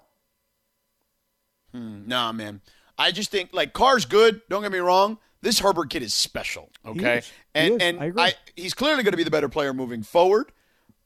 Hmm, 1.74 2.06
nah, 2.06 2.32
man. 2.32 2.60
I 2.96 3.10
just 3.10 3.30
think 3.30 3.50
like 3.52 3.72
Carr's 3.72 4.04
good. 4.04 4.40
Don't 4.48 4.62
get 4.62 4.72
me 4.72 4.78
wrong. 4.78 5.18
This 5.42 5.58
Herbert 5.58 5.90
kid 5.90 6.02
is 6.02 6.14
special. 6.14 6.70
Okay, 6.86 7.18
is. 7.18 7.32
And 7.54 7.82
and 7.82 8.00
I 8.00 8.06
agree. 8.06 8.32
he's 8.56 8.72
clearly 8.72 9.02
going 9.02 9.12
to 9.12 9.16
be 9.18 9.24
the 9.24 9.30
better 9.30 9.48
player 9.48 9.74
moving 9.74 10.02
forward. 10.02 10.52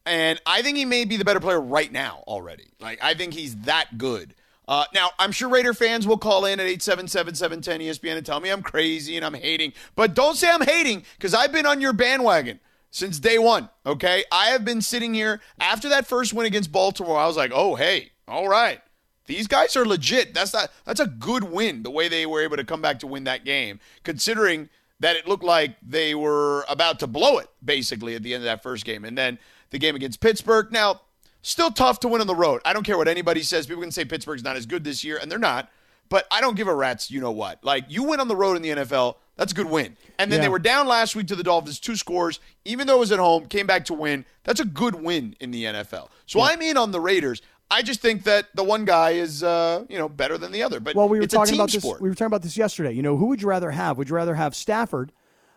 And 0.06 0.40
I 0.46 0.62
think 0.62 0.76
he 0.76 0.84
may 0.84 1.04
be 1.04 1.16
the 1.16 1.24
better 1.24 1.40
player 1.40 1.60
right 1.60 1.90
now 1.90 2.22
already. 2.26 2.68
Like 2.80 2.98
I 3.02 3.14
think 3.14 3.34
he's 3.34 3.56
that 3.62 3.98
good. 3.98 4.34
Uh, 4.66 4.84
now 4.94 5.10
I'm 5.18 5.32
sure 5.32 5.48
Raider 5.48 5.72
fans 5.72 6.06
will 6.06 6.18
call 6.18 6.44
in 6.44 6.60
at 6.60 6.66
877-710 6.66 7.62
ESPN 7.80 8.18
and 8.18 8.26
tell 8.26 8.38
me 8.38 8.50
I'm 8.50 8.62
crazy 8.62 9.16
and 9.16 9.24
I'm 9.24 9.34
hating. 9.34 9.72
But 9.96 10.14
don't 10.14 10.36
say 10.36 10.50
I'm 10.50 10.60
hating 10.60 11.04
because 11.16 11.32
I've 11.32 11.52
been 11.52 11.66
on 11.66 11.80
your 11.80 11.94
bandwagon 11.94 12.60
since 12.90 13.18
day 13.18 13.38
one. 13.38 13.70
Okay, 13.86 14.24
I 14.30 14.50
have 14.50 14.64
been 14.64 14.82
sitting 14.82 15.14
here 15.14 15.40
after 15.58 15.88
that 15.88 16.06
first 16.06 16.34
win 16.34 16.46
against 16.46 16.70
Baltimore. 16.70 17.18
I 17.18 17.26
was 17.26 17.36
like, 17.36 17.50
oh 17.54 17.74
hey, 17.74 18.12
all 18.26 18.48
right. 18.48 18.80
These 19.28 19.46
guys 19.46 19.76
are 19.76 19.86
legit. 19.86 20.34
That's 20.34 20.52
not 20.52 20.70
that's 20.84 20.98
a 21.00 21.06
good 21.06 21.44
win 21.44 21.84
the 21.84 21.90
way 21.90 22.08
they 22.08 22.26
were 22.26 22.42
able 22.42 22.56
to 22.56 22.64
come 22.64 22.82
back 22.82 22.98
to 23.00 23.06
win 23.06 23.24
that 23.24 23.44
game, 23.44 23.78
considering 24.02 24.68
that 25.00 25.14
it 25.14 25.28
looked 25.28 25.44
like 25.44 25.76
they 25.86 26.14
were 26.16 26.64
about 26.68 26.98
to 27.00 27.06
blow 27.06 27.38
it 27.38 27.48
basically 27.64 28.16
at 28.16 28.22
the 28.24 28.34
end 28.34 28.42
of 28.42 28.46
that 28.46 28.62
first 28.62 28.84
game. 28.84 29.04
And 29.04 29.16
then 29.16 29.38
the 29.70 29.78
game 29.78 29.94
against 29.94 30.20
Pittsburgh. 30.20 30.72
Now, 30.72 31.02
still 31.42 31.70
tough 31.70 32.00
to 32.00 32.08
win 32.08 32.20
on 32.20 32.26
the 32.26 32.34
road. 32.34 32.60
I 32.64 32.72
don't 32.72 32.82
care 32.84 32.98
what 32.98 33.06
anybody 33.06 33.42
says. 33.42 33.66
People 33.66 33.82
can 33.82 33.92
say 33.92 34.04
Pittsburgh's 34.04 34.42
not 34.42 34.56
as 34.56 34.66
good 34.66 34.82
this 34.82 35.04
year, 35.04 35.18
and 35.20 35.30
they're 35.30 35.38
not. 35.38 35.70
But 36.08 36.26
I 36.30 36.40
don't 36.40 36.56
give 36.56 36.68
a 36.68 36.74
rat's 36.74 37.10
you 37.10 37.20
know 37.20 37.30
what. 37.30 37.62
Like 37.62 37.84
you 37.88 38.02
win 38.02 38.18
on 38.18 38.28
the 38.28 38.34
road 38.34 38.56
in 38.56 38.62
the 38.62 38.70
NFL, 38.70 39.16
that's 39.36 39.52
a 39.52 39.54
good 39.54 39.68
win. 39.68 39.96
And 40.18 40.32
then 40.32 40.38
Yeah. 40.38 40.44
they 40.44 40.48
were 40.48 40.58
down 40.58 40.88
last 40.88 41.14
week 41.14 41.26
to 41.28 41.36
the 41.36 41.42
Dolphins, 41.42 41.78
two 41.78 41.96
scores, 41.96 42.40
even 42.64 42.86
though 42.86 42.96
it 42.96 43.00
was 43.00 43.12
at 43.12 43.18
home, 43.18 43.44
came 43.46 43.66
back 43.66 43.84
to 43.84 43.94
win. 43.94 44.24
That's 44.44 44.58
a 44.58 44.64
good 44.64 44.94
win 44.96 45.36
in 45.38 45.50
the 45.50 45.64
NFL. 45.64 46.08
So 46.26 46.40
I'm 46.40 46.62
in 46.62 46.76
on 46.78 46.90
the 46.92 47.00
Raiders. 47.00 47.42
I 47.70 47.82
just 47.82 48.00
think 48.00 48.24
that 48.24 48.48
the 48.54 48.64
one 48.64 48.84
guy 48.84 49.10
is, 49.10 49.42
uh, 49.42 49.84
you 49.88 49.98
know, 49.98 50.08
better 50.08 50.38
than 50.38 50.52
the 50.52 50.62
other. 50.62 50.80
But 50.80 50.94
well, 50.94 51.08
we 51.08 51.18
were 51.18 51.26
talking 51.26 51.54
about 51.54 51.70
sport. 51.70 51.98
this. 51.98 52.02
We 52.02 52.08
were 52.08 52.14
talking 52.14 52.28
about 52.28 52.42
this 52.42 52.56
yesterday. 52.56 52.92
You 52.92 53.02
know, 53.02 53.16
who 53.16 53.26
would 53.26 53.42
you 53.42 53.48
rather 53.48 53.70
have? 53.70 53.98
Would 53.98 54.08
you 54.08 54.14
rather 54.14 54.34
have 54.34 54.54
Stafford, 54.54 55.12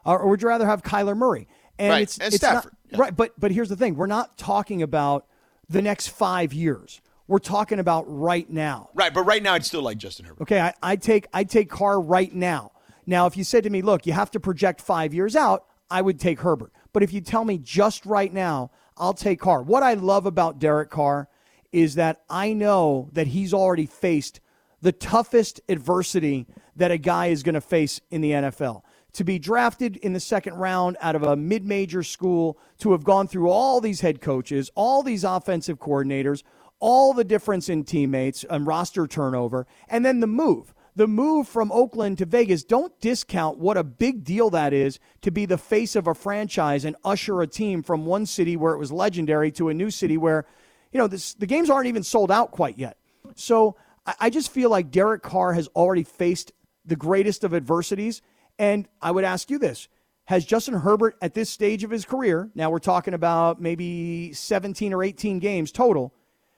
or, 0.06 0.19
or 0.19 0.30
would 0.30 0.41
you 0.41 0.47
rather 0.47 0.65
have 0.67 0.84
Kyler 0.84 1.15
Murray? 1.15 1.47
And 1.80 1.89
Right, 1.91 2.02
it's 2.04 2.17
and 2.17 2.34
it's 2.34 2.43
not- 2.43 2.63
Stafford, 2.63 2.74
right? 2.97 3.15
But 3.15 3.39
but 3.39 3.52
here's 3.52 3.69
the 3.69 3.78
thing: 3.78 3.95
we're 3.95 4.08
not 4.08 4.38
talking 4.38 4.82
about 4.82 5.26
the 5.69 5.82
next 5.82 6.10
five 6.10 6.54
years. 6.54 7.02
We're 7.28 7.39
talking 7.39 7.80
about 7.80 8.04
right 8.08 8.50
now. 8.50 8.89
Right, 8.93 9.13
but 9.13 9.24
right 9.24 9.41
now 9.41 9.54
I'd 9.54 9.65
still 9.65 9.82
like 9.82 9.97
Justin 9.97 10.26
Herbert. 10.26 10.41
Okay, 10.41 10.60
I, 10.60 10.74
I 10.84 10.95
take 10.97 11.28
I 11.34 11.45
take 11.45 11.69
Carr 11.69 12.00
right 12.02 12.34
now. 12.34 12.71
Now, 13.06 13.26
if 13.26 13.38
you 13.38 13.45
said 13.45 13.63
to 13.63 13.69
me, 13.69 13.82
"Look, 13.82 14.06
you 14.06 14.12
have 14.12 14.32
to 14.32 14.39
project 14.39 14.82
five 14.82 15.13
years 15.13 15.36
out," 15.36 15.65
I 15.89 16.02
would 16.02 16.19
take 16.19 16.41
Herbert. 16.41 16.74
But 16.91 17.04
if 17.04 17.13
you 17.13 17.21
tell 17.21 17.45
me 17.45 17.58
just 17.58 18.06
right 18.06 18.34
now, 18.34 18.71
I'll 18.97 19.13
take 19.13 19.39
Carr. 19.39 19.63
What 19.63 19.82
I 19.82 19.93
love 19.93 20.26
about 20.26 20.60
Derek 20.60 20.89
Carr 20.89 21.30
is 21.72 21.96
that 21.96 22.22
I 22.30 22.54
know 22.54 23.10
that 23.14 23.28
he's 23.28 23.54
already 23.54 23.86
faced 23.86 24.40
the 24.82 24.92
toughest 24.92 25.62
adversity 25.70 26.48
that 26.76 26.92
a 26.92 26.98
guy 26.98 27.28
is 27.28 27.44
going 27.44 27.56
to 27.56 27.62
face 27.62 28.02
in 28.10 28.22
the 28.22 28.32
NFL. 28.32 28.82
To 29.14 29.24
be 29.24 29.40
drafted 29.40 29.98
in 29.98 30.14
the 30.14 30.20
second 30.20 30.56
round 30.56 30.98
out 31.02 31.16
of 31.16 31.24
a 31.24 31.36
mid 31.36 31.66
major 31.66 32.02
school, 32.02 32.58
to 32.80 32.94
have 32.94 33.04
gone 33.04 33.28
through 33.28 33.50
all 33.50 33.82
these 33.82 34.02
head 34.02 34.22
coaches, 34.22 34.72
all 34.74 35.04
these 35.04 35.24
offensive 35.24 35.80
coordinators, 35.80 36.44
all 36.80 37.14
the 37.14 37.24
difference 37.24 37.70
in 37.70 37.84
teammates 37.84 38.44
and 38.50 38.66
roster 38.66 39.08
turnover, 39.08 39.68
and 39.88 40.06
then 40.06 40.20
the 40.20 40.28
move. 40.28 40.74
The 40.94 41.08
move 41.08 41.48
from 41.48 41.72
Oakland 41.72 42.18
to 42.18 42.26
Vegas, 42.26 42.66
don't 42.66 43.00
discount 43.00 43.58
what 43.58 43.78
a 43.78 43.84
big 43.84 44.26
deal 44.26 44.50
that 44.50 44.74
is 44.74 45.00
to 45.22 45.32
be 45.32 45.46
the 45.46 45.58
face 45.58 45.96
of 45.96 46.08
a 46.08 46.14
franchise 46.14 46.84
and 46.84 46.98
usher 47.06 47.42
a 47.42 47.48
team 47.48 47.82
from 47.82 48.06
one 48.06 48.26
city 48.26 48.58
where 48.58 48.74
it 48.74 48.78
was 48.78 48.92
legendary 48.92 49.52
to 49.52 49.70
a 49.70 49.74
new 49.74 49.90
city 49.90 50.18
where, 50.18 50.46
you 50.92 50.98
know, 50.98 51.08
this, 51.08 51.34
the 51.34 51.46
games 51.46 51.70
aren't 51.70 51.88
even 51.88 52.04
sold 52.04 52.32
out 52.32 52.52
quite 52.52 52.78
yet. 52.78 52.98
So 53.36 53.76
I, 54.06 54.16
I 54.22 54.30
just 54.30 54.52
feel 54.52 54.70
like 54.70 54.92
Derek 54.92 55.22
Carr 55.24 55.54
has 55.54 55.68
already 55.76 56.04
faced 56.04 56.52
the 56.86 56.96
greatest 56.96 57.44
of 57.44 57.54
adversities. 57.54 58.22
And 58.60 58.88
I 59.02 59.12
would 59.12 59.24
ask 59.24 59.50
you 59.50 59.58
this 59.58 59.88
Has 60.26 60.46
Justin 60.46 60.76
Herbert 60.76 61.16
at 61.22 61.34
this 61.34 61.50
stage 61.50 61.84
of 61.84 61.92
his 61.92 62.06
career, 62.06 62.50
now 62.56 62.70
we're 62.70 62.80
talking 62.80 63.14
about 63.14 63.62
maybe 63.62 64.34
17 64.34 64.94
or 64.94 65.04
18 65.04 65.40
games 65.40 65.72
total, 65.72 66.14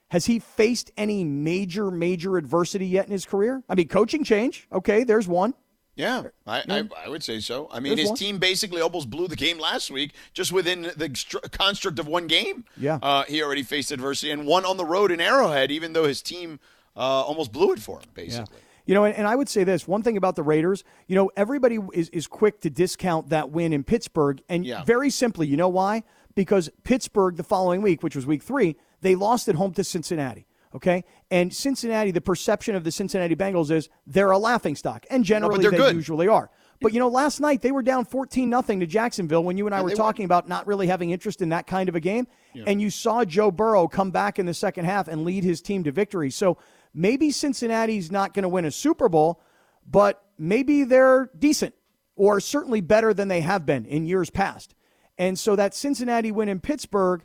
has 0.09 0.25
he 0.25 0.37
faced 0.37 0.91
any 0.95 1.23
major, 1.23 1.89
major 1.89 2.37
adversity 2.37 2.85
yet 2.85 3.05
in 3.05 3.11
his 3.11 3.25
career? 3.25 3.63
I 3.67 3.75
mean, 3.75 3.87
coaching 3.87 4.23
change. 4.23 4.67
Okay, 4.71 5.03
there's 5.03 5.27
one. 5.27 5.55
Yeah, 5.95 6.23
I, 6.47 6.63
I, 6.67 6.89
I 7.05 7.09
would 7.09 7.23
say 7.23 7.39
so. 7.39 7.69
I 7.71 7.79
mean, 7.79 7.91
There's 7.91 8.01
his 8.01 8.09
one. 8.09 8.17
team 8.17 8.37
basically 8.39 8.81
almost 8.81 9.09
blew 9.11 9.27
the 9.27 9.35
game 9.35 9.59
last 9.59 9.91
week 9.91 10.13
just 10.33 10.51
within 10.51 10.81
the 10.97 11.09
stru- 11.09 11.51
construct 11.51 11.99
of 11.99 12.07
one 12.07 12.25
game. 12.25 12.65
Yeah. 12.77 12.97
Uh, 13.01 13.23
he 13.25 13.43
already 13.43 13.61
faced 13.61 13.91
adversity 13.91 14.31
and 14.31 14.47
won 14.47 14.65
on 14.65 14.77
the 14.77 14.85
road 14.85 15.11
in 15.11 15.21
Arrowhead, 15.21 15.69
even 15.69 15.93
though 15.93 16.05
his 16.05 16.23
team 16.23 16.59
uh, 16.95 16.99
almost 16.99 17.51
blew 17.51 17.71
it 17.73 17.79
for 17.79 17.99
him, 17.99 18.05
basically. 18.15 18.57
You 18.85 18.95
know, 18.95 19.03
and, 19.05 19.15
and 19.15 19.27
I 19.27 19.35
would 19.35 19.47
say 19.49 19.63
this 19.63 19.87
one 19.87 20.01
thing 20.01 20.17
about 20.17 20.35
the 20.35 20.43
Raiders, 20.43 20.83
you 21.07 21.15
know, 21.15 21.29
everybody 21.37 21.77
is, 21.93 22.09
is 22.09 22.25
quick 22.27 22.59
to 22.61 22.69
discount 22.71 23.29
that 23.29 23.51
win 23.51 23.71
in 23.71 23.83
Pittsburgh. 23.83 24.41
And 24.49 24.65
Yeah. 24.65 24.83
very 24.83 25.09
simply, 25.11 25.45
you 25.47 25.57
know 25.57 25.69
why? 25.69 26.03
Because 26.35 26.69
Pittsburgh, 26.83 27.37
the 27.37 27.43
following 27.43 27.83
week, 27.83 28.01
which 28.01 28.15
was 28.15 28.25
week 28.25 28.41
three, 28.41 28.75
they 29.01 29.13
lost 29.15 29.47
at 29.47 29.55
home 29.55 29.73
to 29.73 29.83
Cincinnati. 29.83 30.47
Okay. 30.75 31.03
And 31.29 31.53
Cincinnati, 31.53 32.11
the 32.11 32.21
perception 32.21 32.75
of 32.75 32.83
the 32.83 32.91
Cincinnati 32.91 33.35
Bengals 33.35 33.69
is 33.69 33.89
they're 34.07 34.31
a 34.31 34.37
laughing 34.37 34.75
stock. 34.75 35.05
And 35.09 35.23
generally, 35.23 35.61
they're 35.61 35.71
they 35.71 35.77
good. 35.77 35.95
usually 35.95 36.27
are. 36.27 36.49
But, 36.81 36.93
you 36.93 36.99
know, 36.99 37.07
last 37.07 37.39
night 37.39 37.61
they 37.61 37.71
were 37.71 37.81
down 37.81 38.03
14 38.03 38.49
nothing 38.49 38.81
to 38.81 38.85
Jacksonville 38.85 39.43
when 39.43 39.57
you 39.57 39.65
and 39.67 39.73
I 39.73 39.81
were 39.81 39.91
talking 39.91 40.25
about 40.25 40.49
not 40.49 40.67
really 40.67 40.87
having 40.87 41.11
interest 41.11 41.41
in 41.41 41.49
that 41.49 41.65
kind 41.65 41.87
of 41.87 41.95
a 41.95 42.01
game. 42.01 42.27
And 42.67 42.81
you 42.81 42.89
saw 42.89 43.23
Joe 43.23 43.51
Burrow 43.51 43.87
come 43.87 44.11
back 44.11 44.37
in 44.37 44.45
the 44.45 44.53
second 44.53 44.85
half 44.85 45.07
and 45.07 45.23
lead 45.23 45.45
his 45.45 45.61
team 45.61 45.85
to 45.85 45.91
victory. 45.93 46.29
So 46.29 46.57
maybe 46.93 47.31
Cincinnati's 47.31 48.11
not 48.11 48.33
going 48.33 48.43
to 48.43 48.49
win 48.49 48.65
a 48.65 48.71
Super 48.71 49.07
Bowl, 49.07 49.41
but 49.89 50.23
maybe 50.37 50.83
they're 50.83 51.29
decent 51.37 51.73
or 52.15 52.39
certainly 52.39 52.81
better 52.81 53.13
than 53.13 53.27
they 53.29 53.41
have 53.41 53.65
been 53.65 53.85
in 53.85 54.05
years 54.05 54.29
past. 54.29 54.75
And 55.17 55.39
so 55.39 55.55
that 55.55 55.73
Cincinnati 55.73 56.31
win 56.31 56.49
in 56.49 56.59
Pittsburgh, 56.59 57.23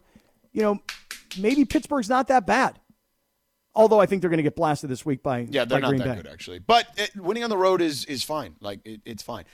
you 0.53 0.63
know, 0.63 0.79
maybe 1.39 1.65
Pittsburgh's 1.65 2.09
not 2.09 2.29
that 2.29 2.47
bad. 2.47 2.79
Although 3.79 4.01
I 4.01 4.07
think 4.07 4.21
they're 4.21 4.29
going 4.29 4.39
to 4.39 4.43
get 4.43 4.57
blasted 4.57 4.91
this 4.91 5.07
week 5.07 5.23
by, 5.23 5.47
Yeah, 5.49 5.65
they're 5.65 5.79
by 5.79 5.81
not 5.81 5.89
Green 5.91 6.01
that 6.01 6.17
Bay. 6.17 6.23
good 6.23 6.31
actually. 6.31 6.59
But 6.59 6.87
it, 6.97 7.17
winning 7.17 7.45
on 7.45 7.49
the 7.51 7.57
road 7.57 7.81
is 7.81 8.05
is 8.07 8.25
fine. 8.25 8.57
Like 8.61 8.81
it, 8.85 9.01
it's 9.07 9.23
fine. 9.23 9.45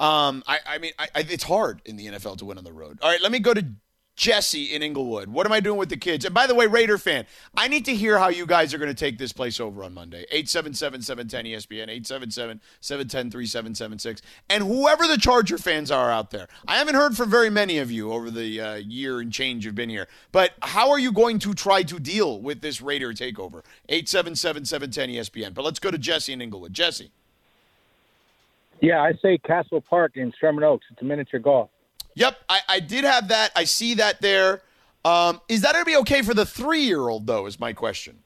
Um, 0.00 0.42
I, 0.46 0.58
I 0.66 0.78
mean, 0.78 0.92
I, 0.98 1.08
I, 1.14 1.20
it's 1.28 1.44
hard 1.44 1.82
in 1.84 1.96
the 1.96 2.06
NFL 2.06 2.38
to 2.38 2.44
win 2.46 2.56
on 2.58 2.64
the 2.64 2.72
road. 2.72 2.98
All 3.02 3.10
right, 3.10 3.20
let 3.20 3.30
me 3.30 3.40
go 3.40 3.52
to 3.52 3.66
Jesse 4.14 4.74
in 4.74 4.82
Inglewood. 4.82 5.28
What 5.28 5.46
am 5.46 5.52
I 5.52 5.60
doing 5.60 5.78
with 5.78 5.88
the 5.88 5.96
kids? 5.96 6.24
And 6.24 6.34
by 6.34 6.46
the 6.46 6.54
way, 6.54 6.66
Raider 6.66 6.98
fan, 6.98 7.26
I 7.56 7.66
need 7.66 7.86
to 7.86 7.94
hear 7.94 8.18
how 8.18 8.28
you 8.28 8.44
guys 8.46 8.74
are 8.74 8.78
going 8.78 8.90
to 8.90 8.94
take 8.94 9.18
this 9.18 9.32
place 9.32 9.58
over 9.58 9.82
on 9.82 9.94
Monday. 9.94 10.26
877-710 10.32 11.54
ESPN, 11.54 12.60
877-710-3776. 12.82 14.20
And 14.50 14.64
whoever 14.64 15.06
the 15.06 15.16
Charger 15.16 15.56
fans 15.58 15.90
are 15.90 16.10
out 16.10 16.30
there. 16.30 16.48
I 16.68 16.76
haven't 16.76 16.94
heard 16.94 17.16
from 17.16 17.30
very 17.30 17.50
many 17.50 17.78
of 17.78 17.90
you 17.90 18.12
over 18.12 18.30
the 18.30 18.60
uh, 18.60 18.74
year 18.74 19.20
and 19.20 19.32
change 19.32 19.64
you've 19.64 19.74
been 19.74 19.90
here. 19.90 20.08
But 20.30 20.52
how 20.60 20.90
are 20.90 20.98
you 20.98 21.10
going 21.12 21.38
to 21.40 21.54
try 21.54 21.82
to 21.82 21.98
deal 21.98 22.40
with 22.40 22.60
this 22.60 22.82
Raider 22.82 23.12
takeover? 23.14 23.64
877-710 23.88 25.16
ESPN. 25.16 25.54
But 25.54 25.64
let's 25.64 25.78
go 25.78 25.90
to 25.90 25.98
Jesse 25.98 26.32
in 26.34 26.42
Inglewood. 26.42 26.74
Jesse. 26.74 27.10
Yeah, 28.80 29.00
I 29.00 29.14
say 29.22 29.38
Castle 29.38 29.80
Park 29.80 30.16
in 30.16 30.32
Sherman 30.40 30.64
Oaks. 30.64 30.84
It's 30.90 31.00
a 31.00 31.04
miniature 31.04 31.40
golf. 31.40 31.70
Yep, 32.14 32.38
I, 32.48 32.60
I 32.68 32.80
did 32.80 33.04
have 33.04 33.28
that. 33.28 33.52
I 33.56 33.64
see 33.64 33.94
that 33.94 34.20
there. 34.20 34.62
Um, 35.04 35.40
is 35.48 35.62
that 35.62 35.72
going 35.72 35.84
to 35.84 35.90
be 35.90 35.96
okay 35.98 36.22
for 36.22 36.34
the 36.34 36.46
three-year-old 36.46 37.26
though? 37.26 37.46
Is 37.46 37.58
my 37.58 37.72
question. 37.72 38.18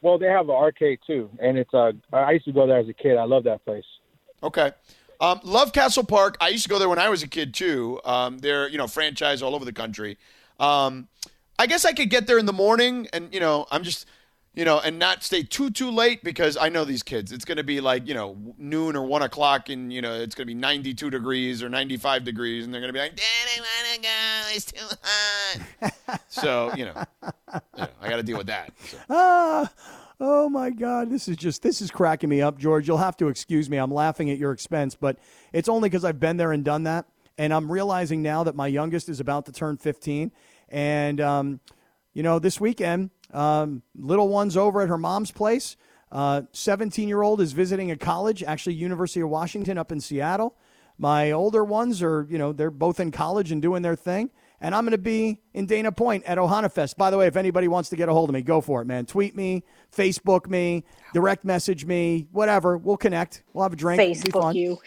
Well, 0.00 0.18
they 0.18 0.26
have 0.26 0.48
an 0.48 0.54
arcade 0.54 0.98
too, 1.06 1.30
and 1.40 1.58
it's 1.58 1.72
uh, 1.72 1.92
I 2.12 2.32
used 2.32 2.44
to 2.46 2.52
go 2.52 2.66
there 2.66 2.78
as 2.78 2.88
a 2.88 2.92
kid. 2.92 3.16
I 3.16 3.24
love 3.24 3.44
that 3.44 3.64
place. 3.64 3.84
Okay. 4.42 4.72
Um, 5.20 5.40
love 5.44 5.72
Castle 5.72 6.02
Park. 6.02 6.36
I 6.40 6.48
used 6.48 6.64
to 6.64 6.68
go 6.68 6.80
there 6.80 6.88
when 6.88 6.98
I 6.98 7.08
was 7.08 7.22
a 7.22 7.28
kid 7.28 7.54
too. 7.54 8.00
Um, 8.04 8.38
they're 8.38 8.68
you 8.68 8.78
know 8.78 8.88
franchise 8.88 9.42
all 9.42 9.54
over 9.54 9.64
the 9.64 9.72
country. 9.72 10.18
Um, 10.58 11.08
I 11.58 11.66
guess 11.66 11.84
I 11.84 11.92
could 11.92 12.10
get 12.10 12.26
there 12.26 12.38
in 12.38 12.46
the 12.46 12.52
morning, 12.52 13.06
and 13.12 13.32
you 13.32 13.38
know 13.38 13.66
I'm 13.70 13.84
just 13.84 14.06
you 14.54 14.64
know 14.64 14.78
and 14.80 14.98
not 14.98 15.22
stay 15.22 15.42
too 15.42 15.70
too 15.70 15.90
late 15.90 16.22
because 16.22 16.56
I 16.56 16.68
know 16.68 16.84
these 16.84 17.02
kids. 17.02 17.32
It's 17.32 17.44
going 17.44 17.56
to 17.56 17.64
be 17.64 17.80
like 17.80 18.06
you 18.06 18.14
know 18.14 18.36
noon 18.58 18.96
or 18.96 19.04
one 19.04 19.22
o'clock, 19.22 19.68
and 19.68 19.92
you 19.92 20.02
know 20.02 20.14
it's 20.14 20.34
going 20.34 20.46
to 20.46 20.54
be 20.54 20.58
92 20.58 21.10
degrees 21.10 21.62
or 21.62 21.68
95 21.68 22.24
degrees, 22.24 22.64
and 22.64 22.72
they're 22.72 22.80
going 22.80 22.90
to 22.90 22.92
be 22.92 22.98
like, 22.98 23.16
"Dad, 23.16 23.24
I 23.56 23.60
want 23.60 23.94
to 23.94 24.00
go. 24.02 24.54
It's 24.54 24.72
too 24.72 24.96
hot." 25.02 26.20
so 26.28 26.72
you 26.76 26.84
know, 26.86 27.04
you 27.76 27.82
know 27.82 27.88
I 28.00 28.08
got 28.08 28.16
to 28.16 28.22
deal 28.22 28.38
with 28.38 28.48
that. 28.48 28.72
So. 28.84 28.98
Ah, 29.10 29.70
oh 30.20 30.48
my 30.48 30.70
God, 30.70 31.10
this 31.10 31.28
is 31.28 31.36
just 31.36 31.62
this 31.62 31.80
is 31.80 31.90
cracking 31.90 32.28
me 32.28 32.42
up, 32.42 32.58
George. 32.58 32.86
You'll 32.86 32.98
have 32.98 33.16
to 33.18 33.28
excuse 33.28 33.70
me. 33.70 33.76
I'm 33.78 33.92
laughing 33.92 34.30
at 34.30 34.38
your 34.38 34.52
expense, 34.52 34.94
but 34.94 35.18
it's 35.52 35.68
only 35.68 35.88
because 35.88 36.04
I've 36.04 36.20
been 36.20 36.36
there 36.36 36.52
and 36.52 36.64
done 36.64 36.82
that, 36.84 37.06
and 37.38 37.54
I'm 37.54 37.70
realizing 37.70 38.22
now 38.22 38.44
that 38.44 38.54
my 38.54 38.66
youngest 38.66 39.08
is 39.08 39.20
about 39.20 39.46
to 39.46 39.52
turn 39.52 39.76
15, 39.76 40.32
and 40.68 41.20
um, 41.20 41.60
you 42.14 42.22
know, 42.22 42.38
this 42.38 42.60
weekend, 42.60 43.10
um, 43.32 43.82
little 43.96 44.28
one's 44.28 44.56
over 44.56 44.82
at 44.82 44.88
her 44.88 44.98
mom's 44.98 45.30
place. 45.30 45.76
17 46.52 47.08
year 47.08 47.22
old 47.22 47.40
is 47.40 47.52
visiting 47.52 47.90
a 47.90 47.96
college, 47.96 48.42
actually 48.42 48.74
University 48.74 49.20
of 49.20 49.30
Washington 49.30 49.78
up 49.78 49.90
in 49.92 50.00
Seattle. 50.00 50.56
My 50.98 51.32
older 51.32 51.64
ones 51.64 52.02
are, 52.02 52.26
you 52.30 52.38
know, 52.38 52.52
they're 52.52 52.70
both 52.70 53.00
in 53.00 53.10
college 53.10 53.50
and 53.50 53.62
doing 53.62 53.82
their 53.82 53.96
thing. 53.96 54.30
And 54.60 54.76
I'm 54.76 54.84
going 54.84 54.92
to 54.92 54.98
be 54.98 55.40
in 55.54 55.66
Dana 55.66 55.90
Point 55.90 56.22
at 56.24 56.38
Ohana 56.38 56.70
Fest. 56.70 56.96
By 56.96 57.10
the 57.10 57.18
way, 57.18 57.26
if 57.26 57.34
anybody 57.34 57.66
wants 57.66 57.88
to 57.88 57.96
get 57.96 58.08
a 58.08 58.12
hold 58.12 58.30
of 58.30 58.34
me, 58.34 58.42
go 58.42 58.60
for 58.60 58.80
it, 58.80 58.84
man. 58.84 59.06
Tweet 59.06 59.34
me, 59.34 59.64
Facebook 59.94 60.48
me, 60.48 60.84
direct 61.12 61.44
message 61.44 61.84
me, 61.84 62.28
whatever. 62.30 62.78
We'll 62.78 62.96
connect. 62.96 63.42
We'll 63.52 63.64
have 63.64 63.72
a 63.72 63.76
drink. 63.76 64.00
Facebook 64.00 64.54
you. 64.54 64.78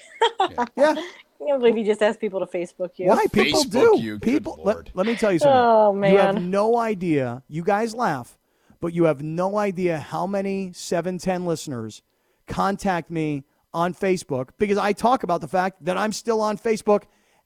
Yeah. 0.77 0.95
I 1.45 1.49
can't 1.49 1.59
believe 1.61 1.77
you 1.77 1.85
just 1.85 2.01
asked 2.01 2.19
people 2.19 2.39
to 2.39 2.45
Facebook 2.47 2.91
you. 2.97 3.07
Why 3.07 3.25
people 3.31 3.63
do? 3.63 4.19
people. 4.19 4.59
Let, 4.63 4.95
let 4.95 5.05
me 5.05 5.15
tell 5.15 5.31
you 5.31 5.39
something. 5.39 5.55
Oh, 5.55 5.93
man, 5.93 6.11
You 6.13 6.17
have 6.19 6.41
no 6.41 6.77
idea. 6.77 7.43
You 7.47 7.63
guys 7.63 7.93
laugh, 7.93 8.37
but 8.81 8.93
you 8.93 9.03
have 9.03 9.21
no 9.21 9.57
idea 9.57 9.99
how 9.99 10.25
many 10.25 10.71
710 10.73 11.45
listeners 11.45 12.01
contact 12.47 13.11
me 13.11 13.43
on 13.73 13.93
Facebook 13.93 14.49
because 14.57 14.77
I 14.77 14.93
talk 14.93 15.23
about 15.23 15.41
the 15.41 15.47
fact 15.47 15.83
that 15.85 15.97
I'm 15.97 16.13
still 16.13 16.41
on 16.41 16.57
Facebook, 16.57 17.03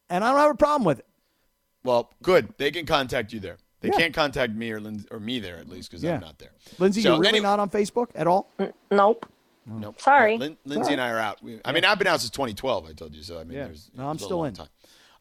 and 0.09 0.23
I 0.23 0.29
don't 0.31 0.39
have 0.39 0.51
a 0.51 0.55
problem 0.55 0.85
with 0.85 0.99
it. 0.99 1.05
Well, 1.83 2.13
good. 2.23 2.53
They 2.57 2.71
can 2.71 2.85
contact 2.85 3.33
you 3.33 3.39
there. 3.39 3.57
They 3.81 3.89
Yeah. 3.89 3.97
can't 3.97 4.13
contact 4.13 4.53
me 4.53 4.71
or 4.71 4.79
Lin- 4.81 5.05
or 5.11 5.19
me 5.19 5.39
there 5.39 5.57
at 5.57 5.67
least 5.69 5.89
because 5.89 6.03
Yeah. 6.03 6.15
I'm 6.15 6.21
not 6.21 6.37
there. 6.39 6.51
Lindsay, 6.77 7.01
So 7.01 7.09
you're 7.09 7.19
really 7.19 7.29
anyway- 7.39 7.43
not 7.43 7.59
on 7.59 7.69
Facebook 7.69 8.09
at 8.15 8.27
all. 8.27 8.49
Nope. 8.91 9.25
Nope. 9.65 10.01
Sorry. 10.01 10.37
Lin- 10.37 10.57
Lindsay 10.65 10.93
and 10.93 11.01
I 11.01 11.09
are 11.11 11.19
out. 11.19 11.43
We, 11.43 11.59
I 11.63 11.71
mean, 11.71 11.85
I've 11.85 11.99
been 11.99 12.07
out 12.07 12.19
since 12.21 12.31
2012. 12.31 12.87
I 12.89 12.93
told 12.93 13.13
you 13.13 13.21
so. 13.23 13.39
I 13.39 13.43
mean, 13.43 13.57
Yeah. 13.57 13.65
there's 13.65 13.91
No, 13.95 14.07
I'm 14.07 14.15
it's 14.15 14.23
a 14.23 14.25
still 14.25 14.37
long 14.39 14.47
in. 14.47 14.53
Time. 14.53 14.67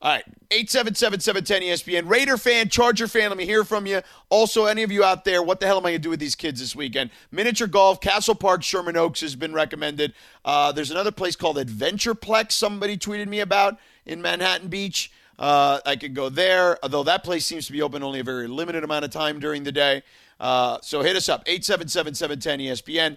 All 0.01 0.13
right, 0.13 0.25
877-710 0.51 1.63
ESPN. 1.63 2.09
Raider 2.09 2.37
fan, 2.37 2.69
Charger 2.69 3.09
fan, 3.09 3.31
let 3.31 3.37
me 3.37 3.45
hear 3.45 3.65
from 3.65 3.85
you. 3.85 4.01
Also, 4.29 4.67
any 4.67 4.85
of 4.85 4.93
you 4.93 5.03
out 5.03 5.25
there, 5.25 5.43
what 5.43 5.59
the 5.59 5.67
hell 5.67 5.77
am 5.79 5.87
I 5.87 5.91
going 5.91 5.99
to 6.01 6.03
do 6.03 6.11
with 6.11 6.21
these 6.21 6.37
kids 6.37 6.61
this 6.61 6.77
weekend? 6.77 7.11
Miniature 7.33 7.67
golf, 7.67 8.01
Castle 8.01 8.37
Park, 8.37 8.63
Sherman 8.63 8.97
Oaks 8.97 9.23
has 9.23 9.35
been 9.35 9.53
recommended. 9.53 10.15
Uh, 10.45 10.71
there's 10.71 10.93
another 10.93 11.11
place 11.11 11.35
called 11.35 11.57
Adventureplex 11.57 12.53
somebody 12.53 12.97
tweeted 12.97 13.27
me 13.27 13.41
about 13.41 13.77
in 14.07 14.23
Manhattan 14.23 14.69
Beach. 14.69 15.11
Uh, 15.37 15.81
I 15.85 15.97
could 15.97 16.15
go 16.15 16.29
there, 16.29 16.79
although 16.83 17.03
that 17.03 17.25
place 17.25 17.45
seems 17.45 17.67
to 17.67 17.73
be 17.73 17.83
open 17.83 18.03
only 18.05 18.21
a 18.21 18.25
very 18.25 18.47
limited 18.47 18.85
amount 18.85 19.05
of 19.05 19.11
time 19.11 19.41
during 19.41 19.65
the 19.65 19.73
day. 19.73 20.03
Uh, 20.39 20.79
so 20.81 21.03
hit 21.03 21.17
us 21.17 21.29
up, 21.29 21.45
877-710 21.47 22.61
ESPN. 22.69 23.17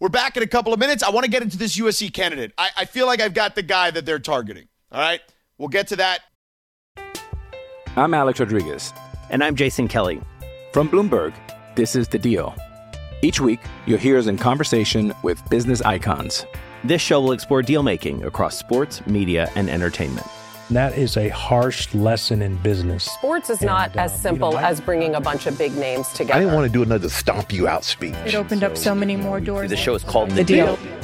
We're 0.00 0.08
back 0.08 0.36
in 0.36 0.44
a 0.44 0.46
couple 0.46 0.72
of 0.72 0.78
minutes. 0.78 1.02
I 1.02 1.10
want 1.10 1.24
to 1.24 1.30
get 1.30 1.42
into 1.42 1.58
this 1.58 1.76
USC 1.76 2.12
candidate. 2.12 2.52
I, 2.56 2.68
I 2.76 2.84
feel 2.84 3.06
like 3.06 3.20
I've 3.20 3.34
got 3.34 3.56
the 3.56 3.62
guy 3.62 3.90
that 3.90 4.06
they're 4.06 4.20
targeting. 4.20 4.68
All 4.92 5.00
right? 5.00 5.20
We'll 5.58 5.68
get 5.68 5.88
to 5.88 5.96
that. 5.96 6.20
I'm 7.96 8.14
Alex 8.14 8.38
Rodriguez. 8.38 8.92
And 9.30 9.42
I'm 9.42 9.56
Jason 9.56 9.88
Kelly. 9.88 10.20
From 10.72 10.88
Bloomberg, 10.88 11.34
this 11.74 11.96
is 11.96 12.06
The 12.06 12.18
Deal. 12.18 12.54
Each 13.22 13.40
week, 13.40 13.58
you'll 13.86 13.98
hear 13.98 14.16
us 14.18 14.28
in 14.28 14.38
conversation 14.38 15.12
with 15.24 15.42
business 15.50 15.82
icons. 15.82 16.46
This 16.84 17.02
show 17.02 17.20
will 17.20 17.32
explore 17.32 17.62
deal 17.62 17.82
making 17.82 18.22
across 18.22 18.56
sports, 18.56 19.04
media, 19.04 19.50
and 19.56 19.68
entertainment. 19.68 20.28
And 20.68 20.76
that 20.76 20.98
is 20.98 21.16
a 21.16 21.30
harsh 21.30 21.94
lesson 21.94 22.42
in 22.42 22.56
business. 22.56 23.04
Sports 23.04 23.48
is 23.48 23.62
not 23.62 23.96
uh, 23.96 24.00
as 24.00 24.20
simple 24.20 24.58
as 24.58 24.80
bringing 24.82 25.14
a 25.14 25.20
bunch 25.20 25.46
of 25.46 25.56
big 25.56 25.74
names 25.76 26.08
together. 26.08 26.34
I 26.34 26.40
didn't 26.40 26.54
want 26.54 26.66
to 26.66 26.72
do 26.72 26.82
another 26.82 27.08
stomp 27.08 27.52
you 27.52 27.66
out 27.66 27.84
speech. 27.84 28.14
It 28.26 28.34
opened 28.34 28.62
up 28.62 28.76
so 28.76 28.94
many 28.94 29.16
more 29.16 29.40
doors. 29.40 29.70
The 29.70 29.76
show 29.76 29.94
is 29.94 30.04
called 30.04 30.30
The 30.30 30.36
The, 30.36 30.44
Deal. 30.44 30.76
deal. 30.76 30.98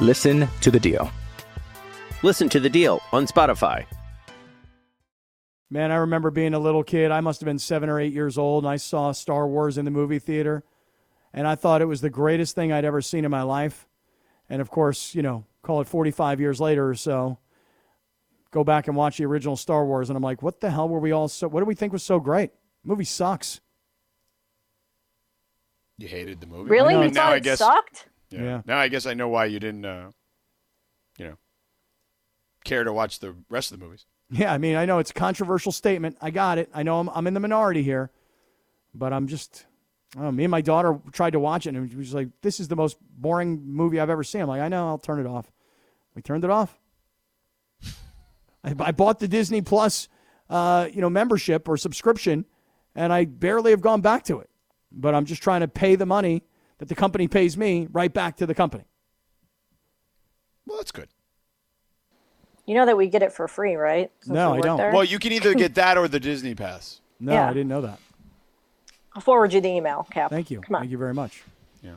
Listen 0.00 0.48
to 0.62 0.70
The 0.70 0.80
Deal. 0.80 1.10
Listen 2.22 2.48
to 2.48 2.60
The 2.60 2.70
Deal 2.70 3.02
on 3.12 3.26
Spotify. 3.26 3.84
Man, 5.70 5.92
I 5.92 5.96
remember 5.96 6.30
being 6.30 6.54
a 6.54 6.58
little 6.58 6.82
kid. 6.82 7.10
I 7.10 7.20
must 7.20 7.40
have 7.42 7.46
been 7.46 7.58
seven 7.58 7.90
or 7.90 8.00
eight 8.00 8.14
years 8.14 8.38
old, 8.38 8.64
and 8.64 8.70
I 8.70 8.76
saw 8.76 9.12
Star 9.12 9.46
Wars 9.46 9.76
in 9.76 9.84
the 9.84 9.90
movie 9.90 10.18
theater. 10.18 10.64
And 11.34 11.46
I 11.46 11.56
thought 11.56 11.82
it 11.82 11.86
was 11.86 12.00
the 12.00 12.08
greatest 12.08 12.54
thing 12.54 12.72
I'd 12.72 12.86
ever 12.86 13.02
seen 13.02 13.26
in 13.26 13.30
my 13.30 13.42
life. 13.42 13.86
And 14.48 14.62
of 14.62 14.70
course, 14.70 15.14
you 15.14 15.20
know, 15.20 15.44
call 15.62 15.82
it 15.82 15.86
45 15.88 16.40
years 16.40 16.58
later 16.58 16.88
or 16.88 16.94
so, 16.94 17.38
go 18.50 18.64
back 18.64 18.88
and 18.88 18.96
watch 18.96 19.18
the 19.18 19.26
original 19.26 19.56
Star 19.56 19.84
Wars, 19.84 20.10
and 20.10 20.16
I'm 20.16 20.22
like, 20.22 20.42
what 20.42 20.60
the 20.60 20.70
hell 20.70 20.88
were 20.88 21.00
we 21.00 21.12
all 21.12 21.28
so, 21.28 21.48
what 21.48 21.60
do 21.60 21.66
we 21.66 21.74
think 21.74 21.92
was 21.92 22.02
so 22.02 22.20
great? 22.20 22.50
movie 22.84 23.04
sucks. 23.04 23.60
You 25.98 26.08
hated 26.08 26.40
the 26.40 26.46
movie? 26.46 26.70
Really? 26.70 26.94
I 26.94 26.98
You 26.98 27.04
mean, 27.04 27.14
now 27.14 27.24
thought 27.24 27.32
I 27.32 27.36
it 27.36 27.42
guess, 27.42 27.58
sucked? 27.58 28.08
Yeah. 28.30 28.42
Yeah. 28.42 28.62
Now 28.66 28.78
I 28.78 28.88
guess 28.88 29.04
I 29.04 29.14
know 29.14 29.28
why 29.28 29.46
you 29.46 29.58
didn't, 29.58 29.84
uh, 29.84 30.10
you 31.18 31.26
know, 31.26 31.34
care 32.64 32.84
to 32.84 32.92
watch 32.92 33.18
the 33.18 33.34
rest 33.50 33.72
of 33.72 33.78
the 33.78 33.84
movies. 33.84 34.06
Yeah, 34.30 34.52
I 34.52 34.58
mean, 34.58 34.76
I 34.76 34.84
know 34.84 34.98
it's 34.98 35.10
a 35.10 35.14
controversial 35.14 35.72
statement. 35.72 36.16
I 36.20 36.30
got 36.30 36.58
it. 36.58 36.70
I 36.72 36.82
know 36.82 37.00
I'm, 37.00 37.08
I'm 37.08 37.26
in 37.26 37.34
the 37.34 37.40
minority 37.40 37.82
here, 37.82 38.10
but 38.94 39.12
I'm 39.12 39.26
just, 39.26 39.64
I 40.16 40.20
know, 40.20 40.32
me 40.32 40.44
and 40.44 40.50
my 40.50 40.60
daughter 40.60 41.00
tried 41.12 41.30
to 41.30 41.40
watch 41.40 41.66
it, 41.66 41.74
and 41.74 41.90
she 41.90 41.96
was 41.96 42.14
like, 42.14 42.28
this 42.42 42.60
is 42.60 42.68
the 42.68 42.76
most 42.76 42.98
boring 43.00 43.62
movie 43.66 43.98
I've 43.98 44.10
ever 44.10 44.22
seen. 44.22 44.42
I'm 44.42 44.48
like, 44.48 44.60
I 44.60 44.68
know, 44.68 44.86
I'll 44.86 44.98
turn 44.98 45.18
it 45.18 45.26
off. 45.26 45.50
We 46.14 46.22
turned 46.22 46.44
it 46.44 46.50
off. 46.50 46.77
I, 48.64 48.74
I 48.80 48.92
bought 48.92 49.18
the 49.20 49.28
Disney 49.28 49.62
Plus, 49.62 50.08
uh, 50.50 50.88
you 50.92 51.00
know, 51.00 51.10
membership 51.10 51.68
or 51.68 51.76
subscription, 51.76 52.44
and 52.94 53.12
I 53.12 53.24
barely 53.24 53.70
have 53.70 53.80
gone 53.80 54.00
back 54.00 54.24
to 54.24 54.38
it. 54.40 54.50
But 54.90 55.14
I'm 55.14 55.24
just 55.24 55.42
trying 55.42 55.60
to 55.60 55.68
pay 55.68 55.94
the 55.96 56.06
money 56.06 56.42
that 56.78 56.88
the 56.88 56.94
company 56.94 57.28
pays 57.28 57.56
me 57.56 57.88
right 57.90 58.12
back 58.12 58.36
to 58.38 58.46
the 58.46 58.54
company. 58.54 58.84
Well, 60.66 60.78
that's 60.78 60.92
good. 60.92 61.08
You 62.66 62.74
know 62.74 62.84
that 62.86 62.96
we 62.96 63.08
get 63.08 63.22
it 63.22 63.32
for 63.32 63.48
free, 63.48 63.76
right? 63.76 64.10
Since 64.20 64.34
No, 64.34 64.54
I 64.54 64.60
don't. 64.60 64.76
there? 64.76 64.92
Well, 64.92 65.04
you 65.04 65.18
can 65.18 65.32
either 65.32 65.54
get 65.54 65.74
that 65.76 65.96
or 65.96 66.06
the 66.06 66.20
Disney 66.20 66.54
Pass. 66.54 67.00
No, 67.18 67.32
Yeah. 67.32 67.48
I 67.48 67.52
didn't 67.52 67.68
know 67.68 67.80
that. 67.80 67.98
I'll 69.14 69.22
forward 69.22 69.52
you 69.52 69.60
the 69.60 69.68
email, 69.68 70.06
Kap. 70.10 70.30
Thank 70.30 70.50
you. 70.50 70.60
Come 70.60 70.76
on. 70.76 70.82
Thank 70.82 70.92
you 70.92 70.98
very 70.98 71.14
much. 71.14 71.42
Yeah. 71.82 71.94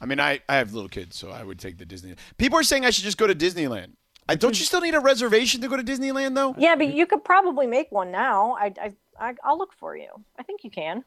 I 0.00 0.06
mean, 0.06 0.20
I, 0.20 0.40
I 0.48 0.56
have 0.56 0.72
little 0.72 0.88
kids, 0.88 1.16
so 1.16 1.30
I 1.30 1.42
would 1.42 1.58
take 1.58 1.78
the 1.78 1.84
Disney. 1.84 2.14
People 2.38 2.58
are 2.58 2.62
saying 2.62 2.84
I 2.84 2.90
should 2.90 3.04
just 3.04 3.18
go 3.18 3.26
to 3.26 3.34
Disneyland. 3.34 3.92
I, 4.28 4.34
don't 4.36 4.58
you 4.58 4.64
still 4.64 4.80
need 4.80 4.94
a 4.94 5.00
reservation 5.00 5.60
to 5.62 5.68
go 5.68 5.76
to 5.76 5.82
Disneyland, 5.82 6.34
though? 6.34 6.54
Yeah, 6.56 6.76
but 6.76 6.94
you 6.94 7.06
could 7.06 7.24
probably 7.24 7.66
make 7.66 7.90
one 7.90 8.10
now. 8.10 8.52
I, 8.58 8.72
I, 8.80 8.92
I, 9.18 9.34
I'll 9.44 9.58
look 9.58 9.72
for 9.74 9.96
you. 9.96 10.08
I 10.38 10.42
think 10.42 10.64
you 10.64 10.70
can. 10.70 11.04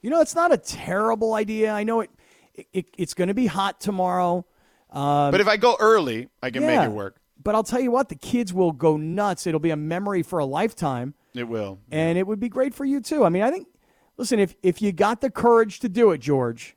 You 0.00 0.10
know, 0.10 0.20
it's 0.20 0.34
not 0.34 0.52
a 0.52 0.56
terrible 0.56 1.34
idea. 1.34 1.72
I 1.72 1.84
know 1.84 2.00
it. 2.00 2.10
it, 2.54 2.66
it 2.72 2.86
it's 2.98 3.14
going 3.14 3.28
to 3.28 3.34
be 3.34 3.46
hot 3.46 3.80
tomorrow. 3.80 4.44
Um, 4.90 5.30
But 5.30 5.40
if 5.40 5.48
I 5.48 5.56
go 5.56 5.76
early, 5.80 6.28
I 6.42 6.50
can 6.50 6.62
yeah, 6.62 6.78
make 6.78 6.88
it 6.88 6.92
work. 6.92 7.16
But 7.42 7.54
I'll 7.54 7.64
tell 7.64 7.80
you 7.80 7.90
what, 7.90 8.08
the 8.08 8.14
kids 8.14 8.52
will 8.52 8.72
go 8.72 8.96
nuts. 8.96 9.46
It'll 9.46 9.60
be 9.60 9.70
a 9.70 9.76
memory 9.76 10.22
for 10.22 10.38
a 10.38 10.44
lifetime, 10.46 11.14
It 11.34 11.44
will. 11.48 11.78
and 11.90 12.16
it 12.16 12.26
would 12.26 12.40
be 12.40 12.48
great 12.48 12.74
for 12.74 12.84
you 12.84 13.00
too. 13.00 13.24
I 13.24 13.28
mean, 13.28 13.42
I 13.42 13.50
think. 13.50 13.68
Listen, 14.16 14.38
if 14.38 14.54
if 14.62 14.80
you 14.80 14.92
got 14.92 15.20
the 15.20 15.28
courage 15.30 15.80
to 15.80 15.88
do 15.88 16.12
it, 16.12 16.18
George, 16.18 16.76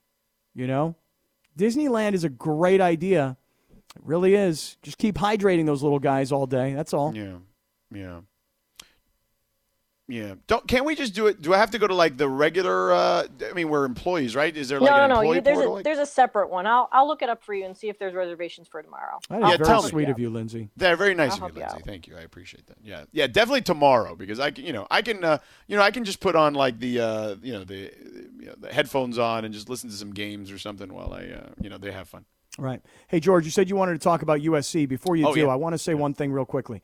you 0.56 0.66
know, 0.66 0.96
Disneyland 1.58 2.14
is 2.14 2.24
a 2.24 2.30
great 2.30 2.82
idea. 2.82 3.38
It 3.98 4.02
really 4.06 4.36
is. 4.36 4.78
Just 4.84 4.98
keep 4.98 5.16
hydrating 5.16 5.66
those 5.66 5.82
little 5.84 6.00
guys 6.00 6.32
all 6.32 6.46
day. 6.46 6.74
That's 6.74 6.94
all. 6.94 7.16
Yeah, 7.16 7.38
yeah. 7.94 8.20
Yeah. 10.10 10.36
Don't 10.48 10.66
can't 10.70 10.86
we 10.86 10.96
just 10.96 11.14
do 11.14 11.28
it? 11.28 11.42
Do 11.42 11.54
I 11.54 11.58
have 11.58 11.72
to 11.72 11.80
go 11.80 11.86
to 11.86 11.94
like 11.94 12.16
the 12.16 12.30
regular? 12.30 12.94
Uh, 12.94 13.28
I 13.50 13.52
mean, 13.52 13.68
we're 13.68 13.84
employees, 13.84 14.38
right? 14.38 14.56
Is 14.56 14.70
there 14.70 14.80
like 14.80 14.90
no, 14.90 14.96
an 14.96 15.10
no, 15.10 15.16
no. 15.16 15.20
employee 15.22 15.36
You, 15.36 15.42
there's 15.42 15.58
portal? 15.58 15.78
a 15.80 15.84
there's 15.84 15.98
a 15.98 16.06
separate 16.06 16.50
one. 16.50 16.66
I'll 16.66 16.88
I'll 16.94 17.06
look 17.10 17.22
it 17.22 17.28
up 17.30 17.44
for 17.44 17.54
you 17.54 17.66
and 17.66 17.76
see 17.76 17.90
if 17.90 18.00
there's 18.00 18.14
reservations 18.14 18.70
for 18.70 18.82
tomorrow. 18.82 19.20
That 19.30 19.40
is 19.44 19.50
Yeah, 19.50 19.58
very 19.58 19.68
tell 19.68 19.84
me. 19.84 19.90
sweet 19.90 20.08
of 20.08 20.18
you, 20.18 20.30
Lindsay. 20.30 20.70
They're 20.78 20.96
very 20.96 21.14
nice 21.14 21.34
I'll 21.34 21.48
of 21.48 21.56
you, 21.58 21.62
you 21.62 21.68
Lindsay. 21.68 21.80
out. 21.80 21.86
Thank 21.86 22.08
you. 22.08 22.16
I 22.16 22.22
appreciate 22.22 22.68
that. 22.68 22.78
Yeah, 22.82 23.04
yeah, 23.12 23.28
definitely 23.28 23.64
tomorrow 23.64 24.16
because 24.16 24.40
I 24.40 24.52
can, 24.52 24.64
you 24.64 24.72
know, 24.72 24.88
I 24.90 25.02
can, 25.02 25.26
uh, 25.26 25.40
you 25.68 25.76
know, 25.76 25.84
I 25.84 25.92
can 25.92 26.06
just 26.06 26.22
put 26.22 26.38
on 26.38 26.54
like 26.54 26.80
the, 26.80 27.02
uh, 27.02 27.36
you 27.42 27.52
know, 27.52 27.66
the, 27.66 27.92
you 28.40 28.46
know, 28.46 28.56
the 28.58 28.72
headphones 28.72 29.18
on 29.18 29.44
and 29.44 29.54
just 29.54 29.68
listen 29.70 29.90
to 29.90 29.96
some 29.98 30.14
games 30.14 30.52
or 30.52 30.58
something 30.58 30.94
while 30.94 31.12
I, 31.12 31.24
uh, 31.36 31.50
you 31.62 31.70
know, 31.70 31.78
they 31.78 31.92
have 31.92 32.08
fun. 32.08 32.24
Right. 32.58 32.82
Hey, 33.08 33.20
George, 33.20 33.46
you 33.46 33.52
said 33.52 33.70
you 33.70 33.76
wanted 33.76 33.94
to 33.94 34.00
talk 34.00 34.22
about 34.22 34.40
USC. 34.40 34.88
Before 34.88 35.16
you 35.16 35.28
Oh, 35.28 35.34
do, 35.34 35.42
yeah. 35.42 35.48
I 35.48 35.56
want 35.56 35.74
to 35.74 35.78
say 35.78 35.94
one 35.94 36.14
thing 36.14 36.32
real 36.32 36.46
quickly. 36.46 36.82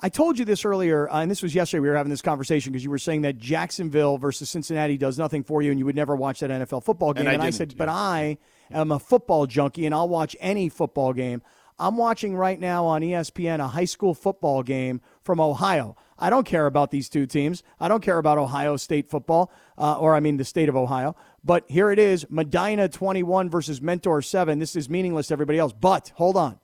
I 0.00 0.08
told 0.08 0.38
you 0.38 0.44
this 0.44 0.64
earlier, 0.64 1.08
uh, 1.08 1.20
and 1.22 1.30
this 1.30 1.42
was 1.42 1.54
yesterday. 1.54 1.80
We 1.80 1.88
were 1.88 1.96
having 1.96 2.10
this 2.10 2.20
conversation 2.20 2.72
because 2.72 2.84
you 2.84 2.90
were 2.90 2.98
saying 2.98 3.22
that 3.22 3.38
Jacksonville 3.38 4.18
versus 4.18 4.50
Cincinnati 4.50 4.98
does 4.98 5.18
nothing 5.18 5.44
for 5.44 5.62
you, 5.62 5.70
and 5.70 5.78
you 5.78 5.86
would 5.86 5.94
never 5.96 6.16
watch 6.16 6.40
that 6.40 6.50
NFL 6.50 6.82
football 6.84 7.14
game. 7.14 7.26
And 7.26 7.28
I 7.28 7.34
I 7.34 7.46
didn't, 7.46 7.54
said, 7.54 7.74
but 7.76 7.88
I 7.88 8.38
am 8.72 8.90
a 8.90 8.98
football 8.98 9.46
junkie, 9.46 9.86
and 9.86 9.94
I'll 9.94 10.08
watch 10.08 10.36
any 10.40 10.68
football 10.68 11.12
game. 11.12 11.42
I'm 11.78 11.96
watching 11.96 12.36
right 12.36 12.58
now 12.58 12.84
on 12.86 13.02
ESPN 13.02 13.60
a 13.60 13.68
high 13.68 13.84
school 13.84 14.14
football 14.14 14.62
game 14.62 15.00
from 15.22 15.40
Ohio. 15.40 15.96
I 16.18 16.30
don't 16.30 16.46
care 16.46 16.66
about 16.66 16.90
these 16.92 17.08
two 17.08 17.26
teams. 17.26 17.62
I 17.80 17.88
don't 17.88 18.02
care 18.02 18.18
about 18.18 18.38
Ohio 18.38 18.76
State 18.76 19.08
football, 19.08 19.50
uh, 19.78 19.98
or 19.98 20.14
I 20.14 20.20
mean 20.20 20.36
the 20.36 20.44
state 20.44 20.68
of 20.68 20.76
Ohio. 20.76 21.16
But 21.44 21.64
here 21.68 21.90
it 21.90 21.98
is 21.98 22.26
Medina 22.30 22.88
21 22.88 23.50
versus 23.50 23.82
Mentor 23.82 24.22
7. 24.22 24.58
This 24.58 24.74
is 24.74 24.88
meaningless 24.88 25.26
to 25.28 25.34
everybody 25.34 25.58
else. 25.58 25.72
But 25.72 26.12
hold 26.16 26.36
on. 26.36 26.58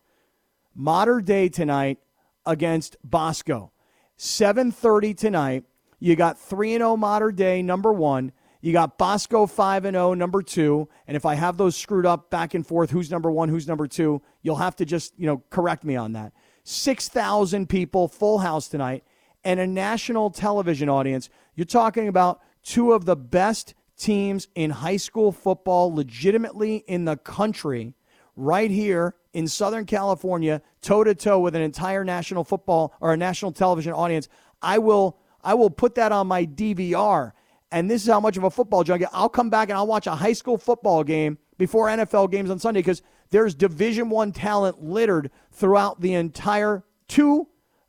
Mater 0.74 1.20
Dei 1.20 1.48
tonight 1.50 1.98
against 2.46 2.96
Bosco. 3.04 3.72
7:30 4.16 5.14
tonight. 5.14 5.64
You 5.98 6.16
got 6.16 6.38
3 6.38 6.74
and 6.74 6.82
0 6.82 6.96
Mater 6.96 7.30
Dei 7.30 7.62
number 7.62 7.92
1. 7.92 8.32
You 8.62 8.72
got 8.72 8.98
Bosco 8.98 9.46
5 9.46 9.84
and 9.84 9.94
0 9.94 10.14
number 10.14 10.42
2. 10.42 10.88
And 11.06 11.16
if 11.16 11.26
I 11.26 11.34
have 11.34 11.58
those 11.58 11.76
screwed 11.76 12.06
up 12.06 12.30
back 12.30 12.54
and 12.54 12.66
forth 12.66 12.90
who's 12.90 13.10
number 13.10 13.30
1, 13.30 13.50
who's 13.50 13.68
number 13.68 13.86
2, 13.86 14.22
you'll 14.42 14.56
have 14.56 14.76
to 14.76 14.86
just, 14.86 15.12
you 15.18 15.26
know, 15.26 15.42
correct 15.50 15.84
me 15.84 15.96
on 15.96 16.12
that. 16.12 16.32
6,000 16.64 17.68
people 17.68 18.08
full 18.08 18.38
house 18.38 18.68
tonight 18.68 19.04
and 19.44 19.60
a 19.60 19.66
national 19.66 20.30
television 20.30 20.88
audience. 20.88 21.28
You're 21.54 21.64
talking 21.64 22.08
about 22.08 22.40
two 22.62 22.92
of 22.92 23.04
the 23.06 23.16
best 23.16 23.74
teams 24.00 24.48
in 24.54 24.70
high 24.70 24.96
school 24.96 25.30
football 25.30 25.94
legitimately 25.94 26.84
in 26.86 27.04
the 27.04 27.16
country 27.16 27.94
right 28.36 28.70
here 28.70 29.14
in 29.32 29.46
Southern 29.46 29.84
California, 29.84 30.62
toe 30.80 31.04
to 31.04 31.14
toe 31.14 31.38
with 31.38 31.54
an 31.54 31.62
entire 31.62 32.04
national 32.04 32.42
football 32.42 32.94
or 33.00 33.12
a 33.12 33.16
national 33.16 33.52
television 33.52 33.92
audience. 33.92 34.28
I 34.62 34.78
will 34.78 35.18
I 35.42 35.54
will 35.54 35.70
put 35.70 35.94
that 35.94 36.12
on 36.12 36.26
my 36.26 36.44
DVR. 36.44 37.32
And 37.72 37.90
this 37.90 38.02
is 38.02 38.08
how 38.08 38.20
much 38.20 38.36
of 38.36 38.44
a 38.44 38.50
football 38.50 38.82
junkie. 38.82 39.06
I'll 39.12 39.28
come 39.28 39.48
back 39.48 39.68
and 39.68 39.78
I'll 39.78 39.86
watch 39.86 40.06
a 40.06 40.14
high 40.14 40.32
school 40.32 40.58
football 40.58 41.04
game 41.04 41.38
before 41.56 41.86
NFL 41.86 42.30
games 42.30 42.50
on 42.50 42.58
Sunday 42.58 42.80
because 42.80 43.02
there's 43.30 43.54
Division 43.54 44.10
One 44.10 44.32
talent 44.32 44.82
littered 44.82 45.30
throughout 45.52 46.00
the 46.00 46.14
entire 46.14 46.84
two 47.06 47.48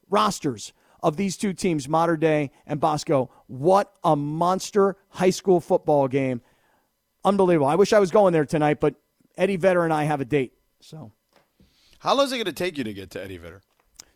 rosters 0.09 0.73
of 1.03 1.17
these 1.17 1.37
two 1.37 1.53
teams, 1.53 1.89
Mater 1.89 2.17
Dei 2.17 2.51
and 2.65 2.79
Bosco. 2.79 3.29
What 3.47 3.93
a 4.03 4.15
monster 4.15 4.97
high 5.09 5.29
school 5.31 5.59
football 5.59 6.07
game. 6.07 6.41
Unbelievable. 7.23 7.67
I 7.67 7.75
wish 7.75 7.93
I 7.93 7.99
was 7.99 8.11
going 8.11 8.33
there 8.33 8.45
tonight, 8.45 8.79
but 8.79 8.95
Eddie 9.37 9.57
Vedder 9.57 9.83
and 9.83 9.93
I 9.93 10.03
have 10.03 10.21
a 10.21 10.25
date. 10.25 10.53
So 10.79 11.11
How 11.99 12.15
long 12.15 12.25
is 12.25 12.31
it 12.31 12.37
going 12.37 12.45
to 12.45 12.53
take 12.53 12.77
you 12.77 12.83
to 12.83 12.93
get 12.93 13.11
to 13.11 13.23
Eddie 13.23 13.37
Vedder? 13.37 13.61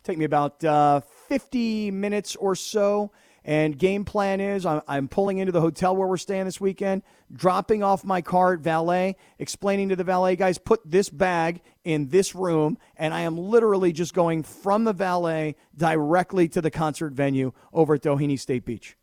take 0.04 0.18
me 0.20 0.26
about 0.26 0.64
uh, 0.64 1.00
50 1.30 1.90
minutes 1.90 2.36
or 2.36 2.56
so. 2.56 3.12
And 3.48 3.78
game 3.78 4.06
plan 4.06 4.42
is 4.42 4.66
I'm, 4.66 4.82
I'm 4.88 5.08
pulling 5.08 5.38
into 5.38 5.52
the 5.52 5.62
hotel 5.62 5.96
where 5.96 6.08
we're 6.08 6.18
staying 6.18 6.46
this 6.46 6.60
weekend, 6.60 7.04
dropping 7.32 7.84
off 7.84 8.04
my 8.04 8.22
car 8.22 8.54
at 8.54 8.60
valet, 8.60 9.18
explaining 9.38 9.90
to 9.90 9.96
the 9.96 10.04
valet 10.04 10.36
guys, 10.36 10.58
put 10.58 10.82
this 10.84 11.12
bag 11.12 11.62
in 11.84 12.10
this 12.10 12.34
room, 12.34 12.80
and 12.98 13.14
I 13.14 13.22
am 13.22 13.38
literally 13.38 13.94
just 13.94 14.16
going 14.16 14.42
from 14.42 14.84
the 14.84 14.94
valet 14.94 15.56
directly 15.78 16.48
to 16.50 16.62
the 16.62 16.72
concert 16.72 17.14
venue 17.14 17.54
over 17.72 17.94
at 17.94 18.02
Doheny 18.02 18.40
State 18.40 18.66
Beach. 18.66 18.98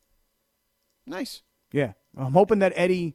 Nice. 1.07 1.43
Yeah. 1.73 1.93
I'm 2.17 2.33
hoping 2.33 2.59
that 2.59 2.73
Eddie 2.75 3.15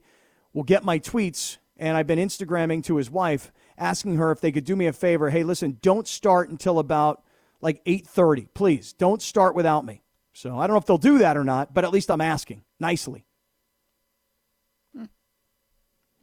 will 0.54 0.64
get 0.64 0.82
my 0.82 0.98
tweets. 0.98 1.58
And 1.76 1.96
I've 1.96 2.08
been 2.08 2.18
Instagramming 2.18 2.82
to 2.84 2.96
his 2.96 3.08
wife, 3.08 3.52
asking 3.76 4.16
her 4.16 4.32
if 4.32 4.40
they 4.40 4.50
could 4.50 4.64
do 4.64 4.74
me 4.74 4.86
a 4.86 4.92
favor. 4.92 5.30
Hey, 5.30 5.44
listen, 5.44 5.78
don't 5.80 6.08
start 6.08 6.50
until 6.50 6.80
about 6.80 7.22
like 7.60 7.84
8:30, 7.84 8.48
please. 8.52 8.92
Don't 8.94 9.22
start 9.22 9.54
without 9.54 9.84
me. 9.84 10.02
So 10.38 10.56
I 10.56 10.68
don't 10.68 10.74
know 10.74 10.78
if 10.78 10.86
they'll 10.86 10.98
do 10.98 11.18
that 11.18 11.36
or 11.36 11.42
not, 11.42 11.74
but 11.74 11.82
at 11.82 11.90
least 11.90 12.12
I'm 12.12 12.20
asking 12.20 12.62
nicely. 12.78 13.24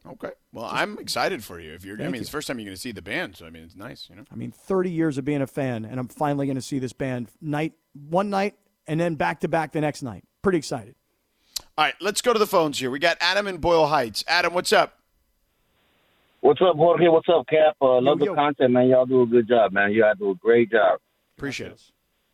Okay. 0.08 0.30
Well, 0.52 0.68
I'm 0.70 0.98
excited 0.98 1.44
for 1.44 1.60
you. 1.60 1.74
If 1.74 1.84
you're, 1.84 1.96
I 1.96 2.04
mean, 2.04 2.14
you. 2.14 2.20
it's 2.20 2.30
the 2.30 2.32
first 2.32 2.48
time 2.48 2.58
you're 2.58 2.64
going 2.64 2.76
to 2.76 2.80
see 2.80 2.92
the 2.92 3.02
band, 3.02 3.36
so 3.36 3.44
I 3.44 3.50
mean, 3.50 3.64
it's 3.64 3.76
nice, 3.76 4.06
you 4.08 4.16
know. 4.16 4.22
I 4.32 4.36
mean, 4.36 4.52
30 4.52 4.90
years 4.90 5.18
of 5.18 5.26
being 5.26 5.42
a 5.42 5.46
fan, 5.46 5.84
and 5.84 6.00
I'm 6.00 6.08
finally 6.08 6.46
going 6.46 6.56
to 6.56 6.62
see 6.62 6.78
this 6.78 6.94
band 6.94 7.28
night, 7.42 7.74
one 8.08 8.30
night, 8.30 8.54
and 8.86 8.98
then 8.98 9.16
back 9.16 9.40
to 9.40 9.48
back 9.48 9.72
the 9.72 9.82
next 9.82 10.02
night. 10.02 10.24
Pretty 10.40 10.58
excited. 10.58 10.94
All 11.76 11.84
right, 11.84 11.94
let's 12.00 12.22
go 12.22 12.32
to 12.32 12.38
the 12.38 12.46
phones 12.46 12.78
here. 12.78 12.90
We 12.90 13.00
got 13.00 13.18
Adam 13.20 13.46
in 13.48 13.58
Boyle 13.58 13.88
Heights. 13.88 14.24
Adam, 14.28 14.54
what's 14.54 14.72
up? 14.72 15.00
What's 16.40 16.62
up, 16.62 16.76
Jorge? 16.76 17.08
What's 17.08 17.28
up, 17.28 17.46
Kap? 17.48 17.76
Uh, 17.82 18.00
love 18.00 18.20
yo. 18.20 18.30
the 18.30 18.34
content, 18.34 18.70
man. 18.70 18.88
Y'all 18.88 19.04
do 19.04 19.22
a 19.22 19.26
good 19.26 19.48
job, 19.48 19.72
man. 19.72 19.90
You 19.90 20.04
all 20.04 20.14
do 20.14 20.30
a 20.30 20.34
great 20.36 20.70
job. 20.70 21.00
Appreciate 21.36 21.72
it. 21.72 21.80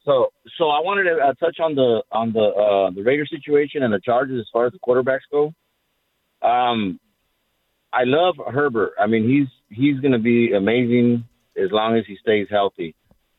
So, 0.04 0.32
so 0.58 0.64
I 0.64 0.80
wanted 0.80 1.04
to 1.04 1.16
uh, 1.16 1.34
touch 1.34 1.58
on 1.60 1.74
the 1.74 2.02
on 2.10 2.32
the 2.32 2.40
uh, 2.40 2.90
the 2.90 3.02
Raider 3.02 3.26
situation 3.26 3.82
and 3.82 3.92
the 3.92 4.00
Chargers 4.00 4.40
as 4.40 4.48
far 4.52 4.66
as 4.66 4.72
the 4.72 4.78
quarterbacks 4.78 5.20
go. 5.30 5.52
Um, 6.46 6.98
I 7.92 8.04
love 8.04 8.34
Herbert. 8.52 8.94
I 8.98 9.06
mean, 9.06 9.28
he's 9.28 9.48
he's 9.76 10.00
going 10.00 10.12
to 10.12 10.18
be 10.18 10.52
amazing 10.52 11.24
as 11.56 11.70
long 11.70 11.96
as 11.96 12.04
he 12.06 12.16
stays 12.20 12.48
healthy. 12.50 12.94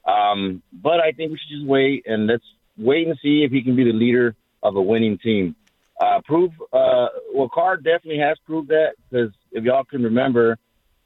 Um, 0.05 0.61
but 0.71 0.99
I 0.99 1.11
think 1.11 1.31
we 1.31 1.37
should 1.37 1.57
just 1.57 1.67
wait 1.67 2.03
and 2.05 2.27
let's 2.27 2.43
wait 2.77 3.07
and 3.07 3.17
see 3.21 3.43
if 3.43 3.51
he 3.51 3.63
can 3.63 3.75
be 3.75 3.83
the 3.83 3.93
leader 3.93 4.35
of 4.61 4.75
a 4.75 4.81
winning 4.81 5.17
team. 5.17 5.55
Uh, 5.99 6.21
prove 6.25 6.51
uh, 6.71 7.07
well, 7.33 7.49
Carr 7.53 7.77
definitely 7.77 8.19
has 8.19 8.37
proved 8.45 8.69
that 8.69 8.93
because 9.09 9.31
if 9.51 9.63
y'all 9.63 9.83
can 9.83 10.03
remember, 10.03 10.57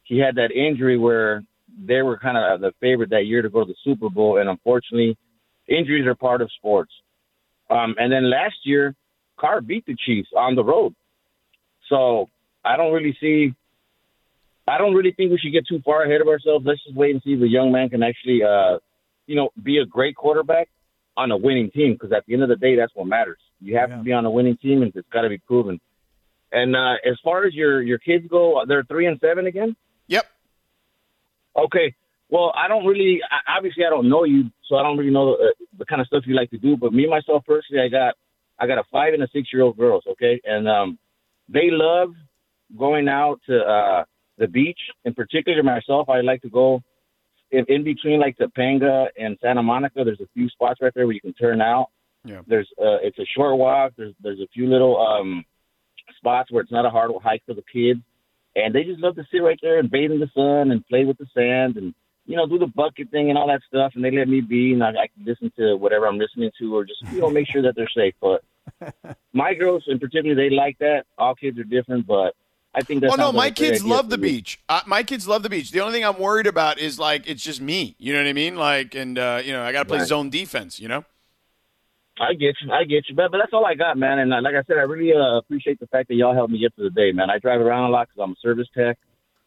he 0.03 0.19
had 0.19 0.35
that 0.35 0.51
injury 0.51 0.97
where 0.97 1.43
they 1.83 2.01
were 2.01 2.17
kind 2.17 2.37
of 2.37 2.61
the 2.61 2.73
favorite 2.79 3.09
that 3.09 3.25
year 3.25 3.41
to 3.41 3.49
go 3.49 3.61
to 3.61 3.67
the 3.67 3.75
Super 3.83 4.09
Bowl, 4.09 4.37
and 4.39 4.49
unfortunately, 4.49 5.17
injuries 5.67 6.05
are 6.05 6.15
part 6.15 6.41
of 6.41 6.51
sports. 6.57 6.91
Um, 7.69 7.95
and 7.97 8.11
then 8.11 8.29
last 8.29 8.55
year, 8.63 8.95
Carr 9.37 9.61
beat 9.61 9.85
the 9.85 9.95
Chiefs 10.05 10.29
on 10.35 10.55
the 10.55 10.63
road. 10.63 10.95
So 11.89 12.29
I 12.63 12.77
don't 12.77 12.93
really 12.93 13.17
see. 13.19 13.53
I 14.67 14.77
don't 14.77 14.93
really 14.93 15.13
think 15.13 15.31
we 15.31 15.37
should 15.37 15.53
get 15.53 15.67
too 15.67 15.81
far 15.85 16.03
ahead 16.03 16.21
of 16.21 16.27
ourselves. 16.27 16.65
Let's 16.65 16.83
just 16.83 16.95
wait 16.95 17.11
and 17.11 17.21
see 17.23 17.33
if 17.33 17.39
the 17.39 17.47
young 17.47 17.71
man 17.71 17.89
can 17.89 18.03
actually, 18.03 18.43
uh, 18.43 18.79
you 19.25 19.35
know, 19.35 19.49
be 19.61 19.77
a 19.77 19.85
great 19.85 20.15
quarterback 20.15 20.67
on 21.15 21.31
a 21.31 21.37
winning 21.37 21.71
team. 21.71 21.93
Because 21.93 22.11
at 22.11 22.25
the 22.25 22.33
end 22.33 22.43
of 22.43 22.49
the 22.49 22.57
day, 22.57 22.75
that's 22.75 22.93
what 22.93 23.07
matters. 23.07 23.39
You 23.61 23.77
have 23.77 23.89
to 23.89 23.97
be 23.97 24.11
on 24.11 24.25
a 24.25 24.31
winning 24.31 24.57
team, 24.57 24.81
and 24.81 24.93
it's 24.95 25.07
got 25.09 25.21
to 25.21 25.29
be 25.29 25.37
proven. 25.37 25.79
And 26.51 26.75
uh, 26.75 26.95
as 27.05 27.17
far 27.23 27.45
as 27.45 27.53
your 27.53 27.81
your 27.81 27.97
kids 27.97 28.25
go, 28.29 28.63
they're 28.67 28.83
three 28.83 29.07
and 29.07 29.19
seven 29.19 29.47
again. 29.47 29.75
Yep. 30.07 30.25
Okay. 31.57 31.95
Well, 32.29 32.51
I 32.55 32.67
don't 32.67 32.85
really. 32.85 33.19
I- 33.29 33.57
Obviously, 33.57 33.85
I 33.85 33.89
don't 33.89 34.09
know 34.09 34.23
you, 34.23 34.43
so 34.67 34.75
I 34.75 34.83
don't 34.83 34.97
really 34.97 35.11
know 35.11 35.37
the, 35.37 35.53
the 35.79 35.85
kind 35.85 36.01
of 36.01 36.07
stuff 36.07 36.23
you 36.27 36.35
like 36.35 36.49
to 36.51 36.57
do. 36.57 36.75
But 36.77 36.93
me 36.93 37.07
myself 37.07 37.43
personally, 37.45 37.81
I 37.83 37.89
got 37.89 38.15
I 38.59 38.67
got 38.67 38.77
a 38.77 38.83
five 38.91 39.13
and 39.13 39.23
a 39.23 39.27
six 39.33 39.49
year 39.53 39.63
old 39.63 39.77
girls. 39.77 40.03
Okay, 40.11 40.39
and 40.43 40.67
um, 40.67 40.99
they 41.49 41.69
love 41.71 42.09
going 42.77 43.07
out 43.07 43.39
to 43.47 43.57
uh, 43.59 44.03
the 44.37 44.47
beach. 44.47 44.79
In 45.05 45.13
particular, 45.13 45.63
myself, 45.63 46.09
I 46.09 46.21
like 46.21 46.41
to 46.41 46.49
go 46.49 46.83
in, 47.51 47.65
in 47.69 47.83
between 47.83 48.19
like 48.19 48.37
Topanga 48.37 49.07
and 49.17 49.37
Santa 49.41 49.63
Monica. 49.63 50.03
There's 50.03 50.21
a 50.21 50.27
few 50.33 50.49
spots 50.49 50.81
right 50.81 50.91
there 50.93 51.05
where 51.05 51.15
you 51.15 51.21
can 51.21 51.33
turn 51.33 51.61
out. 51.61 51.87
Yeah. 52.25 52.41
There's 52.45 52.67
uh, 52.79 52.99
it's 53.01 53.17
a 53.19 53.25
short 53.35 53.57
walk. 53.57 53.93
There's 53.97 54.13
there's 54.21 54.39
a 54.39 54.47
few 54.53 54.67
little 54.69 54.97
um, 54.99 55.45
spots 56.17 56.51
where 56.51 56.61
it's 56.61 56.71
not 56.71 56.85
a 56.85 56.89
hard 56.89 57.09
hike 57.23 57.43
for 57.45 57.53
the 57.53 57.63
kids, 57.71 58.01
and 58.55 58.75
they 58.75 58.83
just 58.83 58.99
love 58.99 59.15
to 59.15 59.23
sit 59.31 59.39
right 59.39 59.59
there 59.61 59.79
and 59.79 59.89
bathe 59.89 60.11
in 60.11 60.19
the 60.19 60.29
sun 60.35 60.71
and 60.71 60.85
play 60.87 61.05
with 61.05 61.17
the 61.17 61.27
sand 61.33 61.77
and 61.77 61.93
you 62.27 62.35
know 62.35 62.45
do 62.45 62.59
the 62.59 62.67
bucket 62.67 63.09
thing 63.09 63.29
and 63.29 63.37
all 63.37 63.47
that 63.47 63.61
stuff. 63.67 63.93
And 63.95 64.03
they 64.03 64.11
let 64.11 64.27
me 64.27 64.41
be, 64.41 64.73
and 64.73 64.83
I, 64.83 64.89
I 64.89 65.07
can 65.07 65.25
listen 65.25 65.51
to 65.57 65.75
whatever 65.75 66.05
I'm 66.05 66.19
listening 66.19 66.51
to, 66.59 66.75
or 66.75 66.85
just 66.85 66.99
you 67.09 67.21
know 67.21 67.29
make 67.29 67.47
sure 67.51 67.63
that 67.63 67.75
they're 67.75 67.89
safe. 67.95 68.13
But 68.21 68.43
my 69.33 69.53
girls 69.53 69.85
in 69.87 69.97
particular, 69.97 70.35
they 70.35 70.53
like 70.53 70.77
that. 70.79 71.05
All 71.17 71.33
kids 71.33 71.57
are 71.57 71.63
different, 71.63 72.05
but 72.05 72.35
I 72.75 72.83
think 72.83 73.01
that's 73.01 73.13
oh 73.13 73.15
no, 73.15 73.31
my 73.31 73.45
like 73.45 73.55
kids 73.55 73.83
love 73.83 74.09
the 74.09 74.17
beach. 74.17 74.59
Uh, 74.69 74.81
my 74.85 75.01
kids 75.01 75.27
love 75.27 75.41
the 75.41 75.49
beach. 75.49 75.71
The 75.71 75.79
only 75.79 75.93
thing 75.93 76.05
I'm 76.05 76.19
worried 76.19 76.47
about 76.47 76.79
is 76.79 76.99
like 76.99 77.27
it's 77.27 77.43
just 77.43 77.61
me. 77.61 77.95
You 77.97 78.13
know 78.13 78.19
what 78.19 78.29
I 78.29 78.33
mean? 78.33 78.55
Like, 78.55 78.93
and 78.93 79.17
uh, 79.17 79.41
you 79.43 79.53
know, 79.53 79.63
I 79.63 79.71
got 79.71 79.83
to 79.83 79.85
play 79.85 79.99
Right. 79.99 80.07
zone 80.07 80.29
defense. 80.29 80.79
You 80.79 80.89
know. 80.89 81.05
I 82.19 82.33
get 82.33 82.55
you. 82.61 82.71
I 82.71 82.83
get 82.83 83.07
you. 83.07 83.15
But, 83.15 83.31
but 83.31 83.37
that's 83.37 83.53
all 83.53 83.65
I 83.65 83.75
got, 83.75 83.97
man. 83.97 84.19
And 84.19 84.33
uh, 84.33 84.41
like 84.41 84.55
I 84.55 84.63
said, 84.67 84.77
I 84.77 84.81
really 84.81 85.13
uh, 85.13 85.37
appreciate 85.37 85.79
the 85.79 85.87
fact 85.87 86.07
that 86.07 86.15
y'all 86.15 86.33
helped 86.33 86.51
me 86.51 86.59
get 86.59 86.75
to 86.75 86.83
the 86.83 86.89
day, 86.89 87.11
man. 87.11 87.29
I 87.29 87.37
drive 87.37 87.61
around 87.61 87.89
a 87.89 87.89
lot 87.89 88.07
because 88.07 88.23
I'm 88.23 88.31
a 88.31 88.35
service 88.41 88.67
tech. 88.75 88.97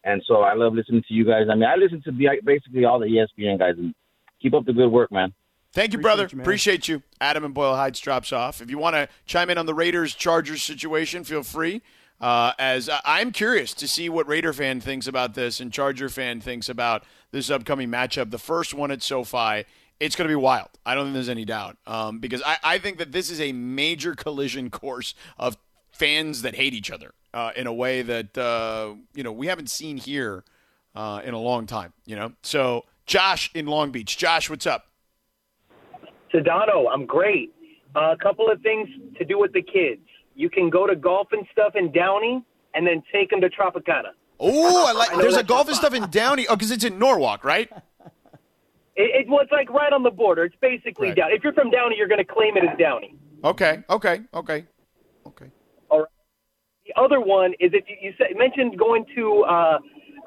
And 0.03 0.21
so 0.27 0.41
I 0.41 0.53
love 0.55 0.73
listening 0.73 1.03
to 1.07 1.13
you 1.13 1.25
guys. 1.25 1.47
I 1.51 1.55
mean, 1.55 1.65
I 1.65 1.75
listen 1.75 2.01
to 2.03 2.11
basically 2.43 2.85
all 2.85 2.99
the 2.99 3.05
ESPN 3.05 3.59
guys. 3.59 3.75
And 3.77 3.93
keep 4.41 4.53
up 4.53 4.65
the 4.65 4.73
good 4.73 4.87
work, 4.89 5.11
man. 5.11 5.33
Thank 5.73 5.93
you, 5.93 5.99
Appreciate 5.99 6.01
brother. 6.17 6.35
you. 6.35 6.41
Appreciate 6.41 6.87
you. 6.87 7.03
Adam 7.21 7.45
and 7.45 7.53
Boyle 7.53 7.75
Heights 7.75 7.99
drops 7.99 8.33
off. 8.33 8.61
If 8.61 8.69
you 8.69 8.77
want 8.77 8.95
to 8.95 9.07
chime 9.25 9.49
in 9.49 9.57
on 9.57 9.65
the 9.67 9.73
Raiders 9.73 10.13
Chargers 10.15 10.63
situation, 10.63 11.23
feel 11.23 11.43
free. 11.43 11.81
Uh, 12.19 12.51
as 12.59 12.89
I- 12.89 12.99
I'm 13.05 13.31
curious 13.31 13.73
to 13.75 13.87
see 13.87 14.09
what 14.09 14.27
Raider 14.27 14.53
fan 14.53 14.81
thinks 14.81 15.07
about 15.07 15.33
this 15.33 15.59
and 15.59 15.71
Charger 15.71 16.09
fan 16.09 16.41
thinks 16.41 16.67
about 16.69 17.03
this 17.31 17.49
upcoming 17.49 17.89
matchup. 17.89 18.31
The 18.31 18.37
first 18.37 18.73
one 18.73 18.91
at 18.91 19.01
SoFi, 19.01 19.63
it's 19.99 20.15
going 20.15 20.27
to 20.27 20.31
be 20.31 20.35
wild. 20.35 20.69
I 20.85 20.93
don't 20.93 21.05
think 21.05 21.13
there's 21.13 21.29
any 21.29 21.45
doubt 21.45 21.77
um, 21.87 22.19
because 22.19 22.41
I, 22.45 22.57
I 22.63 22.77
think 22.77 22.97
that 22.97 23.11
this 23.11 23.29
is 23.31 23.39
a 23.39 23.53
major 23.53 24.13
collision 24.13 24.69
course 24.69 25.15
of 25.37 25.57
fans 26.01 26.41
that 26.41 26.55
hate 26.55 26.73
each 26.73 26.89
other 26.89 27.13
uh, 27.31 27.51
in 27.55 27.67
a 27.67 27.73
way 27.73 28.01
that 28.01 28.35
uh, 28.35 28.95
you 29.13 29.23
know 29.23 29.31
we 29.31 29.45
haven't 29.45 29.69
seen 29.69 29.97
here 29.97 30.43
uh, 30.95 31.21
in 31.23 31.35
a 31.35 31.39
long 31.39 31.67
time. 31.67 31.93
You 32.05 32.15
know, 32.15 32.33
so 32.41 32.85
Josh 33.05 33.51
in 33.53 33.67
Long 33.67 33.91
Beach. 33.91 34.17
Josh, 34.17 34.49
what's 34.49 34.65
up? 34.65 34.87
Sedano, 36.33 36.85
I'm 36.91 37.05
great. 37.05 37.53
A 37.95 38.15
couple 38.17 38.49
of 38.49 38.61
things 38.61 38.89
to 39.19 39.25
do 39.25 39.37
with 39.37 39.53
the 39.53 39.61
kids. 39.61 40.01
You 40.33 40.49
can 40.49 40.69
go 40.69 40.87
to 40.87 40.95
golf 40.95 41.27
and 41.33 41.45
stuff 41.51 41.73
in 41.75 41.91
Downey, 41.91 42.43
and 42.73 42.87
then 42.87 43.03
take 43.13 43.29
them 43.29 43.41
to 43.41 43.49
Tropicana. 43.49 44.11
Oh, 44.39 44.87
I 44.87 44.93
like. 44.93 45.13
I 45.13 45.21
There's 45.21 45.37
a 45.37 45.43
golf 45.43 45.67
and 45.67 45.75
stuff 45.75 45.93
in 45.93 46.09
Downey. 46.09 46.47
Oh, 46.47 46.55
because 46.55 46.71
it's 46.71 46.83
in 46.83 46.97
Norwalk, 46.97 47.43
right? 47.43 47.69
It, 48.95 49.21
it 49.21 49.27
was 49.27 49.47
like 49.51 49.69
right 49.69 49.93
on 49.93 50.01
the 50.03 50.09
border. 50.09 50.45
It's 50.45 50.55
basically 50.61 51.09
Right. 51.09 51.17
down. 51.17 51.31
If 51.31 51.43
you're 51.43 51.53
from 51.53 51.69
Downey, 51.69 51.95
you're 51.97 52.07
going 52.07 52.25
to 52.25 52.33
claim 52.33 52.57
it 52.57 52.63
as 52.63 52.77
Downey. 52.77 53.15
Okay, 53.43 53.83
okay, 53.89 54.21
okay, 54.33 54.65
okay. 55.27 55.51
The 56.93 57.01
other 57.01 57.19
one 57.21 57.53
is 57.59 57.71
if 57.73 57.85
you, 57.87 57.95
you 58.01 58.13
said, 58.17 58.27
mentioned 58.37 58.77
going 58.77 59.05
to 59.15 59.43
uh, 59.43 59.77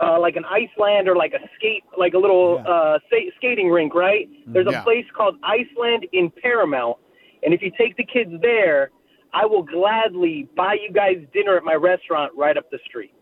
uh, 0.03 0.21
like 0.21 0.37
an 0.37 0.45
Iceland 0.45 1.09
or 1.09 1.17
like 1.17 1.33
a 1.33 1.41
skate, 1.57 1.85
like 1.99 2.15
a 2.15 2.19
little 2.19 2.59
uh, 2.67 2.99
sa- 3.11 3.31
skating 3.37 3.69
rink, 3.71 3.95
right? 3.95 4.29
There's 4.47 4.67
a 4.67 4.73
Yeah. 4.73 4.83
place 4.83 5.05
called 5.17 5.37
Iceland 5.43 6.07
in 6.13 6.31
Paramount, 6.43 6.97
and 7.43 7.53
if 7.55 7.61
you 7.63 7.71
take 7.79 7.97
the 7.97 8.05
kids 8.05 8.31
there, 8.41 8.91
I 9.33 9.47
will 9.47 9.63
gladly 9.63 10.49
buy 10.57 10.75
you 10.75 10.93
guys 10.93 11.17
dinner 11.33 11.57
at 11.57 11.65
my 11.65 11.75
restaurant 11.75 12.33
right 12.37 12.57
up 12.57 12.71
the 12.71 12.79
street. 12.87 13.13